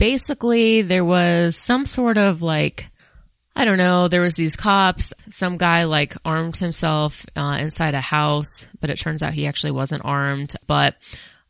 Basically, 0.00 0.80
there 0.80 1.04
was 1.04 1.56
some 1.56 1.84
sort 1.84 2.16
of 2.16 2.40
like, 2.40 2.88
I 3.54 3.66
don't 3.66 3.76
know, 3.76 4.08
there 4.08 4.22
was 4.22 4.34
these 4.34 4.56
cops, 4.56 5.12
some 5.28 5.58
guy 5.58 5.84
like 5.84 6.16
armed 6.24 6.56
himself 6.56 7.26
uh, 7.36 7.58
inside 7.60 7.94
a 7.94 8.00
house, 8.00 8.66
but 8.80 8.88
it 8.88 8.98
turns 8.98 9.22
out 9.22 9.34
he 9.34 9.46
actually 9.46 9.72
wasn't 9.72 10.04
armed. 10.04 10.56
But 10.66 10.94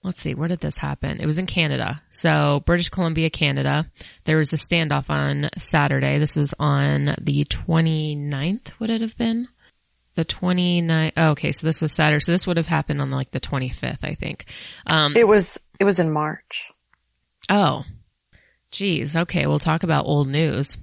let's 0.03 0.21
see, 0.21 0.35
where 0.35 0.49
did 0.49 0.59
this 0.61 0.77
happen? 0.79 1.21
It 1.21 1.27
was 1.27 1.39
in 1.39 1.47
Canada. 1.47 2.03
So 2.11 2.63
British 2.67 2.89
Columbia, 2.89 3.31
Canada. 3.31 3.89
There 4.25 4.37
was 4.39 4.53
a 4.53 4.57
standoff 4.57 5.09
on 5.09 5.49
Saturday. 5.57 6.19
This 6.19 6.35
was 6.35 6.53
on 6.59 7.15
the 7.21 7.45
29th, 7.45 8.73
would 8.81 8.91
it 8.91 9.01
have 9.01 9.17
been? 9.17 9.47
The 10.17 10.25
29th. 10.25 11.13
Oh, 11.17 11.31
okay. 11.31 11.53
So 11.53 11.69
this 11.69 11.81
was 11.81 11.93
Saturday. 11.93 12.19
So 12.21 12.33
this 12.33 12.49
would 12.49 12.57
have 12.57 12.67
happened 12.67 13.01
on 13.01 13.13
like 13.13 13.31
the 13.31 13.39
25th, 13.41 14.03
I 14.03 14.15
think. 14.15 14.47
Um, 14.91 15.17
It 15.17 15.29
was 15.29 15.61
it 15.79 15.85
was 15.85 16.01
in 16.01 16.13
March. 16.13 16.73
oh, 17.49 17.85
geez. 18.71 19.17
Okay. 19.17 19.47
We'll 19.47 19.59
talk 19.59 19.83
about 19.83 20.07
old 20.07 20.29
news. 20.29 20.77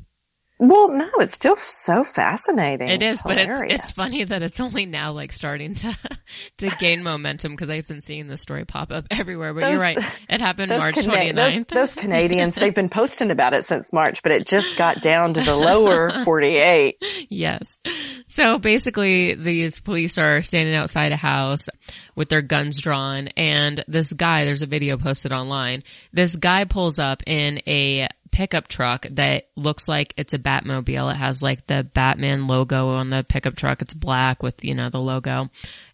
Well, 0.60 0.90
no, 0.90 1.08
it's 1.20 1.34
still 1.34 1.56
so 1.56 2.04
fascinating. 2.04 2.88
It 2.88 3.04
is, 3.04 3.22
but 3.22 3.38
it's, 3.38 3.76
it's 3.76 3.92
funny 3.92 4.24
that 4.24 4.42
it's 4.42 4.60
only 4.60 4.88
now 4.88 5.12
like 5.12 5.32
starting 5.32 5.76
to, 5.76 5.96
to 6.58 6.70
gain 6.80 7.04
momentum 7.04 7.52
because 7.52 7.70
I've 7.70 7.86
been 7.86 8.02
seeing 8.02 8.28
this 8.28 8.42
story 8.42 8.66
pop 8.66 8.92
up 8.92 9.06
everywhere. 9.12 9.54
But 9.54 9.70
you're 9.72 9.80
right. 9.80 10.00
It 10.28 10.42
happened 10.42 10.72
Those, 10.72 10.80
March 10.80 10.96
Cana- 10.96 11.34
29th. 11.34 11.36
those, 11.36 11.64
those 11.66 11.94
Canadians, 11.94 12.56
they've 12.56 12.74
been 12.74 12.90
posting 12.90 13.30
about 13.30 13.54
it 13.54 13.66
since 13.66 13.94
March, 13.94 14.24
but 14.24 14.32
it 14.32 14.48
just 14.48 14.76
got 14.78 15.00
down 15.00 15.36
to 15.36 15.42
the 15.42 15.56
lower 15.56 16.12
48. 16.26 17.04
Yes. 17.30 17.78
So 18.26 18.58
basically 18.58 19.36
these 19.36 19.80
police 19.80 20.18
are 20.18 20.42
standing 20.42 20.74
outside 20.74 21.12
a 21.12 21.18
house 21.18 21.70
with 22.18 22.28
their 22.28 22.42
guns 22.42 22.82
drawn. 22.82 23.30
And 23.38 23.86
this 23.88 24.12
guy, 24.12 24.44
there's 24.44 24.64
a 24.64 24.68
video 24.68 24.98
posted 24.98 25.32
online. 25.32 25.84
This 26.12 26.36
guy 26.36 26.66
pulls 26.66 27.00
up 27.00 27.22
in 27.26 27.62
a 27.68 28.10
pickup 28.32 28.68
truck 28.68 29.06
that 29.12 29.48
looks 29.56 29.88
like 29.88 30.14
it's 30.18 30.34
a 30.34 30.40
Batmobile. 30.40 31.12
It 31.12 31.18
has 31.18 31.42
like 31.42 31.68
the 31.68 31.88
Batman 31.94 32.48
logo 32.48 32.90
on 32.90 33.12
the 33.12 33.24
pickup 33.24 33.56
truck. 33.56 33.82
It's 33.82 33.94
black 33.94 34.44
with, 34.44 34.56
you 34.64 34.76
know, 34.76 34.90
the 34.90 35.00
logo 35.00 35.50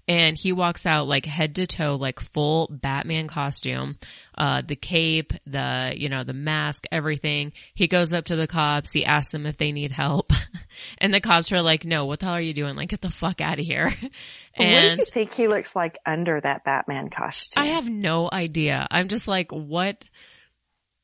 and 0.08 0.38
he 0.38 0.52
walks 0.52 0.86
out 0.86 1.08
like 1.08 1.26
head 1.26 1.56
to 1.56 1.68
toe, 1.68 1.96
like 1.96 2.20
full 2.20 2.68
Batman 2.70 3.28
costume, 3.28 3.98
uh, 4.38 4.62
the 4.66 4.76
cape, 4.76 5.34
the, 5.46 5.94
you 5.96 6.10
know, 6.10 6.24
the 6.24 6.34
mask, 6.34 6.86
everything. 6.92 7.54
He 7.74 7.88
goes 7.88 8.14
up 8.14 8.26
to 8.26 8.36
the 8.36 8.48
cops. 8.48 8.92
He 8.92 9.06
asks 9.06 9.32
them 9.32 9.46
if 9.46 9.58
they 9.58 9.72
need 9.72 9.92
help. 9.92 10.32
and 10.98 11.14
the 11.14 11.22
cops 11.22 11.52
are 11.52 11.62
like, 11.62 11.86
no, 11.86 12.06
what 12.06 12.20
the 12.20 12.26
hell 12.26 12.36
are 12.36 12.42
you 12.42 12.54
doing? 12.54 12.76
Like, 12.76 12.90
get 12.90 13.02
the 13.02 13.10
fuck 13.10 13.42
out 13.42 13.60
of 13.60 13.66
here. 13.66 13.94
and 14.56 14.74
what 14.90 14.96
do 14.96 15.00
you 15.00 15.06
think 15.06 15.34
he 15.34 15.48
looks 15.48 15.76
like 15.76 15.98
under 16.06 16.40
that 16.40 16.64
Batman 16.64 17.10
costume? 17.10 17.62
I 17.62 17.68
have 17.68 17.88
no 17.88 18.30
idea. 18.32 18.88
I'm 18.90 19.08
just 19.08 19.28
like, 19.28 19.52
what? 19.52 20.04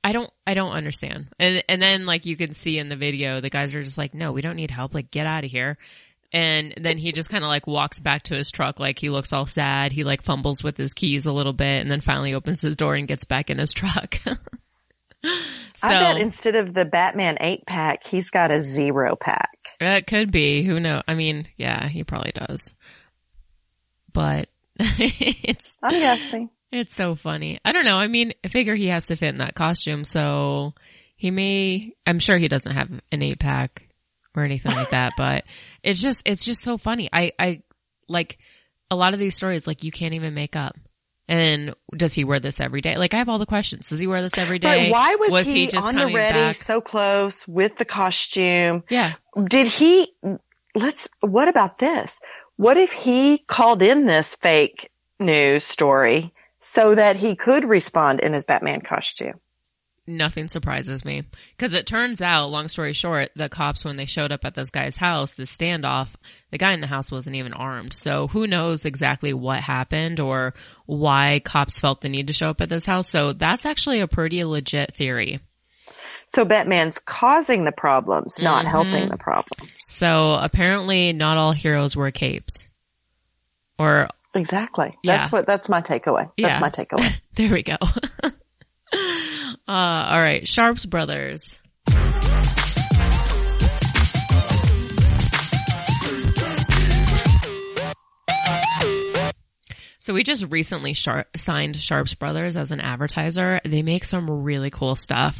I 0.03 0.13
don't, 0.13 0.31
I 0.47 0.53
don't 0.53 0.71
understand. 0.71 1.27
And, 1.39 1.63
and 1.67 1.81
then 1.81 2.05
like 2.05 2.25
you 2.25 2.37
can 2.37 2.53
see 2.53 2.79
in 2.79 2.87
the 2.89 2.95
video, 2.95 3.41
the 3.41 3.49
guys 3.49 3.75
are 3.75 3.83
just 3.83 3.97
like, 3.97 4.13
no, 4.13 4.31
we 4.31 4.41
don't 4.41 4.55
need 4.55 4.71
help. 4.71 4.93
Like, 4.93 5.11
get 5.11 5.27
out 5.27 5.43
of 5.43 5.51
here. 5.51 5.77
And 6.31 6.75
then 6.77 6.97
he 6.97 7.11
just 7.11 7.29
kind 7.29 7.43
of 7.43 7.47
like 7.47 7.65
walks 7.65 7.99
back 7.99 8.23
to 8.23 8.35
his 8.35 8.51
truck, 8.51 8.79
like 8.79 8.99
he 8.99 9.09
looks 9.09 9.33
all 9.33 9.47
sad. 9.47 9.91
He 9.91 10.03
like 10.03 10.21
fumbles 10.21 10.63
with 10.63 10.77
his 10.77 10.93
keys 10.93 11.25
a 11.25 11.31
little 11.31 11.53
bit 11.53 11.81
and 11.81 11.89
then 11.89 12.01
finally 12.01 12.33
opens 12.33 12.61
his 12.61 12.75
door 12.75 12.95
and 12.95 13.07
gets 13.07 13.25
back 13.25 13.49
in 13.49 13.57
his 13.57 13.73
truck. 13.73 14.19
so, 14.23 15.27
I 15.83 15.99
bet 15.99 16.21
instead 16.21 16.55
of 16.55 16.73
the 16.73 16.85
Batman 16.85 17.37
eight 17.41 17.65
pack, 17.65 18.05
he's 18.05 18.29
got 18.29 18.51
a 18.51 18.61
zero 18.61 19.15
pack. 19.15 19.57
It 19.79 20.05
could 20.05 20.31
be. 20.31 20.61
Who 20.63 20.79
knows? 20.79 21.01
I 21.07 21.15
mean, 21.15 21.47
yeah, 21.57 21.87
he 21.87 22.03
probably 22.03 22.31
does. 22.31 22.75
But 24.13 24.49
it's. 24.79 25.77
I'm 25.81 25.93
guessing. 25.93 26.51
It's 26.71 26.95
so 26.95 27.15
funny. 27.15 27.59
I 27.65 27.71
don't 27.71 27.85
know. 27.85 27.97
I 27.97 28.07
mean, 28.07 28.33
I 28.45 28.49
figure 28.49 28.75
he 28.75 28.87
has 28.87 29.07
to 29.07 29.15
fit 29.15 29.29
in 29.29 29.39
that 29.39 29.55
costume, 29.55 30.03
so 30.03 30.75
he 31.15 31.31
may. 31.31 31.93
I'm 32.05 32.19
sure 32.19 32.37
he 32.37 32.47
doesn't 32.47 32.71
have 32.71 32.91
an 33.11 33.23
eight 33.23 33.39
pack 33.39 33.88
or 34.35 34.43
anything 34.43 34.73
like 34.73 34.89
that, 34.89 35.13
but 35.17 35.43
it's 35.83 36.01
just, 36.01 36.21
it's 36.25 36.45
just 36.45 36.61
so 36.61 36.77
funny. 36.77 37.09
I, 37.11 37.33
I 37.39 37.61
like 38.07 38.37
a 38.91 38.95
lot 38.95 39.13
of 39.13 39.19
these 39.19 39.35
stories, 39.35 39.67
like 39.67 39.83
you 39.83 39.91
can't 39.91 40.13
even 40.13 40.33
make 40.33 40.55
up. 40.55 40.75
And 41.27 41.75
does 41.95 42.15
he 42.15 42.23
wear 42.23 42.39
this 42.39 42.59
every 42.59 42.81
day? 42.81 42.97
Like 42.97 43.13
I 43.13 43.17
have 43.17 43.29
all 43.29 43.37
the 43.37 43.45
questions. 43.45 43.89
Does 43.89 43.99
he 43.99 44.07
wear 44.07 44.21
this 44.23 44.37
every 44.37 44.57
day? 44.57 44.89
But 44.89 44.91
why 44.91 45.15
was, 45.15 45.31
was 45.31 45.47
he, 45.47 45.53
he, 45.53 45.67
just 45.67 45.87
on 45.87 45.95
the 45.95 46.07
ready 46.07 46.39
back? 46.39 46.55
so 46.55 46.81
close 46.81 47.47
with 47.47 47.77
the 47.77 47.85
costume? 47.85 48.83
Yeah. 48.89 49.13
Did 49.47 49.67
he, 49.67 50.11
let's, 50.73 51.07
what 51.19 51.47
about 51.47 51.77
this? 51.77 52.19
What 52.55 52.77
if 52.77 52.91
he 52.91 53.37
called 53.37 53.83
in 53.83 54.07
this 54.07 54.35
fake 54.35 54.89
news 55.19 55.63
story 55.63 56.33
so 56.59 56.95
that 56.95 57.15
he 57.15 57.35
could 57.35 57.63
respond 57.63 58.21
in 58.21 58.33
his 58.33 58.43
Batman 58.43 58.81
costume? 58.81 59.39
Nothing 60.09 60.47
surprises 60.47 61.05
me 61.05 61.23
because 61.55 61.73
it 61.73 61.87
turns 61.87 62.21
out, 62.21 62.49
long 62.49 62.67
story 62.67 62.93
short, 62.93 63.31
the 63.35 63.49
cops 63.49 63.85
when 63.85 63.95
they 63.95 64.05
showed 64.05 64.31
up 64.31 64.43
at 64.43 64.55
this 64.55 64.69
guy's 64.69 64.97
house, 64.97 65.31
the 65.31 65.43
standoff, 65.43 66.09
the 66.51 66.57
guy 66.57 66.73
in 66.73 66.81
the 66.81 66.87
house 66.87 67.11
wasn't 67.11 67.35
even 67.35 67.53
armed. 67.53 67.93
So 67.93 68.27
who 68.27 68.47
knows 68.47 68.85
exactly 68.85 69.33
what 69.33 69.61
happened 69.61 70.19
or 70.19 70.53
why 70.85 71.41
cops 71.43 71.79
felt 71.79 72.01
the 72.01 72.09
need 72.09 72.27
to 72.27 72.33
show 72.33 72.49
up 72.49 72.61
at 72.61 72.69
this 72.69 72.85
house. 72.85 73.07
So 73.09 73.33
that's 73.33 73.65
actually 73.65 73.99
a 73.99 74.07
pretty 74.07 74.43
legit 74.43 74.95
theory. 74.95 75.39
So 76.25 76.45
Batman's 76.45 76.99
causing 76.99 77.63
the 77.63 77.71
problems, 77.71 78.41
not 78.41 78.65
mm-hmm. 78.65 78.69
helping 78.69 79.09
the 79.09 79.17
problems. 79.17 79.71
So 79.75 80.31
apparently 80.33 81.13
not 81.13 81.37
all 81.37 81.53
heroes 81.53 81.95
wear 81.95 82.11
capes. 82.11 82.67
Or 83.77 84.09
Exactly. 84.33 84.95
Yeah. 85.03 85.17
That's 85.17 85.31
what 85.31 85.47
that's 85.47 85.69
my 85.69 85.81
takeaway. 85.81 86.31
That's 86.37 86.59
yeah. 86.59 86.59
my 86.59 86.69
takeaway. 86.69 87.19
there 87.35 87.51
we 87.51 87.63
go. 87.63 87.77
Uh, 89.69 90.07
all 90.09 90.19
right. 90.19 90.47
Sharps 90.47 90.83
Brothers. 90.83 91.59
So 99.99 100.15
we 100.15 100.23
just 100.23 100.45
recently 100.49 100.95
signed 100.95 101.75
Sharps 101.75 102.15
Brothers 102.15 102.57
as 102.57 102.71
an 102.71 102.81
advertiser. 102.81 103.61
They 103.63 103.83
make 103.83 104.05
some 104.05 104.27
really 104.27 104.71
cool 104.71 104.95
stuff. 104.95 105.39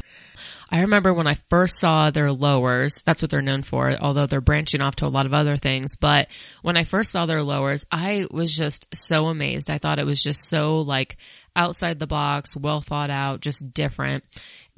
I 0.70 0.82
remember 0.82 1.12
when 1.12 1.26
I 1.26 1.38
first 1.48 1.80
saw 1.80 2.10
their 2.10 2.30
lowers, 2.30 3.02
that's 3.04 3.22
what 3.22 3.32
they're 3.32 3.42
known 3.42 3.64
for, 3.64 3.92
although 4.00 4.26
they're 4.26 4.40
branching 4.40 4.80
off 4.80 4.96
to 4.96 5.06
a 5.06 5.08
lot 5.08 5.26
of 5.26 5.34
other 5.34 5.56
things. 5.56 5.96
But 5.96 6.28
when 6.62 6.76
I 6.76 6.84
first 6.84 7.10
saw 7.10 7.26
their 7.26 7.42
lowers, 7.42 7.84
I 7.90 8.26
was 8.30 8.56
just 8.56 8.86
so 8.94 9.26
amazed. 9.26 9.70
I 9.70 9.78
thought 9.78 9.98
it 9.98 10.06
was 10.06 10.22
just 10.22 10.44
so 10.44 10.82
like 10.82 11.16
outside 11.56 11.98
the 11.98 12.06
box, 12.06 12.56
well 12.56 12.80
thought 12.80 13.10
out, 13.10 13.40
just 13.40 13.72
different. 13.74 14.24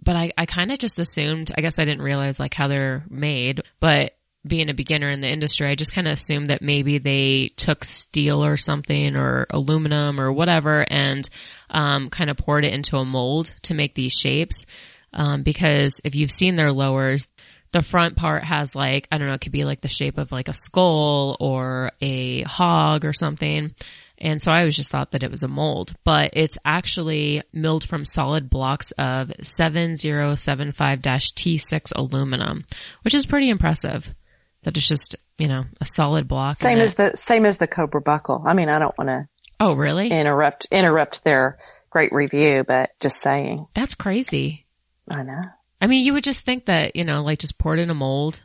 But 0.03 0.16
I, 0.16 0.33
I 0.37 0.47
kind 0.47 0.73
of 0.73 0.79
just 0.79 0.99
assumed, 0.99 1.53
I 1.57 1.61
guess 1.61 1.79
I 1.79 1.85
didn't 1.85 2.03
realize 2.03 2.41
like 2.41 2.55
how 2.55 2.68
they're 2.68 3.05
made, 3.09 3.62
but 3.81 4.16
being 4.45 4.68
a 4.68 4.75
beginner 4.75 5.09
in 5.09 5.20
the 5.20 5.29
industry, 5.29 5.68
I 5.68 5.77
just 5.77 5.95
kind 5.95 6.09
of 6.09 6.14
assumed 6.14 6.51
that 6.51 6.62
maybe 6.62 6.99
they 6.99 7.53
took 7.57 7.85
steel 7.85 8.45
or 8.45 8.57
something 8.57 9.14
or 9.14 9.47
aluminum 9.51 10.18
or 10.18 10.33
whatever 10.33 10.85
and, 10.89 11.29
um, 11.70 12.11
kind 12.11 12.29
of 12.29 12.37
poured 12.37 12.64
it 12.64 12.75
into 12.75 12.97
a 12.97 13.05
mold 13.05 13.55
to 13.62 13.75
make 13.75 13.95
these 13.95 14.12
shapes. 14.12 14.66
Um, 15.12 15.43
because 15.45 16.01
if 16.05 16.16
you've 16.16 16.33
seen 16.33 16.57
their 16.57 16.73
lowers, 16.73 17.29
the 17.73 17.83
front 17.83 18.16
part 18.16 18.45
has 18.45 18.75
like, 18.75 19.09
I 19.11 19.18
don't 19.18 19.29
know, 19.29 19.35
it 19.35 19.41
could 19.41 19.53
be 19.53 19.64
like 19.64 19.81
the 19.81 19.89
shape 19.89 20.18
of 20.18 20.33
like 20.33 20.49
a 20.49 20.55
skull 20.55 21.37
or 21.41 21.93
a 22.01 22.43
hog 22.43 23.05
or 23.05 23.12
something. 23.12 23.75
And 24.23 24.41
so 24.41 24.51
I 24.53 24.61
always 24.61 24.77
just 24.77 24.91
thought 24.91 25.11
that 25.11 25.25
it 25.25 25.31
was 25.33 25.43
a 25.43 25.49
mold, 25.49 25.95
but 26.05 26.31
it's 26.35 26.57
actually 26.64 27.43
milled 27.53 27.83
from 27.83 28.05
solid 28.05 28.49
blocks 28.49 28.93
of 28.93 29.29
7075-T6 29.29 31.93
aluminum, 31.97 32.64
which 33.03 33.14
is 33.14 33.27
pretty 33.27 33.51
impressive. 33.51 34.14
That 34.62 34.77
it's 34.77 34.87
just, 34.87 35.16
you 35.39 35.49
know, 35.49 35.64
a 35.81 35.85
solid 35.85 36.29
block. 36.29 36.55
Same 36.55 36.79
as 36.79 36.95
the, 36.95 37.16
same 37.16 37.45
as 37.45 37.57
the 37.57 37.66
Cobra 37.66 38.01
buckle. 38.01 38.45
I 38.47 38.55
mean, 38.55 38.68
I 38.68 38.79
don't 38.79 38.97
want 38.97 39.09
to. 39.09 39.27
Oh, 39.59 39.75
really? 39.75 40.11
Interrupt, 40.11 40.68
interrupt 40.70 41.25
their 41.25 41.59
great 41.91 42.12
review, 42.12 42.62
but 42.62 42.91
just 43.01 43.20
saying. 43.20 43.66
That's 43.75 43.97
crazy. 43.97 44.66
I 45.11 45.25
know. 45.25 45.43
I 45.81 45.89
mean, 45.89 46.07
you 46.07 46.12
would 46.12 46.23
just 46.23 46.45
think 46.45 46.66
that, 46.66 46.95
you 46.95 47.03
know, 47.03 47.25
like 47.25 47.41
just 47.41 47.59
poured 47.59 47.81
in 47.81 47.91
a 47.91 47.95
mold 47.95 48.45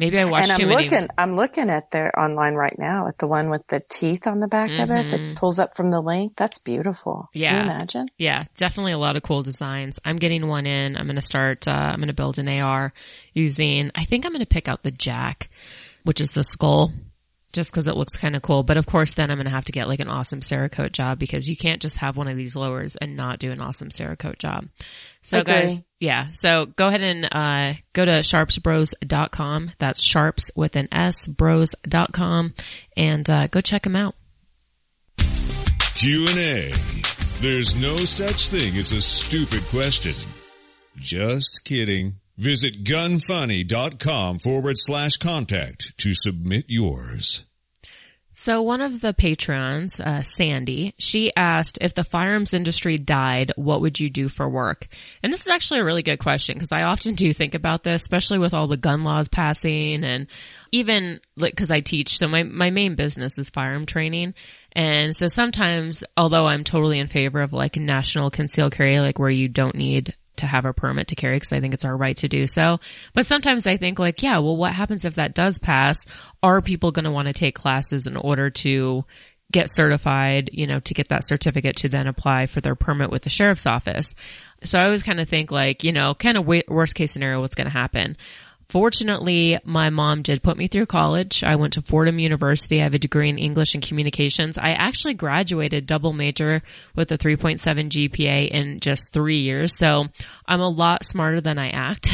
Maybe 0.00 0.18
I 0.18 0.24
watched 0.24 0.50
and 0.50 0.62
I'm 0.62 0.68
looking, 0.70 0.90
many. 0.92 1.08
I'm 1.18 1.32
looking 1.36 1.68
at 1.68 1.90
their 1.90 2.18
online 2.18 2.54
right 2.54 2.74
now 2.78 3.06
at 3.06 3.18
the 3.18 3.26
one 3.26 3.50
with 3.50 3.66
the 3.66 3.80
teeth 3.80 4.26
on 4.26 4.40
the 4.40 4.48
back 4.48 4.70
mm-hmm. 4.70 4.82
of 4.82 4.90
it 4.90 5.10
that 5.10 5.20
mm-hmm. 5.20 5.34
pulls 5.34 5.58
up 5.58 5.76
from 5.76 5.90
the 5.90 6.00
link. 6.00 6.32
That's 6.36 6.58
beautiful. 6.58 7.28
Yeah. 7.34 7.50
Can 7.50 7.66
you 7.66 7.70
imagine? 7.70 8.10
Yeah, 8.16 8.44
definitely 8.56 8.92
a 8.92 8.98
lot 8.98 9.16
of 9.16 9.22
cool 9.22 9.42
designs. 9.42 9.98
I'm 10.02 10.16
getting 10.16 10.48
one 10.48 10.64
in. 10.64 10.96
I'm 10.96 11.04
going 11.04 11.16
to 11.16 11.22
start, 11.22 11.68
uh, 11.68 11.72
I'm 11.72 11.98
going 11.98 12.08
to 12.08 12.14
build 12.14 12.38
an 12.38 12.48
AR 12.48 12.94
using, 13.34 13.90
I 13.94 14.06
think 14.06 14.24
I'm 14.24 14.32
going 14.32 14.40
to 14.40 14.46
pick 14.46 14.68
out 14.68 14.82
the 14.82 14.90
jack, 14.90 15.50
which 16.04 16.22
is 16.22 16.32
the 16.32 16.44
skull 16.44 16.94
just 17.52 17.70
because 17.70 17.86
it 17.86 17.96
looks 17.96 18.16
kind 18.16 18.34
of 18.34 18.40
cool. 18.40 18.62
But 18.62 18.78
of 18.78 18.86
course, 18.86 19.12
then 19.12 19.30
I'm 19.30 19.36
going 19.36 19.44
to 19.44 19.50
have 19.50 19.66
to 19.66 19.72
get 19.72 19.86
like 19.86 20.00
an 20.00 20.08
awesome 20.08 20.40
Cerakote 20.40 20.92
job 20.92 21.18
because 21.18 21.46
you 21.46 21.58
can't 21.58 21.82
just 21.82 21.98
have 21.98 22.16
one 22.16 22.28
of 22.28 22.38
these 22.38 22.56
lowers 22.56 22.96
and 22.96 23.16
not 23.18 23.38
do 23.38 23.52
an 23.52 23.60
awesome 23.60 23.90
Cerakote 23.90 24.38
job. 24.38 24.66
So 25.20 25.40
Agree. 25.40 25.52
guys, 25.52 25.82
yeah. 26.00 26.30
So 26.32 26.66
go 26.66 26.88
ahead 26.88 27.02
and, 27.02 27.28
uh, 27.30 27.74
go 27.92 28.04
to 28.04 28.10
sharpsbros.com. 28.10 29.72
That's 29.78 30.02
sharps 30.02 30.50
with 30.56 30.74
an 30.74 30.88
S 30.90 31.26
bros.com 31.28 32.54
and, 32.96 33.30
uh, 33.30 33.46
go 33.46 33.60
check 33.60 33.82
them 33.84 33.94
out. 33.96 34.16
Q&A. 35.94 36.72
There's 37.40 37.80
no 37.80 37.96
such 38.04 38.48
thing 38.48 38.76
as 38.76 38.92
a 38.92 39.00
stupid 39.00 39.62
question. 39.68 40.12
Just 40.96 41.64
kidding. 41.64 42.14
Visit 42.36 42.84
gunfunny.com 42.84 44.38
forward 44.38 44.76
slash 44.78 45.18
contact 45.18 45.98
to 45.98 46.14
submit 46.14 46.64
yours. 46.68 47.49
So 48.32 48.62
one 48.62 48.80
of 48.80 49.00
the 49.00 49.12
patrons, 49.12 49.98
uh, 49.98 50.22
Sandy, 50.22 50.94
she 50.98 51.32
asked 51.36 51.78
if 51.80 51.94
the 51.94 52.04
firearms 52.04 52.54
industry 52.54 52.96
died, 52.96 53.52
what 53.56 53.80
would 53.80 53.98
you 53.98 54.08
do 54.08 54.28
for 54.28 54.48
work? 54.48 54.86
And 55.22 55.32
this 55.32 55.40
is 55.40 55.48
actually 55.48 55.80
a 55.80 55.84
really 55.84 56.04
good 56.04 56.20
question 56.20 56.54
because 56.54 56.70
I 56.70 56.82
often 56.82 57.16
do 57.16 57.32
think 57.32 57.54
about 57.54 57.82
this, 57.82 58.02
especially 58.02 58.38
with 58.38 58.54
all 58.54 58.68
the 58.68 58.76
gun 58.76 59.02
laws 59.02 59.26
passing 59.26 60.04
and 60.04 60.28
even 60.70 61.20
like, 61.36 61.56
cause 61.56 61.72
I 61.72 61.80
teach. 61.80 62.18
So 62.18 62.28
my, 62.28 62.44
my 62.44 62.70
main 62.70 62.94
business 62.94 63.36
is 63.36 63.50
firearm 63.50 63.84
training. 63.84 64.34
And 64.72 65.16
so 65.16 65.26
sometimes, 65.26 66.04
although 66.16 66.46
I'm 66.46 66.62
totally 66.62 67.00
in 67.00 67.08
favor 67.08 67.42
of 67.42 67.52
like 67.52 67.76
national 67.76 68.30
concealed 68.30 68.72
carry, 68.72 69.00
like 69.00 69.18
where 69.18 69.28
you 69.30 69.48
don't 69.48 69.74
need 69.74 70.14
to 70.40 70.46
have 70.46 70.66
a 70.66 70.74
permit 70.74 71.08
to 71.08 71.14
carry 71.14 71.36
because 71.36 71.52
I 71.52 71.60
think 71.60 71.72
it's 71.72 71.84
our 71.84 71.96
right 71.96 72.16
to 72.18 72.28
do 72.28 72.46
so. 72.46 72.78
But 73.14 73.26
sometimes 73.26 73.66
I 73.66 73.76
think 73.78 73.98
like, 73.98 74.22
yeah, 74.22 74.38
well, 74.38 74.56
what 74.56 74.72
happens 74.72 75.04
if 75.04 75.14
that 75.14 75.34
does 75.34 75.58
pass? 75.58 76.04
Are 76.42 76.60
people 76.60 76.92
going 76.92 77.06
to 77.06 77.10
want 77.10 77.28
to 77.28 77.34
take 77.34 77.54
classes 77.54 78.06
in 78.06 78.16
order 78.16 78.50
to 78.50 79.04
get 79.52 79.70
certified, 79.70 80.50
you 80.52 80.66
know, 80.66 80.80
to 80.80 80.94
get 80.94 81.08
that 81.08 81.26
certificate 81.26 81.76
to 81.76 81.88
then 81.88 82.06
apply 82.06 82.46
for 82.46 82.60
their 82.60 82.74
permit 82.76 83.10
with 83.10 83.22
the 83.22 83.30
sheriff's 83.30 83.66
office? 83.66 84.14
So 84.62 84.78
I 84.78 84.84
always 84.84 85.02
kind 85.02 85.20
of 85.20 85.28
think 85.28 85.50
like, 85.50 85.84
you 85.84 85.92
know, 85.92 86.14
kind 86.14 86.36
of 86.36 86.46
worst 86.68 86.94
case 86.94 87.12
scenario, 87.12 87.40
what's 87.40 87.54
going 87.54 87.66
to 87.66 87.70
happen? 87.70 88.16
Fortunately, 88.70 89.58
my 89.64 89.90
mom 89.90 90.22
did 90.22 90.44
put 90.44 90.56
me 90.56 90.68
through 90.68 90.86
college. 90.86 91.42
I 91.42 91.56
went 91.56 91.72
to 91.72 91.82
Fordham 91.82 92.20
University. 92.20 92.80
I 92.80 92.84
have 92.84 92.94
a 92.94 93.00
degree 93.00 93.28
in 93.28 93.36
English 93.36 93.74
and 93.74 93.82
communications. 93.82 94.56
I 94.56 94.70
actually 94.74 95.14
graduated 95.14 95.86
double 95.86 96.12
major 96.12 96.62
with 96.94 97.10
a 97.10 97.18
3.7 97.18 97.58
GPA 97.60 98.48
in 98.48 98.78
just 98.78 99.12
three 99.12 99.38
years. 99.38 99.76
So 99.76 100.06
I'm 100.46 100.60
a 100.60 100.68
lot 100.68 101.04
smarter 101.04 101.40
than 101.40 101.58
I 101.58 101.70
act. 101.70 102.10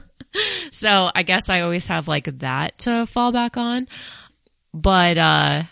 so 0.70 1.10
I 1.12 1.24
guess 1.24 1.48
I 1.48 1.62
always 1.62 1.86
have 1.86 2.06
like 2.06 2.38
that 2.38 2.78
to 2.78 3.06
fall 3.06 3.32
back 3.32 3.56
on. 3.56 3.88
But, 4.72 5.18
uh, 5.18 5.62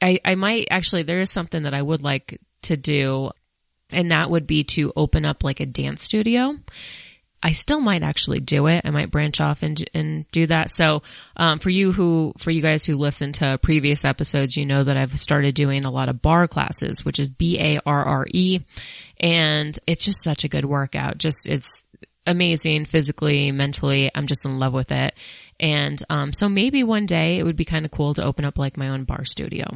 I, 0.00 0.20
I 0.24 0.34
might 0.36 0.68
actually, 0.70 1.02
there 1.02 1.20
is 1.20 1.30
something 1.30 1.64
that 1.64 1.74
I 1.74 1.82
would 1.82 2.02
like 2.02 2.40
to 2.62 2.76
do 2.76 3.30
and 3.92 4.12
that 4.12 4.30
would 4.30 4.46
be 4.46 4.64
to 4.64 4.92
open 4.96 5.24
up 5.24 5.42
like 5.42 5.60
a 5.60 5.66
dance 5.66 6.02
studio. 6.02 6.56
I 7.42 7.52
still 7.52 7.80
might 7.80 8.02
actually 8.02 8.40
do 8.40 8.66
it. 8.66 8.82
I 8.84 8.90
might 8.90 9.10
branch 9.10 9.40
off 9.40 9.62
and 9.62 9.82
and 9.94 10.30
do 10.30 10.46
that. 10.46 10.70
So, 10.70 11.02
um, 11.36 11.58
for 11.58 11.70
you 11.70 11.92
who, 11.92 12.34
for 12.38 12.50
you 12.50 12.60
guys 12.60 12.84
who 12.84 12.96
listen 12.96 13.32
to 13.34 13.58
previous 13.62 14.04
episodes, 14.04 14.56
you 14.56 14.66
know 14.66 14.84
that 14.84 14.96
I've 14.96 15.18
started 15.18 15.54
doing 15.54 15.84
a 15.84 15.90
lot 15.90 16.08
of 16.08 16.20
barre 16.20 16.48
classes, 16.48 17.04
which 17.04 17.18
is 17.18 17.30
B 17.30 17.58
A 17.58 17.80
R 17.86 18.04
R 18.04 18.26
E, 18.30 18.60
and 19.18 19.78
it's 19.86 20.04
just 20.04 20.22
such 20.22 20.44
a 20.44 20.48
good 20.48 20.66
workout. 20.66 21.18
Just 21.18 21.48
it's 21.48 21.82
amazing 22.26 22.84
physically, 22.84 23.50
mentally. 23.52 24.10
I'm 24.14 24.26
just 24.26 24.44
in 24.44 24.58
love 24.58 24.74
with 24.74 24.92
it, 24.92 25.14
and 25.58 26.02
um, 26.10 26.34
so 26.34 26.48
maybe 26.48 26.84
one 26.84 27.06
day 27.06 27.38
it 27.38 27.44
would 27.44 27.56
be 27.56 27.64
kind 27.64 27.86
of 27.86 27.90
cool 27.90 28.12
to 28.14 28.24
open 28.24 28.44
up 28.44 28.58
like 28.58 28.76
my 28.76 28.90
own 28.90 29.04
barre 29.04 29.24
studio. 29.24 29.66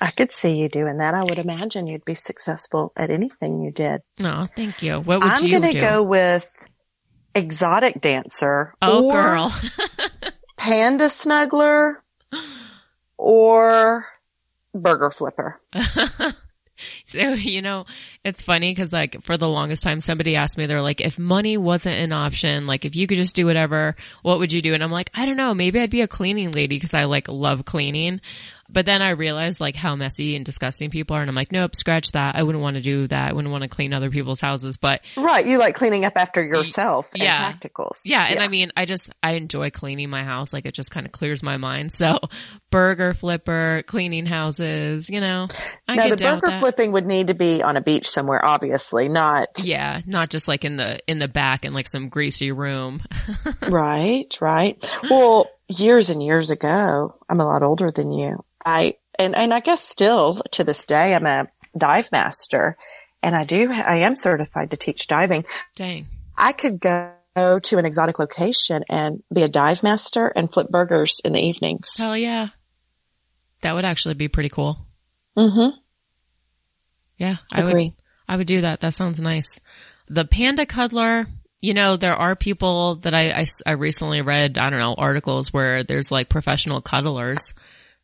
I 0.00 0.10
could 0.10 0.32
see 0.32 0.56
you 0.56 0.68
doing 0.68 0.98
that. 0.98 1.14
I 1.14 1.22
would 1.22 1.38
imagine 1.38 1.86
you'd 1.86 2.04
be 2.04 2.14
successful 2.14 2.92
at 2.96 3.10
anything 3.10 3.62
you 3.62 3.70
did. 3.70 4.02
No, 4.18 4.42
oh, 4.42 4.46
thank 4.54 4.82
you. 4.82 5.00
What 5.00 5.20
would 5.20 5.40
you 5.40 5.50
do? 5.50 5.56
I'm 5.56 5.62
gonna 5.62 5.80
go 5.80 6.02
with 6.02 6.68
exotic 7.36 8.00
dancer. 8.00 8.74
oh, 8.82 9.06
or 9.06 9.22
girl. 9.22 9.60
Panda 10.56 11.04
snuggler 11.04 11.96
or 13.16 14.06
burger 14.74 15.10
flipper. 15.10 15.60
So, 17.04 17.18
you 17.18 17.62
know, 17.62 17.86
it's 18.24 18.42
funny 18.42 18.70
because 18.70 18.92
like 18.92 19.22
for 19.22 19.36
the 19.36 19.48
longest 19.48 19.82
time, 19.82 20.00
somebody 20.00 20.36
asked 20.36 20.58
me, 20.58 20.66
they're 20.66 20.82
like, 20.82 21.00
if 21.00 21.18
money 21.18 21.56
wasn't 21.56 21.96
an 21.96 22.12
option, 22.12 22.66
like 22.66 22.84
if 22.84 22.94
you 22.94 23.06
could 23.06 23.16
just 23.16 23.34
do 23.34 23.46
whatever, 23.46 23.96
what 24.22 24.38
would 24.38 24.52
you 24.52 24.60
do? 24.60 24.74
And 24.74 24.82
I'm 24.82 24.90
like, 24.90 25.10
I 25.14 25.24
don't 25.24 25.36
know. 25.36 25.54
Maybe 25.54 25.80
I'd 25.80 25.90
be 25.90 26.02
a 26.02 26.08
cleaning 26.08 26.50
lady 26.50 26.76
because 26.76 26.92
I 26.92 27.04
like 27.04 27.28
love 27.28 27.64
cleaning. 27.64 28.20
But 28.68 28.86
then 28.86 29.02
I 29.02 29.10
realized 29.10 29.60
like 29.60 29.76
how 29.76 29.96
messy 29.96 30.36
and 30.36 30.44
disgusting 30.44 30.90
people 30.90 31.16
are. 31.16 31.20
And 31.20 31.28
I'm 31.30 31.34
like, 31.36 31.52
nope, 31.52 31.74
scratch 31.76 32.12
that. 32.12 32.36
I 32.36 32.42
wouldn't 32.42 32.62
want 32.62 32.76
to 32.76 32.82
do 32.82 33.06
that. 33.08 33.30
I 33.30 33.32
wouldn't 33.32 33.52
want 33.52 33.62
to 33.62 33.68
clean 33.68 33.92
other 33.92 34.10
people's 34.10 34.40
houses. 34.40 34.76
But 34.76 35.02
Right. 35.16 35.46
You 35.46 35.58
like 35.58 35.74
cleaning 35.74 36.04
up 36.04 36.14
after 36.16 36.44
yourself 36.44 37.12
and 37.14 37.22
Yeah. 37.22 37.52
tacticals. 37.52 38.00
yeah. 38.04 38.24
And 38.26 38.40
I 38.40 38.48
mean, 38.48 38.72
I 38.76 38.84
just, 38.84 39.10
I 39.22 39.32
enjoy 39.32 39.70
cleaning 39.70 40.10
my 40.10 40.24
house. 40.24 40.52
Like 40.52 40.66
it 40.66 40.74
just 40.74 40.90
kind 40.90 41.06
of 41.06 41.12
clears 41.12 41.42
my 41.42 41.56
mind. 41.56 41.92
So 41.92 42.18
burger 42.70 43.14
flipper, 43.14 43.82
cleaning 43.86 44.26
houses, 44.26 45.08
you 45.10 45.20
know, 45.20 45.48
I 45.88 45.94
now 45.96 46.08
the 46.08 46.16
burger 46.16 46.50
flipping 46.50 46.92
would 46.92 47.06
need 47.06 47.28
to 47.28 47.34
be 47.34 47.62
on 47.62 47.76
a 47.76 47.80
beach 47.80 48.08
somewhere, 48.08 48.44
obviously, 48.44 49.08
not 49.08 49.48
Yeah. 49.64 50.00
Not 50.06 50.30
just 50.30 50.48
like 50.48 50.64
in 50.64 50.76
the, 50.76 50.98
in 51.06 51.18
the 51.18 51.28
back 51.28 51.64
in 51.64 51.72
like 51.72 51.88
some 51.88 52.08
greasy 52.08 52.52
room. 52.52 53.00
right, 53.68 54.36
right. 54.40 54.98
Well, 55.10 55.48
years 55.68 56.10
and 56.10 56.22
years 56.22 56.50
ago, 56.50 57.14
I'm 57.28 57.40
a 57.40 57.44
lot 57.46 57.62
older 57.62 57.90
than 57.90 58.12
you. 58.12 58.42
I 58.66 58.96
and 59.18 59.36
and 59.36 59.54
I 59.54 59.60
guess 59.60 59.80
still 59.80 60.42
to 60.52 60.64
this 60.64 60.84
day, 60.84 61.14
I'm 61.14 61.24
a 61.24 61.46
dive 61.78 62.10
master, 62.10 62.76
and 63.22 63.34
I 63.34 63.44
do 63.44 63.72
I 63.72 63.98
am 63.98 64.16
certified 64.16 64.72
to 64.72 64.76
teach 64.76 65.06
diving. 65.06 65.44
Dang. 65.76 66.06
I 66.36 66.52
could 66.52 66.80
go 66.80 67.12
to 67.36 67.78
an 67.78 67.86
exotic 67.86 68.18
location 68.18 68.84
and 68.90 69.22
be 69.32 69.42
a 69.42 69.48
dive 69.48 69.82
master 69.82 70.26
and 70.26 70.52
flip 70.52 70.68
burgers 70.68 71.20
in 71.24 71.32
the 71.32 71.40
evenings. 71.40 71.96
Hell 71.96 72.16
yeah. 72.16 72.48
That 73.62 73.74
would 73.74 73.84
actually 73.84 74.14
be 74.14 74.28
pretty 74.28 74.48
cool. 74.48 74.78
Mm-hmm. 75.36 75.76
Yeah, 77.18 77.36
I 77.50 77.64
would, 77.64 77.92
I 78.28 78.36
would 78.36 78.46
do 78.46 78.60
that. 78.62 78.80
That 78.80 78.92
sounds 78.92 79.18
nice. 79.18 79.60
The 80.08 80.26
panda 80.26 80.66
cuddler, 80.66 81.26
you 81.60 81.72
know, 81.72 81.96
there 81.96 82.14
are 82.14 82.36
people 82.36 82.96
that 82.96 83.14
I 83.14 83.46
I 83.64 83.72
recently 83.72 84.20
read, 84.20 84.58
I 84.58 84.68
don't 84.70 84.78
know, 84.78 84.94
articles 84.96 85.52
where 85.52 85.82
there's 85.82 86.10
like 86.10 86.28
professional 86.28 86.82
cuddlers. 86.82 87.54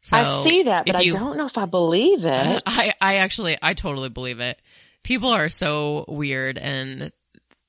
So 0.02 0.16
I 0.16 0.24
see 0.24 0.64
that, 0.64 0.84
but 0.84 0.96
if 0.96 1.14
I 1.14 1.18
don't 1.18 1.36
know 1.36 1.46
if 1.46 1.56
I 1.56 1.66
believe 1.66 2.18
it. 2.24 2.62
I, 2.66 2.92
I 3.00 3.14
actually, 3.16 3.56
I 3.62 3.74
totally 3.74 4.08
believe 4.08 4.40
it. 4.40 4.60
People 5.02 5.30
are 5.30 5.48
so 5.48 6.04
weird 6.08 6.58
and 6.58 7.12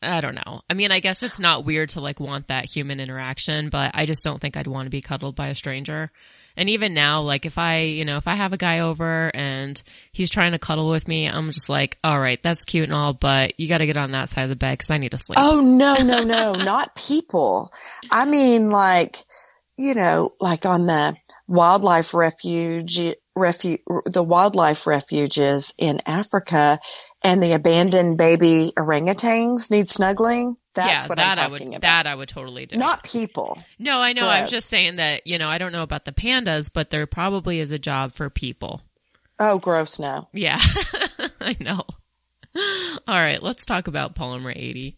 I 0.02 0.20
don't 0.20 0.36
know. 0.36 0.62
I 0.70 0.74
mean, 0.74 0.92
I 0.92 1.00
guess 1.00 1.24
it's 1.24 1.40
not 1.40 1.64
weird 1.64 1.90
to 1.90 2.02
like 2.02 2.20
want 2.20 2.48
that 2.48 2.66
human 2.66 3.00
interaction, 3.00 3.70
but 3.70 3.92
I 3.94 4.06
just 4.06 4.24
don't 4.24 4.42
think 4.42 4.58
I'd 4.58 4.68
want 4.68 4.88
to 4.88 4.92
be 4.92 5.02
cuddled 5.02 5.36
by 5.36 5.48
a 5.48 5.56
stranger. 5.56 6.12
And 6.58 6.70
even 6.70 6.94
now, 6.94 7.22
like 7.22 7.46
if 7.46 7.58
I, 7.58 7.82
you 7.82 8.06
know, 8.06 8.18
if 8.18 8.28
I 8.28 8.36
have 8.36 8.54
a 8.54 8.58
guy 8.58 8.80
over 8.80 9.32
and 9.34 9.82
he's 10.12 10.30
trying 10.30 10.52
to 10.52 10.60
cuddle 10.60 10.90
with 10.90 11.08
me, 11.08 11.28
I'm 11.28 11.52
just 11.52 11.70
like, 11.70 11.98
all 12.04 12.20
right, 12.20 12.42
that's 12.44 12.66
cute 12.66 12.90
and 12.90 12.94
all, 12.94 13.14
but 13.14 13.60
you 13.60 13.68
got 13.68 13.80
to 13.80 13.88
get 13.88 13.98
on 13.98 14.12
that 14.12 14.30
side 14.30 14.44
of 14.44 14.50
the 14.50 14.56
bed 14.56 14.78
because 14.78 14.92
I 14.92 14.98
need 14.98 15.12
to 15.12 15.18
sleep. 15.18 15.40
Oh 15.40 15.62
no, 15.62 15.96
no, 16.04 16.22
no, 16.22 16.54
not 16.54 16.96
people. 16.96 17.72
I 18.12 18.26
mean 18.26 18.70
like, 18.70 19.18
you 19.78 19.96
know, 19.96 20.34
like 20.40 20.66
on 20.66 20.86
the 20.86 21.16
wildlife 21.54 22.14
refuge, 22.16 23.00
refuge, 23.36 23.82
the 24.06 24.24
wildlife 24.24 24.88
refuges 24.88 25.74
in 25.78 26.02
Africa 26.06 26.80
and 27.22 27.42
the 27.42 27.54
abandoned 27.54 28.18
baby 28.18 28.74
orangutans 28.76 29.70
need 29.70 29.90
snuggling. 29.90 30.58
That's 30.74 31.06
yeah, 31.06 31.10
what 31.10 31.18
that 31.20 31.38
I'm 31.38 31.46
I 31.46 31.52
would, 31.52 31.62
about. 31.62 31.82
that 31.82 32.08
I 32.08 32.16
would 32.16 32.30
totally 32.30 32.66
do. 32.66 32.78
Not 32.78 33.04
people. 33.04 33.60
no, 33.78 34.00
I 34.00 34.14
know. 34.14 34.28
I 34.28 34.42
was 34.42 34.50
just 34.50 34.68
saying 34.68 34.96
that, 34.96 35.28
you 35.28 35.38
know, 35.38 35.48
I 35.48 35.60
don't 35.60 35.72
know 35.72 35.84
about 35.84 36.06
the 36.06 36.12
pandas, 36.12 36.72
but 36.74 36.90
there 36.90 37.06
probably 37.06 37.60
is 37.60 37.72
a 37.72 37.80
job 37.80 38.16
for 38.16 38.32
people. 38.32 38.82
Oh, 39.40 39.60
gross. 39.60 40.00
No. 40.00 40.28
Yeah, 40.34 40.60
I 41.40 41.56
know. 41.60 41.84
All 43.08 43.20
right, 43.20 43.42
let's 43.42 43.66
talk 43.66 43.88
about 43.88 44.16
Polymer80. 44.16 44.96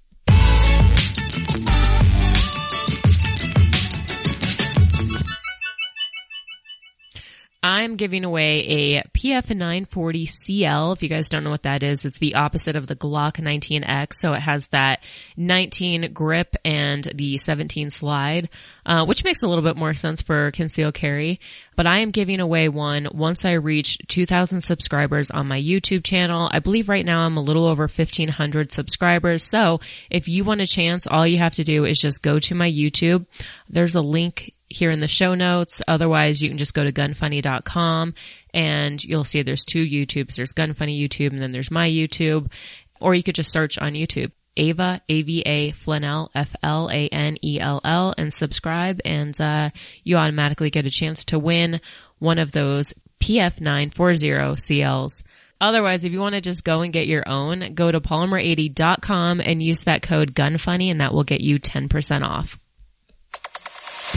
I'm 7.65 7.95
giving 7.95 8.23
away 8.23 8.59
a 8.59 9.03
PF940CL. 9.09 10.95
If 10.95 11.01
you 11.01 11.09
guys 11.09 11.29
don't 11.29 11.43
know 11.43 11.49
what 11.49 11.63
that 11.63 11.81
is, 11.81 12.05
it's 12.05 12.19
the 12.19 12.35
opposite 12.35 12.75
of 12.75 12.85
the 12.85 12.95
Glock 12.95 13.37
19X. 13.37 14.13
So 14.13 14.33
it 14.33 14.41
has 14.41 14.67
that 14.67 15.03
19 15.35 16.13
grip 16.13 16.55
and 16.63 17.03
the 17.15 17.39
17 17.39 17.89
slide, 17.89 18.49
uh, 18.85 19.07
which 19.07 19.23
makes 19.23 19.41
a 19.41 19.47
little 19.47 19.63
bit 19.63 19.77
more 19.77 19.95
sense 19.95 20.21
for 20.21 20.51
conceal 20.51 20.91
carry. 20.91 21.39
But 21.75 21.87
I 21.87 22.01
am 22.01 22.11
giving 22.11 22.39
away 22.39 22.69
one 22.69 23.07
once 23.11 23.45
I 23.45 23.53
reach 23.53 23.97
2,000 24.09 24.61
subscribers 24.61 25.31
on 25.31 25.47
my 25.47 25.59
YouTube 25.59 26.03
channel. 26.03 26.47
I 26.51 26.59
believe 26.59 26.87
right 26.87 27.03
now 27.03 27.21
I'm 27.21 27.35
a 27.35 27.41
little 27.41 27.65
over 27.65 27.87
1,500 27.87 28.71
subscribers. 28.71 29.41
So 29.41 29.79
if 30.11 30.27
you 30.27 30.43
want 30.43 30.61
a 30.61 30.67
chance, 30.67 31.07
all 31.07 31.25
you 31.25 31.39
have 31.39 31.55
to 31.55 31.63
do 31.63 31.83
is 31.83 31.99
just 31.99 32.21
go 32.21 32.37
to 32.41 32.53
my 32.53 32.71
YouTube. 32.71 33.25
There's 33.67 33.95
a 33.95 34.01
link 34.01 34.53
here 34.75 34.91
in 34.91 34.99
the 34.99 35.07
show 35.07 35.35
notes. 35.35 35.81
Otherwise, 35.87 36.41
you 36.41 36.49
can 36.49 36.57
just 36.57 36.73
go 36.73 36.83
to 36.83 36.91
gunfunny.com 36.91 38.13
and 38.53 39.03
you'll 39.03 39.23
see 39.23 39.41
there's 39.41 39.65
two 39.65 39.85
YouTubes. 39.85 40.35
There's 40.35 40.53
Gunfunny 40.53 40.99
YouTube 40.99 41.31
and 41.31 41.41
then 41.41 41.51
there's 41.51 41.71
my 41.71 41.89
YouTube. 41.89 42.51
Or 42.99 43.15
you 43.15 43.23
could 43.23 43.35
just 43.35 43.51
search 43.51 43.77
on 43.77 43.93
YouTube. 43.93 44.31
Ava, 44.57 45.01
A-V-A, 45.09 45.71
Flanell, 45.71 46.29
F-L-A-N-E-L-L, 46.33 48.13
and 48.17 48.33
subscribe, 48.33 49.01
and 49.03 49.41
uh, 49.41 49.69
you 50.03 50.15
automatically 50.15 50.69
get 50.69 50.85
a 50.85 50.89
chance 50.89 51.25
to 51.25 51.37
win 51.37 51.81
one 52.19 52.39
of 52.39 52.53
those 52.53 52.93
PF940 53.19 53.91
CLs. 53.93 55.23
Otherwise, 55.59 56.05
if 56.05 56.11
you 56.11 56.19
want 56.19 56.35
to 56.35 56.41
just 56.41 56.63
go 56.63 56.81
and 56.81 56.93
get 56.93 57.07
your 57.07 57.27
own, 57.27 57.73
go 57.73 57.91
to 57.91 58.01
polymer80.com 58.01 59.39
and 59.39 59.63
use 59.63 59.83
that 59.83 60.01
code 60.01 60.33
GUNFUNNY, 60.33 60.89
and 60.91 61.01
that 61.01 61.13
will 61.13 61.23
get 61.23 61.41
you 61.41 61.59
10% 61.59 62.23
off. 62.23 62.59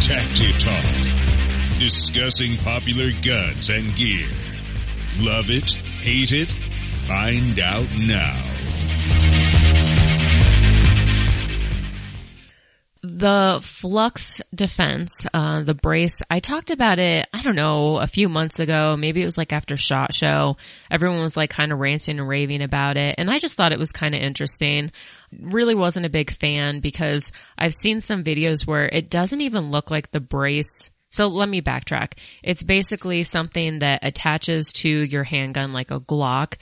Tacti 0.00 0.52
Talk. 0.58 1.80
Discussing 1.80 2.56
popular 2.58 3.10
guns 3.20 3.68
and 3.68 3.94
gear. 3.96 4.28
Love 5.20 5.50
it? 5.50 5.72
Hate 6.02 6.32
it? 6.32 6.52
Find 7.06 7.58
out 7.58 7.88
now. 8.06 9.67
The 13.10 13.60
Flux 13.62 14.42
Defense, 14.54 15.10
uh, 15.32 15.62
the 15.62 15.72
brace, 15.72 16.20
I 16.28 16.40
talked 16.40 16.70
about 16.70 16.98
it, 16.98 17.26
I 17.32 17.42
don't 17.42 17.56
know, 17.56 17.96
a 17.96 18.06
few 18.06 18.28
months 18.28 18.58
ago. 18.58 18.96
Maybe 18.98 19.22
it 19.22 19.24
was 19.24 19.38
like 19.38 19.50
after 19.50 19.78
SHOT 19.78 20.12
Show. 20.12 20.58
Everyone 20.90 21.22
was 21.22 21.34
like 21.34 21.48
kind 21.48 21.72
of 21.72 21.78
ranting 21.78 22.18
and 22.18 22.28
raving 22.28 22.60
about 22.60 22.98
it. 22.98 23.14
And 23.16 23.30
I 23.30 23.38
just 23.38 23.56
thought 23.56 23.72
it 23.72 23.78
was 23.78 23.92
kind 23.92 24.14
of 24.14 24.20
interesting. 24.20 24.92
Really 25.32 25.74
wasn't 25.74 26.04
a 26.04 26.10
big 26.10 26.30
fan 26.30 26.80
because 26.80 27.32
I've 27.56 27.72
seen 27.72 28.02
some 28.02 28.24
videos 28.24 28.66
where 28.66 28.86
it 28.86 29.08
doesn't 29.08 29.40
even 29.40 29.70
look 29.70 29.90
like 29.90 30.10
the 30.10 30.20
brace 30.20 30.90
so 31.10 31.28
let 31.28 31.48
me 31.48 31.62
backtrack. 31.62 32.12
It's 32.42 32.62
basically 32.62 33.24
something 33.24 33.78
that 33.78 34.00
attaches 34.02 34.70
to 34.72 34.88
your 34.90 35.24
handgun 35.24 35.72
like 35.72 35.90
a 35.90 36.00
Glock 36.00 36.56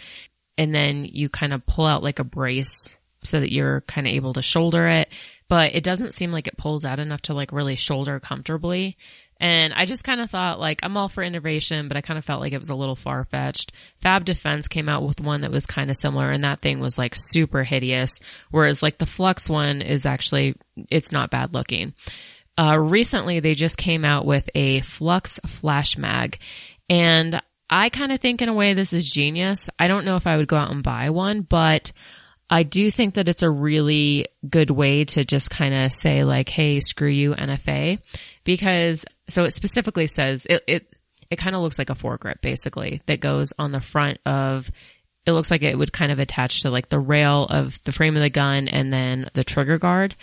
and 0.56 0.72
then 0.72 1.04
you 1.04 1.28
kind 1.28 1.52
of 1.52 1.66
pull 1.66 1.86
out 1.86 2.04
like 2.04 2.20
a 2.20 2.24
brace 2.24 2.96
so 3.26 3.40
that 3.40 3.52
you're 3.52 3.82
kind 3.82 4.06
of 4.06 4.12
able 4.12 4.32
to 4.34 4.42
shoulder 4.42 4.86
it. 4.86 5.08
But 5.48 5.74
it 5.74 5.84
doesn't 5.84 6.14
seem 6.14 6.32
like 6.32 6.46
it 6.46 6.56
pulls 6.56 6.84
out 6.84 6.98
enough 6.98 7.22
to 7.22 7.34
like 7.34 7.52
really 7.52 7.76
shoulder 7.76 8.20
comfortably. 8.20 8.96
And 9.38 9.74
I 9.74 9.84
just 9.84 10.02
kind 10.02 10.20
of 10.20 10.30
thought 10.30 10.58
like 10.58 10.80
I'm 10.82 10.96
all 10.96 11.08
for 11.08 11.22
innovation, 11.22 11.88
but 11.88 11.96
I 11.96 12.00
kind 12.00 12.18
of 12.18 12.24
felt 12.24 12.40
like 12.40 12.52
it 12.52 12.58
was 12.58 12.70
a 12.70 12.74
little 12.74 12.96
far 12.96 13.24
fetched. 13.24 13.72
Fab 14.00 14.24
Defense 14.24 14.66
came 14.66 14.88
out 14.88 15.06
with 15.06 15.20
one 15.20 15.42
that 15.42 15.50
was 15.50 15.66
kind 15.66 15.90
of 15.90 15.96
similar 15.96 16.30
and 16.30 16.42
that 16.42 16.60
thing 16.60 16.80
was 16.80 16.96
like 16.96 17.14
super 17.14 17.62
hideous. 17.62 18.18
Whereas 18.50 18.82
like 18.82 18.98
the 18.98 19.06
Flux 19.06 19.48
one 19.48 19.82
is 19.82 20.06
actually, 20.06 20.56
it's 20.90 21.12
not 21.12 21.30
bad 21.30 21.52
looking. 21.52 21.92
Uh, 22.58 22.78
recently 22.78 23.40
they 23.40 23.54
just 23.54 23.76
came 23.76 24.04
out 24.04 24.24
with 24.24 24.48
a 24.54 24.80
Flux 24.80 25.38
Flash 25.46 25.98
Mag 25.98 26.38
and 26.88 27.40
I 27.68 27.90
kind 27.90 28.12
of 28.12 28.20
think 28.20 28.40
in 28.40 28.48
a 28.48 28.54
way 28.54 28.72
this 28.72 28.92
is 28.92 29.10
genius. 29.10 29.68
I 29.78 29.88
don't 29.88 30.04
know 30.04 30.16
if 30.16 30.26
I 30.26 30.36
would 30.38 30.48
go 30.48 30.56
out 30.56 30.70
and 30.70 30.82
buy 30.82 31.10
one, 31.10 31.42
but 31.42 31.92
I 32.48 32.62
do 32.62 32.90
think 32.90 33.14
that 33.14 33.28
it's 33.28 33.42
a 33.42 33.50
really 33.50 34.26
good 34.48 34.70
way 34.70 35.04
to 35.06 35.24
just 35.24 35.50
kind 35.50 35.74
of 35.74 35.92
say 35.92 36.24
like, 36.24 36.48
Hey, 36.48 36.80
screw 36.80 37.08
you 37.08 37.34
NFA 37.34 37.98
because 38.44 39.04
so 39.28 39.44
it 39.44 39.52
specifically 39.52 40.06
says 40.06 40.46
it, 40.48 40.62
it, 40.68 40.96
it 41.30 41.36
kind 41.36 41.56
of 41.56 41.62
looks 41.62 41.78
like 41.78 41.90
a 41.90 41.94
foregrip 41.94 42.40
basically 42.40 43.02
that 43.06 43.20
goes 43.20 43.52
on 43.58 43.72
the 43.72 43.80
front 43.80 44.18
of, 44.24 44.70
it 45.26 45.32
looks 45.32 45.50
like 45.50 45.62
it 45.62 45.76
would 45.76 45.92
kind 45.92 46.12
of 46.12 46.20
attach 46.20 46.62
to 46.62 46.70
like 46.70 46.88
the 46.88 47.00
rail 47.00 47.46
of 47.50 47.80
the 47.82 47.90
frame 47.90 48.16
of 48.16 48.22
the 48.22 48.30
gun 48.30 48.68
and 48.68 48.92
then 48.92 49.28
the 49.34 49.42
trigger 49.42 49.78
guard. 49.78 50.14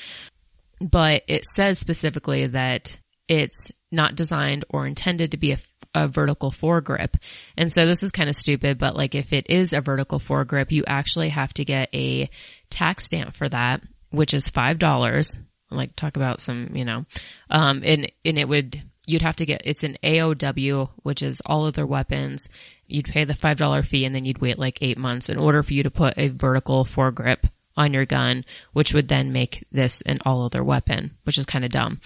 But 0.79 1.23
it 1.27 1.43
says 1.45 1.77
specifically 1.77 2.47
that 2.47 2.97
it's 3.27 3.71
not 3.91 4.15
designed 4.15 4.65
or 4.69 4.87
intended 4.87 5.31
to 5.31 5.37
be 5.37 5.51
a 5.51 5.59
a 5.93 6.07
vertical 6.07 6.51
foregrip. 6.51 7.15
And 7.57 7.71
so 7.71 7.85
this 7.85 8.03
is 8.03 8.11
kind 8.11 8.29
of 8.29 8.35
stupid, 8.35 8.77
but 8.77 8.95
like 8.95 9.15
if 9.15 9.33
it 9.33 9.47
is 9.49 9.73
a 9.73 9.81
vertical 9.81 10.19
foregrip, 10.19 10.71
you 10.71 10.83
actually 10.87 11.29
have 11.29 11.53
to 11.55 11.65
get 11.65 11.89
a 11.93 12.29
tax 12.69 13.05
stamp 13.05 13.35
for 13.35 13.47
that, 13.49 13.81
which 14.09 14.33
is 14.33 14.47
$5. 14.47 15.37
Like 15.69 15.95
talk 15.95 16.17
about 16.17 16.41
some, 16.41 16.75
you 16.75 16.85
know, 16.85 17.05
um, 17.49 17.81
and, 17.83 18.11
and 18.23 18.37
it 18.37 18.47
would, 18.47 18.81
you'd 19.05 19.21
have 19.23 19.37
to 19.37 19.45
get, 19.45 19.61
it's 19.65 19.83
an 19.83 19.97
AOW, 20.03 20.89
which 20.97 21.23
is 21.23 21.41
all 21.45 21.65
other 21.65 21.85
weapons. 21.85 22.47
You'd 22.87 23.05
pay 23.05 23.23
the 23.23 23.33
$5 23.33 23.85
fee 23.85 24.05
and 24.05 24.13
then 24.13 24.25
you'd 24.25 24.41
wait 24.41 24.59
like 24.59 24.79
eight 24.81 24.97
months 24.97 25.29
in 25.29 25.37
order 25.37 25.63
for 25.63 25.73
you 25.73 25.83
to 25.83 25.91
put 25.91 26.17
a 26.17 26.29
vertical 26.29 26.85
foregrip 26.85 27.49
on 27.75 27.93
your 27.93 28.05
gun, 28.05 28.45
which 28.73 28.93
would 28.93 29.07
then 29.07 29.33
make 29.33 29.65
this 29.71 30.01
an 30.01 30.19
all 30.25 30.45
other 30.45 30.63
weapon, 30.63 31.11
which 31.23 31.37
is 31.37 31.45
kind 31.45 31.65
of 31.65 31.71
dumb. 31.71 31.99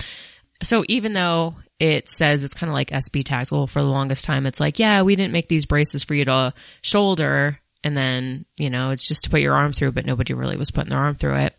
So 0.63 0.83
even 0.87 1.13
though 1.13 1.55
it 1.79 2.07
says 2.09 2.43
it's 2.43 2.53
kind 2.53 2.69
of 2.69 2.73
like 2.73 2.89
SB 2.89 3.23
Tactical 3.23 3.67
for 3.67 3.81
the 3.81 3.87
longest 3.87 4.25
time. 4.25 4.45
It's 4.45 4.59
like, 4.59 4.79
yeah, 4.79 5.03
we 5.03 5.15
didn't 5.15 5.33
make 5.33 5.47
these 5.47 5.65
braces 5.65 6.03
for 6.03 6.15
you 6.15 6.25
to 6.25 6.53
shoulder. 6.81 7.59
And 7.83 7.95
then, 7.95 8.45
you 8.57 8.69
know, 8.69 8.89
it's 8.89 9.07
just 9.07 9.25
to 9.25 9.29
put 9.29 9.41
your 9.41 9.53
arm 9.53 9.71
through, 9.73 9.91
but 9.91 10.05
nobody 10.05 10.33
really 10.33 10.57
was 10.57 10.71
putting 10.71 10.89
their 10.89 10.99
arm 10.99 11.15
through 11.15 11.35
it. 11.35 11.55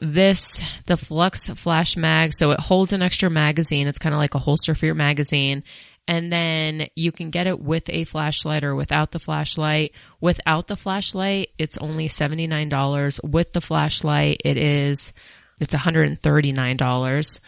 This, 0.00 0.62
the 0.86 0.96
Flux 0.96 1.44
Flash 1.50 1.94
Mag, 1.96 2.32
so 2.32 2.52
it 2.52 2.60
holds 2.60 2.94
an 2.94 3.02
extra 3.02 3.28
magazine. 3.28 3.86
It's 3.86 3.98
kind 3.98 4.14
of 4.14 4.18
like 4.18 4.34
a 4.34 4.38
holster 4.38 4.74
for 4.74 4.86
your 4.86 4.94
magazine. 4.94 5.62
And 6.08 6.32
then 6.32 6.88
you 6.96 7.12
can 7.12 7.30
get 7.30 7.46
it 7.46 7.60
with 7.60 7.88
a 7.90 8.04
flashlight 8.04 8.64
or 8.64 8.74
without 8.74 9.10
the 9.10 9.18
flashlight. 9.18 9.92
Without 10.20 10.66
the 10.66 10.76
flashlight, 10.76 11.50
it's 11.58 11.76
only 11.76 12.08
$79. 12.08 13.30
With 13.30 13.52
the 13.52 13.60
flashlight, 13.60 14.40
it 14.44 14.56
is, 14.56 15.12
it's 15.60 15.74
$139. 15.74 17.40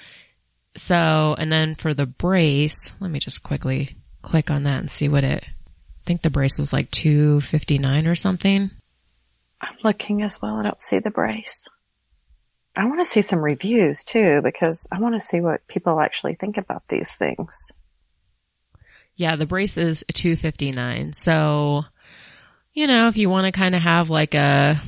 So, 0.74 1.34
and 1.38 1.52
then 1.52 1.74
for 1.74 1.94
the 1.94 2.06
brace, 2.06 2.92
let 3.00 3.10
me 3.10 3.18
just 3.18 3.42
quickly 3.42 3.96
click 4.22 4.50
on 4.50 4.62
that 4.62 4.78
and 4.78 4.90
see 4.90 5.08
what 5.08 5.24
it, 5.24 5.44
I 5.44 6.04
think 6.06 6.22
the 6.22 6.30
brace 6.30 6.58
was 6.58 6.72
like 6.72 6.90
259 6.90 8.06
or 8.06 8.14
something. 8.14 8.70
I'm 9.60 9.76
looking 9.84 10.22
as 10.22 10.40
well. 10.40 10.56
I 10.56 10.62
don't 10.62 10.80
see 10.80 10.98
the 10.98 11.10
brace. 11.10 11.68
I 12.74 12.86
want 12.86 13.00
to 13.00 13.04
see 13.04 13.20
some 13.20 13.40
reviews 13.40 14.02
too 14.02 14.40
because 14.42 14.88
I 14.90 14.98
want 14.98 15.14
to 15.14 15.20
see 15.20 15.40
what 15.40 15.66
people 15.68 16.00
actually 16.00 16.34
think 16.34 16.56
about 16.56 16.88
these 16.88 17.14
things. 17.14 17.72
Yeah, 19.14 19.36
the 19.36 19.46
brace 19.46 19.76
is 19.76 20.04
259. 20.12 21.12
So, 21.12 21.84
you 22.72 22.86
know, 22.86 23.08
if 23.08 23.18
you 23.18 23.28
want 23.28 23.44
to 23.44 23.52
kind 23.52 23.74
of 23.74 23.82
have 23.82 24.08
like 24.08 24.34
a 24.34 24.80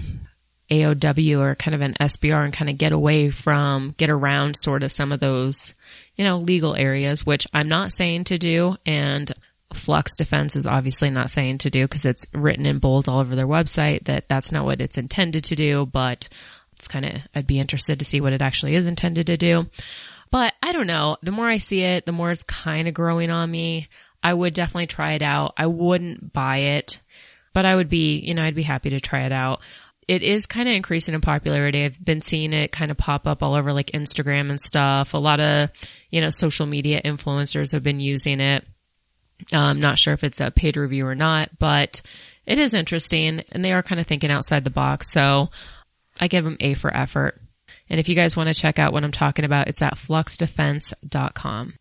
AOW 0.74 1.40
or 1.40 1.54
kind 1.54 1.74
of 1.74 1.80
an 1.80 1.94
SBR 2.00 2.44
and 2.44 2.52
kind 2.52 2.70
of 2.70 2.78
get 2.78 2.92
away 2.92 3.30
from, 3.30 3.94
get 3.96 4.10
around 4.10 4.56
sort 4.56 4.82
of 4.82 4.92
some 4.92 5.12
of 5.12 5.20
those, 5.20 5.74
you 6.16 6.24
know, 6.24 6.38
legal 6.38 6.74
areas, 6.74 7.24
which 7.24 7.46
I'm 7.52 7.68
not 7.68 7.92
saying 7.92 8.24
to 8.24 8.38
do. 8.38 8.76
And 8.84 9.30
Flux 9.72 10.16
Defense 10.16 10.56
is 10.56 10.66
obviously 10.66 11.10
not 11.10 11.30
saying 11.30 11.58
to 11.58 11.70
do 11.70 11.84
because 11.84 12.04
it's 12.04 12.26
written 12.32 12.66
in 12.66 12.78
bold 12.78 13.08
all 13.08 13.20
over 13.20 13.36
their 13.36 13.46
website 13.46 14.04
that 14.04 14.28
that's 14.28 14.52
not 14.52 14.64
what 14.64 14.80
it's 14.80 14.98
intended 14.98 15.44
to 15.44 15.56
do, 15.56 15.86
but 15.86 16.28
it's 16.78 16.88
kind 16.88 17.04
of, 17.04 17.12
I'd 17.34 17.46
be 17.46 17.60
interested 17.60 17.98
to 17.98 18.04
see 18.04 18.20
what 18.20 18.32
it 18.32 18.42
actually 18.42 18.74
is 18.74 18.86
intended 18.86 19.26
to 19.28 19.36
do. 19.36 19.66
But 20.30 20.54
I 20.62 20.72
don't 20.72 20.86
know. 20.86 21.16
The 21.22 21.30
more 21.30 21.48
I 21.48 21.58
see 21.58 21.82
it, 21.82 22.06
the 22.06 22.12
more 22.12 22.30
it's 22.30 22.42
kind 22.42 22.88
of 22.88 22.94
growing 22.94 23.30
on 23.30 23.50
me. 23.50 23.88
I 24.22 24.32
would 24.32 24.54
definitely 24.54 24.86
try 24.86 25.12
it 25.12 25.22
out. 25.22 25.54
I 25.56 25.66
wouldn't 25.66 26.32
buy 26.32 26.58
it, 26.58 27.00
but 27.52 27.66
I 27.66 27.76
would 27.76 27.88
be, 27.88 28.18
you 28.18 28.34
know, 28.34 28.42
I'd 28.42 28.54
be 28.54 28.62
happy 28.62 28.90
to 28.90 29.00
try 29.00 29.26
it 29.26 29.32
out 29.32 29.60
it 30.08 30.22
is 30.22 30.46
kind 30.46 30.68
of 30.68 30.74
increasing 30.74 31.14
in 31.14 31.20
popularity. 31.20 31.84
I've 31.84 32.04
been 32.04 32.20
seeing 32.20 32.52
it 32.52 32.72
kind 32.72 32.90
of 32.90 32.96
pop 32.96 33.26
up 33.26 33.42
all 33.42 33.54
over 33.54 33.72
like 33.72 33.92
Instagram 33.92 34.50
and 34.50 34.60
stuff. 34.60 35.14
A 35.14 35.18
lot 35.18 35.40
of, 35.40 35.70
you 36.10 36.20
know, 36.20 36.30
social 36.30 36.66
media 36.66 37.00
influencers 37.02 37.72
have 37.72 37.82
been 37.82 38.00
using 38.00 38.40
it. 38.40 38.64
I'm 39.52 39.80
not 39.80 39.98
sure 39.98 40.14
if 40.14 40.24
it's 40.24 40.40
a 40.40 40.50
paid 40.50 40.76
review 40.76 41.06
or 41.06 41.14
not, 41.14 41.50
but 41.58 42.02
it 42.46 42.58
is 42.58 42.74
interesting 42.74 43.42
and 43.50 43.64
they 43.64 43.72
are 43.72 43.82
kind 43.82 44.00
of 44.00 44.06
thinking 44.06 44.30
outside 44.30 44.64
the 44.64 44.70
box. 44.70 45.10
So 45.12 45.50
I 46.20 46.28
give 46.28 46.44
them 46.44 46.56
A 46.60 46.74
for 46.74 46.94
effort. 46.94 47.40
And 47.90 48.00
if 48.00 48.08
you 48.08 48.14
guys 48.14 48.36
want 48.36 48.48
to 48.48 48.60
check 48.60 48.78
out 48.78 48.92
what 48.92 49.04
I'm 49.04 49.12
talking 49.12 49.44
about, 49.44 49.68
it's 49.68 49.82
at 49.82 49.96
fluxdefense.com. 49.96 51.74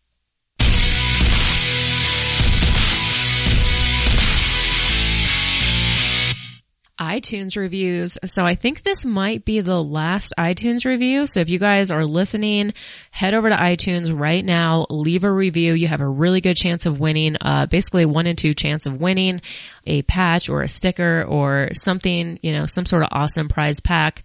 iTunes 7.00 7.56
reviews. 7.56 8.18
So 8.24 8.44
I 8.44 8.54
think 8.54 8.82
this 8.82 9.04
might 9.04 9.44
be 9.44 9.60
the 9.60 9.82
last 9.82 10.32
iTunes 10.38 10.84
review. 10.84 11.26
So 11.26 11.40
if 11.40 11.48
you 11.48 11.58
guys 11.58 11.90
are 11.90 12.04
listening, 12.04 12.72
head 13.10 13.34
over 13.34 13.48
to 13.48 13.56
iTunes 13.56 14.16
right 14.16 14.44
now, 14.44 14.86
leave 14.90 15.24
a 15.24 15.32
review. 15.32 15.74
You 15.74 15.88
have 15.88 16.00
a 16.00 16.08
really 16.08 16.40
good 16.40 16.56
chance 16.56 16.86
of 16.86 17.00
winning, 17.00 17.36
uh, 17.40 17.66
basically 17.66 18.06
one 18.06 18.26
in 18.26 18.36
two 18.36 18.54
chance 18.54 18.86
of 18.86 19.00
winning 19.00 19.40
a 19.86 20.02
patch 20.02 20.48
or 20.48 20.62
a 20.62 20.68
sticker 20.68 21.24
or 21.24 21.70
something, 21.74 22.38
you 22.42 22.52
know, 22.52 22.66
some 22.66 22.86
sort 22.86 23.02
of 23.02 23.08
awesome 23.10 23.48
prize 23.48 23.80
pack. 23.80 24.22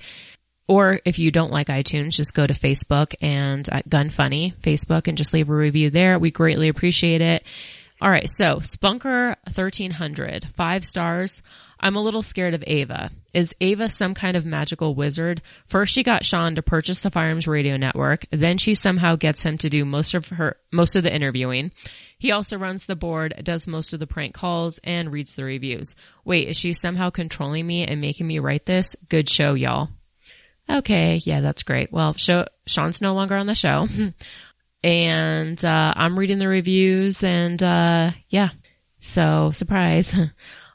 Or 0.67 0.99
if 1.03 1.17
you 1.17 1.32
don't 1.32 1.51
like 1.51 1.67
iTunes, 1.67 2.11
just 2.11 2.36
go 2.36 2.45
to 2.45 2.53
Facebook 2.53 3.15
and 3.22 3.67
uh, 3.72 3.82
Gun 3.89 4.11
Funny 4.11 4.53
Facebook 4.61 5.07
and 5.07 5.17
just 5.17 5.34
leave 5.34 5.49
a 5.49 5.55
review 5.55 5.89
there. 5.89 6.20
We 6.20 6.30
greatly 6.30 6.67
appreciate 6.67 7.22
it. 7.22 7.43
All 7.99 8.11
right. 8.11 8.30
So 8.30 8.57
Spunker 8.57 9.36
1300, 9.45 10.49
five 10.55 10.86
stars. 10.86 11.41
I'm 11.80 11.95
a 11.95 12.01
little 12.01 12.21
scared 12.21 12.53
of 12.53 12.63
Ava. 12.67 13.11
Is 13.34 13.55
Ava 13.61 13.89
some 13.89 14.13
kind 14.13 14.36
of 14.36 14.45
magical 14.45 14.95
wizard? 14.95 15.41
First 15.67 15.93
she 15.93 16.03
got 16.03 16.25
Sean 16.25 16.55
to 16.55 16.61
purchase 16.61 16.99
the 16.99 17.11
Firearms 17.11 17.47
Radio 17.47 17.77
Network, 17.77 18.25
then 18.32 18.57
she 18.57 18.73
somehow 18.73 19.15
gets 19.15 19.43
him 19.43 19.57
to 19.59 19.69
do 19.69 19.86
most 19.86 20.13
of 20.13 20.27
her, 20.30 20.57
most 20.71 20.95
of 20.95 21.03
the 21.03 21.13
interviewing. 21.13 21.71
He 22.17 22.32
also 22.32 22.57
runs 22.57 22.86
the 22.86 22.97
board, 22.97 23.34
does 23.43 23.65
most 23.65 23.93
of 23.93 23.99
the 23.99 24.07
prank 24.07 24.34
calls, 24.34 24.80
and 24.84 25.11
reads 25.11 25.36
the 25.36 25.45
reviews. 25.45 25.95
Wait, 26.25 26.49
is 26.49 26.57
she 26.57 26.73
somehow 26.73 27.11
controlling 27.11 27.65
me 27.65 27.86
and 27.86 28.01
making 28.01 28.27
me 28.27 28.39
write 28.39 28.65
this? 28.65 28.95
Good 29.07 29.30
show, 29.30 29.53
y'all. 29.53 29.89
Okay, 30.69 31.21
yeah, 31.23 31.39
that's 31.39 31.63
great. 31.63 31.91
Well, 31.91 32.13
show, 32.13 32.45
Sean's 32.67 33.01
no 33.01 33.13
longer 33.13 33.36
on 33.36 33.47
the 33.47 33.55
show. 33.55 33.88
and, 34.84 35.65
uh, 35.65 35.93
I'm 35.95 36.19
reading 36.19 36.39
the 36.39 36.47
reviews 36.47 37.23
and, 37.23 37.61
uh, 37.63 38.11
yeah. 38.27 38.49
So, 38.99 39.51
surprise. 39.51 40.13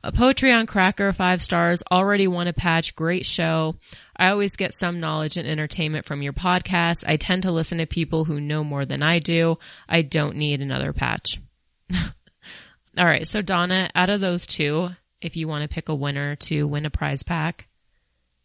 A 0.05 0.13
poetry 0.13 0.53
on 0.53 0.67
Cracker, 0.67 1.15
five 1.15 1.41
stars, 1.41 1.83
already 1.91 2.27
won 2.27 2.47
a 2.47 2.53
patch, 2.53 2.95
great 2.95 3.25
show. 3.25 3.77
I 4.15 4.29
always 4.29 4.55
get 4.55 4.77
some 4.77 5.01
knowledge 5.01 5.39
and 5.39 5.49
entertainment 5.49 6.05
from 6.05 6.21
your 6.21 6.35
podcast. 6.35 7.05
I 7.07 7.17
tend 7.17 7.45
to 7.45 7.53
listen 7.53 7.79
to 7.79 7.87
people 7.87 8.27
who 8.27 8.39
know 8.39 8.63
more 8.63 8.85
than 8.85 9.03
I 9.03 9.19
do. 9.19 9.57
I 9.89 10.03
don't 10.03 10.37
need 10.37 10.61
another 10.61 10.93
patch. 10.93 11.41
All 11.95 13.07
right. 13.07 13.27
So 13.27 13.41
Donna, 13.41 13.91
out 13.95 14.11
of 14.11 14.21
those 14.21 14.47
two, 14.47 14.91
if 15.23 15.37
you 15.37 15.49
want 15.49 15.63
to 15.63 15.75
pick 15.75 15.89
a 15.89 15.95
winner 15.95 16.37
to 16.37 16.65
win 16.69 16.85
a 16.85 16.91
prize 16.91 17.23
pack. 17.23 17.67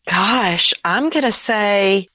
Gosh, 0.09 0.73
I'm 0.85 1.09
going 1.09 1.25
to 1.25 1.31
say 1.33 2.07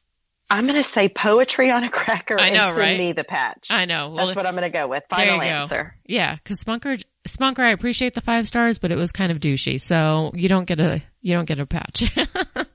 I'm 0.48 0.64
going 0.64 0.76
to 0.76 0.82
say 0.82 1.10
poetry 1.10 1.70
on 1.70 1.84
a 1.84 1.90
cracker 1.90 2.38
I 2.38 2.48
know, 2.48 2.68
and 2.68 2.76
send 2.76 2.78
right? 2.78 2.98
me 2.98 3.12
the 3.12 3.24
patch. 3.24 3.68
I 3.70 3.84
know. 3.84 4.08
Well, 4.08 4.24
That's 4.24 4.36
what 4.36 4.46
I'm 4.46 4.54
going 4.54 4.70
to 4.70 4.76
go 4.76 4.88
with. 4.88 5.04
Final 5.10 5.42
answer. 5.42 5.94
Go. 5.96 6.14
Yeah, 6.14 6.36
because 6.36 6.62
Spunker, 6.62 7.02
Spunker, 7.26 7.60
I 7.60 7.70
appreciate 7.70 8.14
the 8.14 8.20
five 8.20 8.46
stars, 8.46 8.78
but 8.78 8.92
it 8.92 8.96
was 8.96 9.12
kind 9.12 9.32
of 9.32 9.40
douchey, 9.40 9.80
so 9.80 10.30
you 10.34 10.48
don't 10.48 10.66
get 10.66 10.80
a 10.80 11.02
you 11.20 11.34
don't 11.34 11.46
get 11.46 11.58
a 11.58 11.66
patch. 11.66 12.04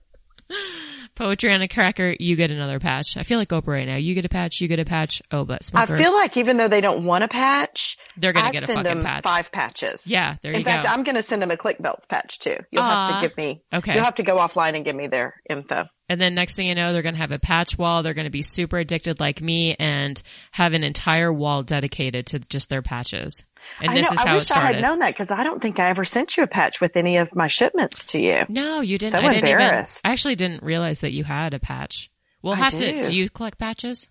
poetry 1.20 1.54
on 1.54 1.62
a 1.62 1.68
cracker, 1.68 2.16
you 2.18 2.36
get 2.36 2.50
another 2.50 2.80
patch. 2.80 3.18
I 3.18 3.24
feel 3.24 3.38
like 3.38 3.50
Oprah 3.50 3.68
right 3.68 3.86
now. 3.86 3.98
You 3.98 4.16
get 4.16 4.26
a 4.26 4.30
patch, 4.30 4.62
you 4.62 4.68
get 4.68 4.80
a 4.80 4.86
patch. 4.86 5.22
Oh, 5.32 5.44
but 5.44 5.62
Spunker. 5.62 5.92
I 5.92 5.98
feel 5.98 6.14
like 6.14 6.38
even 6.38 6.58
though 6.58 6.70
they 6.70 6.82
don't 6.82 7.06
want 7.06 7.26
a 7.26 7.28
patch, 7.28 7.98
they're 8.18 8.34
going 8.34 8.46
to 8.46 8.52
get 8.52 8.64
a 8.64 8.66
send 8.66 8.80
fucking 8.80 8.98
them 8.98 9.06
patch. 9.06 9.24
Five 9.24 9.52
patches. 9.52 10.08
Yeah, 10.08 10.38
there 10.42 10.54
you 10.54 10.60
In 10.60 10.64
fact, 10.64 10.90
I'm 10.90 11.04
going 11.04 11.16
to 11.16 11.24
send 11.24 11.42
them 11.42 11.52
a 11.52 11.58
KlikBelts 11.58 12.08
patch 12.10 12.40
too. 12.40 12.56
You'll 12.72 12.84
uh, 12.84 13.06
have 13.06 13.22
to 13.22 13.28
give 13.28 13.38
me. 13.38 13.62
Okay. 13.72 13.94
You'll 13.94 14.06
have 14.06 14.16
to 14.16 14.24
go 14.24 14.38
offline 14.38 14.76
and 14.76 14.86
give 14.86 14.96
me 14.96 15.08
their 15.08 15.36
info. 15.50 15.84
And 16.10 16.20
then 16.20 16.34
next 16.34 16.56
thing 16.56 16.68
you 16.68 16.76
know, 16.76 16.92
they're 16.92 17.04
going 17.04 17.14
to 17.14 17.22
have 17.22 17.32
a 17.32 17.40
patch 17.40 17.78
wall. 17.78 18.02
They're 18.02 18.16
going 18.16 18.26
to 18.26 18.32
be 18.32 18.42
super 18.42 18.80
addicted 18.80 19.20
like 19.20 19.42
me 19.42 19.76
and 19.78 20.20
have 20.52 20.74
an 20.74 20.84
entire 20.84 21.32
wall 21.32 21.62
dedicated 21.62 22.26
to 22.28 22.40
just 22.40 22.68
their 22.68 22.82
patches. 22.82 23.44
And 23.80 23.92
I 23.92 23.94
this 23.94 24.06
know. 24.08 24.14
is 24.14 24.20
how 24.20 24.26
I 24.26 24.32
it 24.32 24.36
wish 24.36 24.52
I 24.52 24.60
had 24.60 24.82
known 24.82 25.00
that 25.00 25.10
because 25.14 25.30
I 25.30 25.44
don't 25.44 25.62
think 25.62 25.80
I 25.80 25.90
ever 25.90 26.04
sent 26.04 26.36
you 26.36 26.44
a 26.44 26.48
patch 26.48 26.82
with 26.82 26.98
any 26.98 27.18
of 27.18 27.36
my 27.36 27.48
shipments 27.48 28.06
to 28.06 28.20
you. 28.20 28.42
no, 28.50 28.82
you 28.82 28.98
didn't. 28.98 29.14
So 29.14 29.20
I 29.20 29.22
didn't 29.22 29.38
even, 29.38 29.52
embarrassed. 29.52 30.06
I 30.06 30.12
actually 30.12 30.36
didn't 30.36 30.64
realize 30.64 31.02
that 31.02 31.14
you 31.14 31.24
had 31.24 31.54
a 31.54 31.60
patch. 31.60 32.10
We'll 32.42 32.56
have 32.56 32.74
to, 32.74 33.04
do. 33.04 33.04
do 33.04 33.18
you 33.18 33.30
collect 33.30 33.60
patches? 33.60 34.08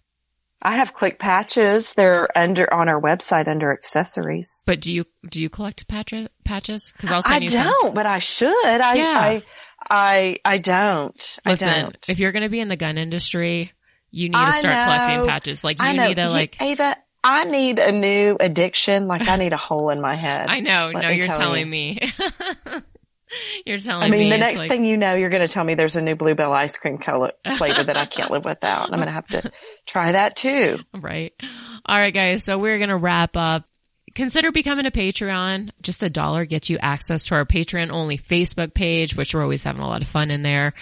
I 0.60 0.76
have 0.76 0.92
Klik 0.92 1.18
patches. 1.18 1.94
They're 1.94 2.28
under 2.36 2.72
on 2.72 2.88
our 2.88 3.00
website 3.00 3.48
under 3.48 3.72
accessories. 3.72 4.64
But 4.66 4.80
do 4.80 4.92
you, 4.92 5.04
do 5.30 5.40
you 5.40 5.48
collect 5.48 5.86
patch, 5.88 6.12
patches? 6.44 6.92
Cause 6.98 7.10
I'll 7.12 7.22
send 7.22 7.34
I 7.34 7.38
you 7.38 7.48
some. 7.48 7.64
don't, 7.80 7.94
but 7.94 8.06
I 8.06 8.18
should. 8.18 8.50
I, 8.66 8.94
Yeah. 8.94 9.18
I, 9.20 9.42
I, 9.90 10.38
I 10.44 10.58
don't. 10.58 11.38
Listen, 11.46 11.68
I 11.68 11.82
don't. 11.82 12.08
if 12.08 12.18
you're 12.18 12.32
going 12.32 12.42
to 12.42 12.48
be 12.48 12.60
in 12.60 12.68
the 12.68 12.76
gun 12.76 12.98
industry, 12.98 13.72
you 14.10 14.28
need 14.28 14.36
to 14.36 14.52
start 14.52 14.62
collecting 14.62 15.26
patches. 15.26 15.62
Like 15.64 15.80
you 15.82 15.92
need 15.92 16.14
to 16.16 16.28
like, 16.28 16.60
Ava, 16.60 16.96
I 17.22 17.44
need 17.44 17.78
a 17.78 17.92
new 17.92 18.36
addiction. 18.38 19.06
Like 19.06 19.28
I 19.28 19.36
need 19.36 19.52
a 19.52 19.56
hole 19.58 19.90
in 19.90 20.00
my 20.00 20.14
head. 20.14 20.46
I 20.48 20.60
know, 20.60 20.90
Let 20.94 21.02
no, 21.02 21.08
you're 21.10 21.26
tell 21.26 21.38
telling 21.38 21.66
you. 21.66 21.70
me. 21.70 22.00
you're 23.66 23.78
telling 23.78 24.10
me. 24.10 24.16
I 24.16 24.18
mean, 24.18 24.28
me. 24.28 24.30
the 24.30 24.38
next 24.38 24.60
like- 24.60 24.70
thing 24.70 24.84
you 24.84 24.96
know, 24.96 25.14
you're 25.14 25.30
going 25.30 25.46
to 25.46 25.52
tell 25.52 25.64
me 25.64 25.74
there's 25.74 25.96
a 25.96 26.02
new 26.02 26.16
Bluebell 26.16 26.52
ice 26.52 26.76
cream 26.76 26.98
color 26.98 27.32
flavor 27.56 27.84
that 27.84 27.96
I 27.96 28.06
can't 28.06 28.30
live 28.30 28.44
without. 28.44 28.84
I'm 28.92 28.98
going 28.98 29.06
to 29.06 29.12
have 29.12 29.26
to 29.28 29.52
try 29.86 30.12
that 30.12 30.36
too. 30.36 30.78
Right. 30.94 31.34
All 31.84 31.98
right, 31.98 32.14
guys. 32.14 32.44
So 32.44 32.58
we're 32.58 32.78
going 32.78 32.90
to 32.90 32.96
wrap 32.96 33.36
up. 33.36 33.67
Consider 34.18 34.50
becoming 34.50 34.84
a 34.84 34.90
Patreon. 34.90 35.70
Just 35.80 36.02
a 36.02 36.10
dollar 36.10 36.44
gets 36.44 36.68
you 36.68 36.76
access 36.78 37.26
to 37.26 37.36
our 37.36 37.44
Patreon 37.44 37.92
only 37.92 38.18
Facebook 38.18 38.74
page, 38.74 39.14
which 39.14 39.32
we're 39.32 39.44
always 39.44 39.62
having 39.62 39.80
a 39.80 39.86
lot 39.86 40.02
of 40.02 40.08
fun 40.08 40.32
in 40.32 40.42
there. 40.42 40.74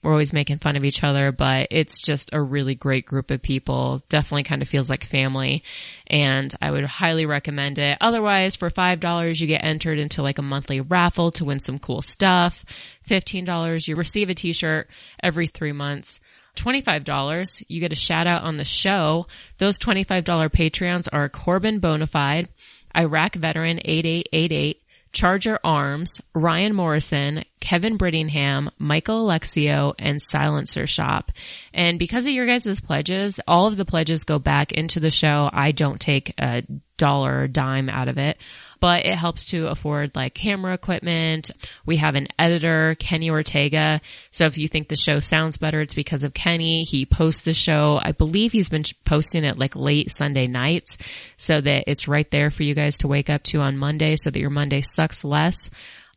We're 0.00 0.12
always 0.12 0.32
making 0.32 0.58
fun 0.58 0.76
of 0.76 0.84
each 0.84 1.02
other, 1.02 1.32
but 1.32 1.66
it's 1.72 2.00
just 2.00 2.32
a 2.32 2.40
really 2.40 2.76
great 2.76 3.04
group 3.04 3.32
of 3.32 3.42
people. 3.42 4.04
Definitely 4.08 4.44
kind 4.44 4.62
of 4.62 4.68
feels 4.68 4.88
like 4.88 5.02
family 5.02 5.64
and 6.06 6.54
I 6.62 6.70
would 6.70 6.84
highly 6.84 7.26
recommend 7.26 7.80
it. 7.80 7.98
Otherwise, 8.00 8.54
for 8.54 8.70
$5, 8.70 9.40
you 9.40 9.48
get 9.48 9.64
entered 9.64 9.98
into 9.98 10.22
like 10.22 10.38
a 10.38 10.42
monthly 10.42 10.80
raffle 10.80 11.32
to 11.32 11.44
win 11.44 11.58
some 11.58 11.80
cool 11.80 12.00
stuff. 12.00 12.64
$15, 13.10 13.88
you 13.88 13.96
receive 13.96 14.30
a 14.30 14.36
t-shirt 14.36 14.88
every 15.20 15.48
three 15.48 15.72
months. 15.72 16.20
$25, 16.58 17.64
you 17.68 17.80
get 17.80 17.92
a 17.92 17.96
shout 17.96 18.26
out 18.26 18.42
on 18.42 18.56
the 18.56 18.64
show. 18.64 19.26
Those 19.58 19.78
$25 19.78 20.22
Patreons 20.24 21.08
are 21.12 21.28
Corbin 21.28 21.80
Bonafide, 21.80 22.48
Iraq 22.96 23.34
Veteran 23.34 23.80
8888, 23.84 24.82
Charger 25.12 25.58
Arms, 25.64 26.20
Ryan 26.34 26.74
Morrison, 26.74 27.44
Kevin 27.60 27.98
Brittingham, 27.98 28.70
Michael 28.78 29.26
Alexio, 29.26 29.94
and 29.98 30.20
Silencer 30.30 30.86
Shop. 30.86 31.32
And 31.72 31.98
because 31.98 32.26
of 32.26 32.32
your 32.32 32.46
guys' 32.46 32.80
pledges, 32.80 33.40
all 33.46 33.66
of 33.66 33.76
the 33.76 33.84
pledges 33.84 34.24
go 34.24 34.38
back 34.38 34.72
into 34.72 35.00
the 35.00 35.10
show. 35.10 35.48
I 35.52 35.72
don't 35.72 36.00
take 36.00 36.34
a 36.38 36.62
dollar 36.96 37.42
or 37.42 37.48
dime 37.48 37.88
out 37.88 38.08
of 38.08 38.18
it 38.18 38.38
but 38.80 39.04
it 39.04 39.16
helps 39.16 39.46
to 39.46 39.68
afford 39.68 40.14
like 40.14 40.34
camera 40.34 40.74
equipment. 40.74 41.50
We 41.86 41.96
have 41.96 42.14
an 42.14 42.28
editor, 42.38 42.96
Kenny 42.98 43.30
Ortega. 43.30 44.00
So 44.30 44.46
if 44.46 44.58
you 44.58 44.68
think 44.68 44.88
the 44.88 44.96
show 44.96 45.20
sounds 45.20 45.56
better, 45.56 45.80
it's 45.80 45.94
because 45.94 46.24
of 46.24 46.34
Kenny. 46.34 46.84
He 46.84 47.06
posts 47.06 47.42
the 47.42 47.54
show. 47.54 47.98
I 48.02 48.12
believe 48.12 48.52
he's 48.52 48.68
been 48.68 48.84
posting 49.04 49.44
it 49.44 49.58
like 49.58 49.76
late 49.76 50.10
Sunday 50.10 50.46
nights 50.46 50.96
so 51.36 51.60
that 51.60 51.84
it's 51.86 52.08
right 52.08 52.30
there 52.30 52.50
for 52.50 52.62
you 52.62 52.74
guys 52.74 52.98
to 52.98 53.08
wake 53.08 53.30
up 53.30 53.42
to 53.44 53.60
on 53.60 53.76
Monday 53.76 54.16
so 54.16 54.30
that 54.30 54.40
your 54.40 54.50
Monday 54.50 54.82
sucks 54.82 55.24
less. 55.24 55.70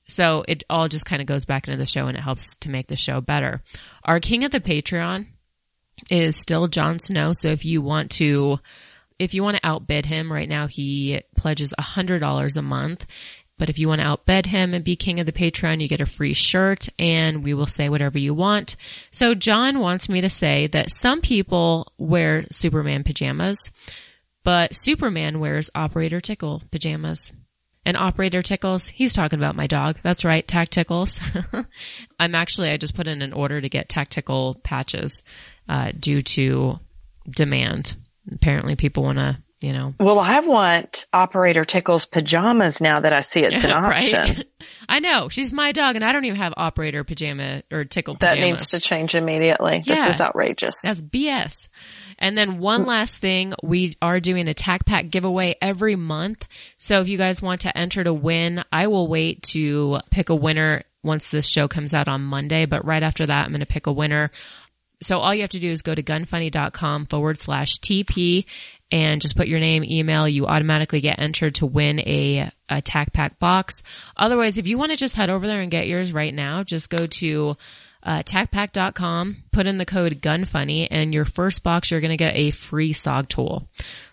So 0.08 0.44
it 0.48 0.64
all 0.70 0.88
just 0.88 1.06
kind 1.06 1.22
of 1.22 1.28
goes 1.28 1.46
back 1.46 1.68
into 1.68 1.78
the 1.78 1.86
show 1.86 2.08
and 2.08 2.18
it 2.18 2.22
helps 2.22 2.56
to 2.58 2.70
make 2.70 2.88
the 2.88 2.96
show 2.96 3.22
better. 3.22 3.62
Our 4.04 4.20
king 4.20 4.44
of 4.44 4.52
the 4.52 4.60
Patreon 4.60 5.28
is 6.10 6.36
still 6.36 6.68
Jon 6.68 7.00
Snow. 7.00 7.32
So 7.34 7.50
if 7.50 7.66
you 7.66 7.82
want 7.82 8.12
to 8.12 8.60
if 9.22 9.36
you 9.36 9.44
want 9.44 9.58
to 9.58 9.66
outbid 9.66 10.08
him 10.08 10.34
right 10.34 10.50
now, 10.50 10.66
he 10.66 11.22
pledges 11.38 11.74
a 11.78 11.82
hundred 11.84 12.20
dollars 12.20 12.58
a 12.58 12.62
month. 12.62 13.06
But 13.60 13.70
if 13.70 13.78
you 13.78 13.88
want 13.88 14.02
to 14.02 14.08
outbid 14.08 14.48
him 14.48 14.74
and 14.74 14.84
be 14.84 14.96
king 14.96 15.20
of 15.20 15.28
the 15.28 15.32
Patreon, 15.32 15.82
you 15.82 15.88
get 15.88 16.02
a 16.02 16.08
free 16.08 16.34
shirt 16.34 16.90
and 16.98 17.44
we 17.44 17.54
will 17.54 17.68
say 17.68 17.90
whatever 17.90 18.18
you 18.18 18.34
want. 18.34 18.76
So 19.12 19.36
John 19.36 19.80
wants 19.80 20.10
me 20.10 20.22
to 20.22 20.30
say 20.30 20.66
that 20.68 20.90
some 20.90 21.22
people 21.22 21.94
wear 22.00 22.46
Superman 22.50 23.04
pajamas, 23.04 23.70
but 24.44 24.76
Superman 24.76 25.40
wears 25.40 25.70
Operator 25.76 26.20
Tickle 26.20 26.64
pajamas. 26.72 27.34
And 27.86 27.98
Operator 27.98 28.42
Tickles, 28.42 28.88
he's 28.88 29.14
talking 29.14 29.38
about 29.38 29.56
my 29.56 29.68
dog. 29.68 30.00
That's 30.02 30.26
right, 30.26 30.48
Tacticals. 30.48 31.20
I'm 32.20 32.34
actually, 32.34 32.70
I 32.70 32.78
just 32.78 32.96
put 32.96 33.08
in 33.08 33.22
an 33.22 33.34
order 33.34 33.62
to 33.62 33.70
get 33.70 33.90
Tactical 33.90 34.56
patches, 34.64 35.24
uh, 35.70 35.92
due 36.00 36.22
to 36.22 36.80
demand 37.30 37.96
apparently 38.32 38.76
people 38.76 39.04
want 39.04 39.18
to, 39.18 39.38
you 39.60 39.74
know, 39.74 39.94
Well, 40.00 40.20
I 40.20 40.40
want 40.40 41.06
Operator 41.14 41.66
Tickle's 41.66 42.06
pajamas 42.06 42.82
now 42.82 43.02
that 43.02 43.14
I 43.14 43.22
see 43.22 43.42
it's 43.42 43.64
an 43.64 43.72
option. 43.72 44.20
right? 44.20 44.46
I 44.90 45.00
know 45.00 45.30
she's 45.30 45.54
my 45.54 45.72
dog, 45.72 45.96
and 45.96 46.04
I 46.04 46.12
don't 46.12 46.26
even 46.26 46.38
have 46.40 46.54
operator 46.58 47.04
pajama 47.04 47.64
or 47.72 47.86
tickle 47.86 48.16
That 48.16 48.40
needs 48.40 48.70
to 48.70 48.80
change 48.80 49.14
immediately. 49.16 49.84
This 49.86 50.06
is 50.08 50.20
outrageous. 50.22 50.82
That's 50.82 51.02
BS. 51.02 51.68
And 52.18 52.38
then 52.38 52.60
one 52.60 52.86
last 52.86 53.18
thing, 53.18 53.56
we 53.64 53.96
are 54.00 54.20
doing 54.20 54.48
a 54.48 54.54
TAC 54.54 54.86
Pack 54.86 55.10
giveaway 55.10 55.56
every 55.60 55.96
month. 55.96 56.48
So 56.78 57.02
if 57.02 57.08
you 57.08 57.18
guys 57.18 57.42
want 57.42 57.62
to 57.62 57.76
enter 57.76 58.04
to 58.04 58.14
win, 58.14 58.64
I 58.72 58.88
will 58.88 59.08
wait 59.08 59.42
to 59.54 60.00
pick 60.12 60.30
a 60.30 60.36
winner 60.36 60.84
once 61.04 61.32
this 61.32 61.48
show 61.48 61.68
comes 61.68 61.96
out 61.96 62.08
on 62.08 62.22
Monday. 62.22 62.68
But 62.68 62.86
right 62.86 63.02
after 63.02 63.26
that, 63.26 63.46
I'm 63.46 63.50
going 63.52 63.62
to 63.62 63.66
pick 63.66 63.88
a 63.88 63.92
winner. 63.92 64.30
So 65.02 65.20
all 65.20 65.34
you 65.34 65.42
have 65.42 65.50
to 65.52 65.60
do 65.60 65.72
is 65.72 65.82
go 65.82 65.96
to 65.96 66.04
gunfunny.com 66.04 67.08
forward 67.08 67.38
slash 67.38 67.80
TP 67.80 68.46
and 68.92 69.22
just 69.22 69.36
put 69.36 69.48
your 69.48 69.60
name, 69.60 69.84
email. 69.84 70.28
You 70.28 70.48
automatically 70.48 71.02
get 71.02 71.20
entered 71.20 71.56
to 71.56 71.66
win 71.66 72.00
a, 72.00 72.52
a 72.70 72.82
TAC 72.82 73.14
Pack 73.14 73.40
box. 73.40 73.84
Otherwise, 74.18 74.58
if 74.58 74.68
you 74.68 74.78
want 74.78 74.92
to 74.92 74.98
just 74.98 75.16
head 75.16 75.30
over 75.30 75.48
there 75.48 75.62
and 75.62 75.72
get 75.72 75.88
yours 75.88 76.12
right 76.12 76.34
now, 76.34 76.64
just 76.64 76.90
go 76.90 77.08
to 77.08 77.56
uh, 78.04 78.24
tacpack.com, 78.24 79.44
put 79.52 79.68
in 79.68 79.78
the 79.78 79.86
code 79.86 80.22
GUNFUNNY, 80.22 80.88
and 80.90 81.14
your 81.14 81.26
first 81.26 81.64
box, 81.64 81.92
you're 81.92 82.02
going 82.02 82.10
to 82.10 82.18
get 82.18 82.36
a 82.36 82.52
free 82.52 82.94
SOG 82.94 83.28
tool. 83.28 83.68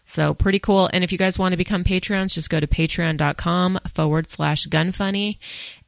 So 0.04 0.34
pretty 0.34 0.58
cool. 0.58 0.88
And 0.92 1.04
if 1.04 1.12
you 1.12 1.18
guys 1.18 1.38
want 1.38 1.52
to 1.52 1.58
become 1.58 1.84
Patreons, 1.84 2.32
just 2.32 2.50
go 2.50 2.60
to 2.60 2.66
patreon.com 2.66 3.80
forward 3.94 4.28
slash 4.28 4.66
gunfunny. 4.66 5.38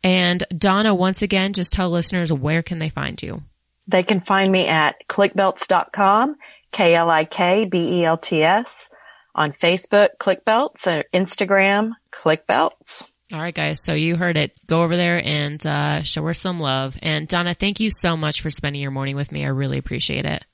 And 0.02 0.42
Donna, 0.56 0.94
once 0.94 1.22
again, 1.22 1.52
just 1.52 1.72
tell 1.72 1.90
listeners 1.90 2.32
where 2.32 2.62
can 2.62 2.78
they 2.78 2.90
find 2.90 3.22
you? 3.22 3.42
They 3.90 4.02
can 4.02 4.20
find 4.20 4.52
me 4.52 4.68
at 4.68 5.06
klikbelts.com, 5.08 6.36
K-L-I-K-B-E-L-T-S, 6.70 8.90
on 9.34 9.52
Facebook, 9.52 10.08
KlikBelts, 10.18 10.86
or 10.86 11.04
Instagram, 11.12 11.92
KlikBelts. 12.12 13.04
All 13.32 13.38
right, 13.38 13.54
guys. 13.54 13.82
So 13.84 13.94
you 13.94 14.16
heard 14.16 14.36
it. 14.36 14.58
Go 14.66 14.82
over 14.82 14.96
there 14.96 15.24
and 15.24 15.64
uh, 15.64 16.02
show 16.02 16.24
her 16.24 16.34
some 16.34 16.60
love. 16.60 16.96
And 17.00 17.28
Donna, 17.28 17.54
thank 17.54 17.80
you 17.80 17.90
so 17.90 18.16
much 18.16 18.42
for 18.42 18.50
spending 18.50 18.82
your 18.82 18.90
morning 18.90 19.16
with 19.16 19.30
me. 19.30 19.44
I 19.44 19.48
really 19.48 19.78
appreciate 19.78 20.24
it. 20.24 20.44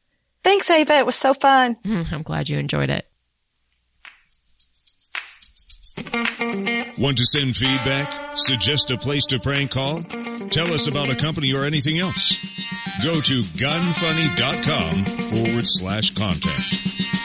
Thanks, 0.42 0.70
Ava. 0.70 0.98
It 0.98 1.06
was 1.06 1.16
so 1.16 1.34
fun. 1.34 1.76
I'm 1.84 2.22
glad 2.22 2.48
you 2.48 2.58
enjoyed 2.58 2.90
it. 2.90 3.06
Want 6.98 7.16
to 7.18 7.24
send 7.24 7.56
feedback? 7.56 8.12
Suggest 8.36 8.90
a 8.90 8.98
place 8.98 9.24
to 9.26 9.40
prank 9.40 9.70
call? 9.70 10.02
Tell 10.50 10.66
us 10.66 10.88
about 10.88 11.10
a 11.10 11.16
company 11.16 11.54
or 11.54 11.64
anything 11.64 11.98
else? 11.98 12.56
Go 13.02 13.20
to 13.20 13.42
gunfunny.com 13.42 15.04
forward 15.04 15.66
slash 15.66 16.10
contact. 16.10 17.15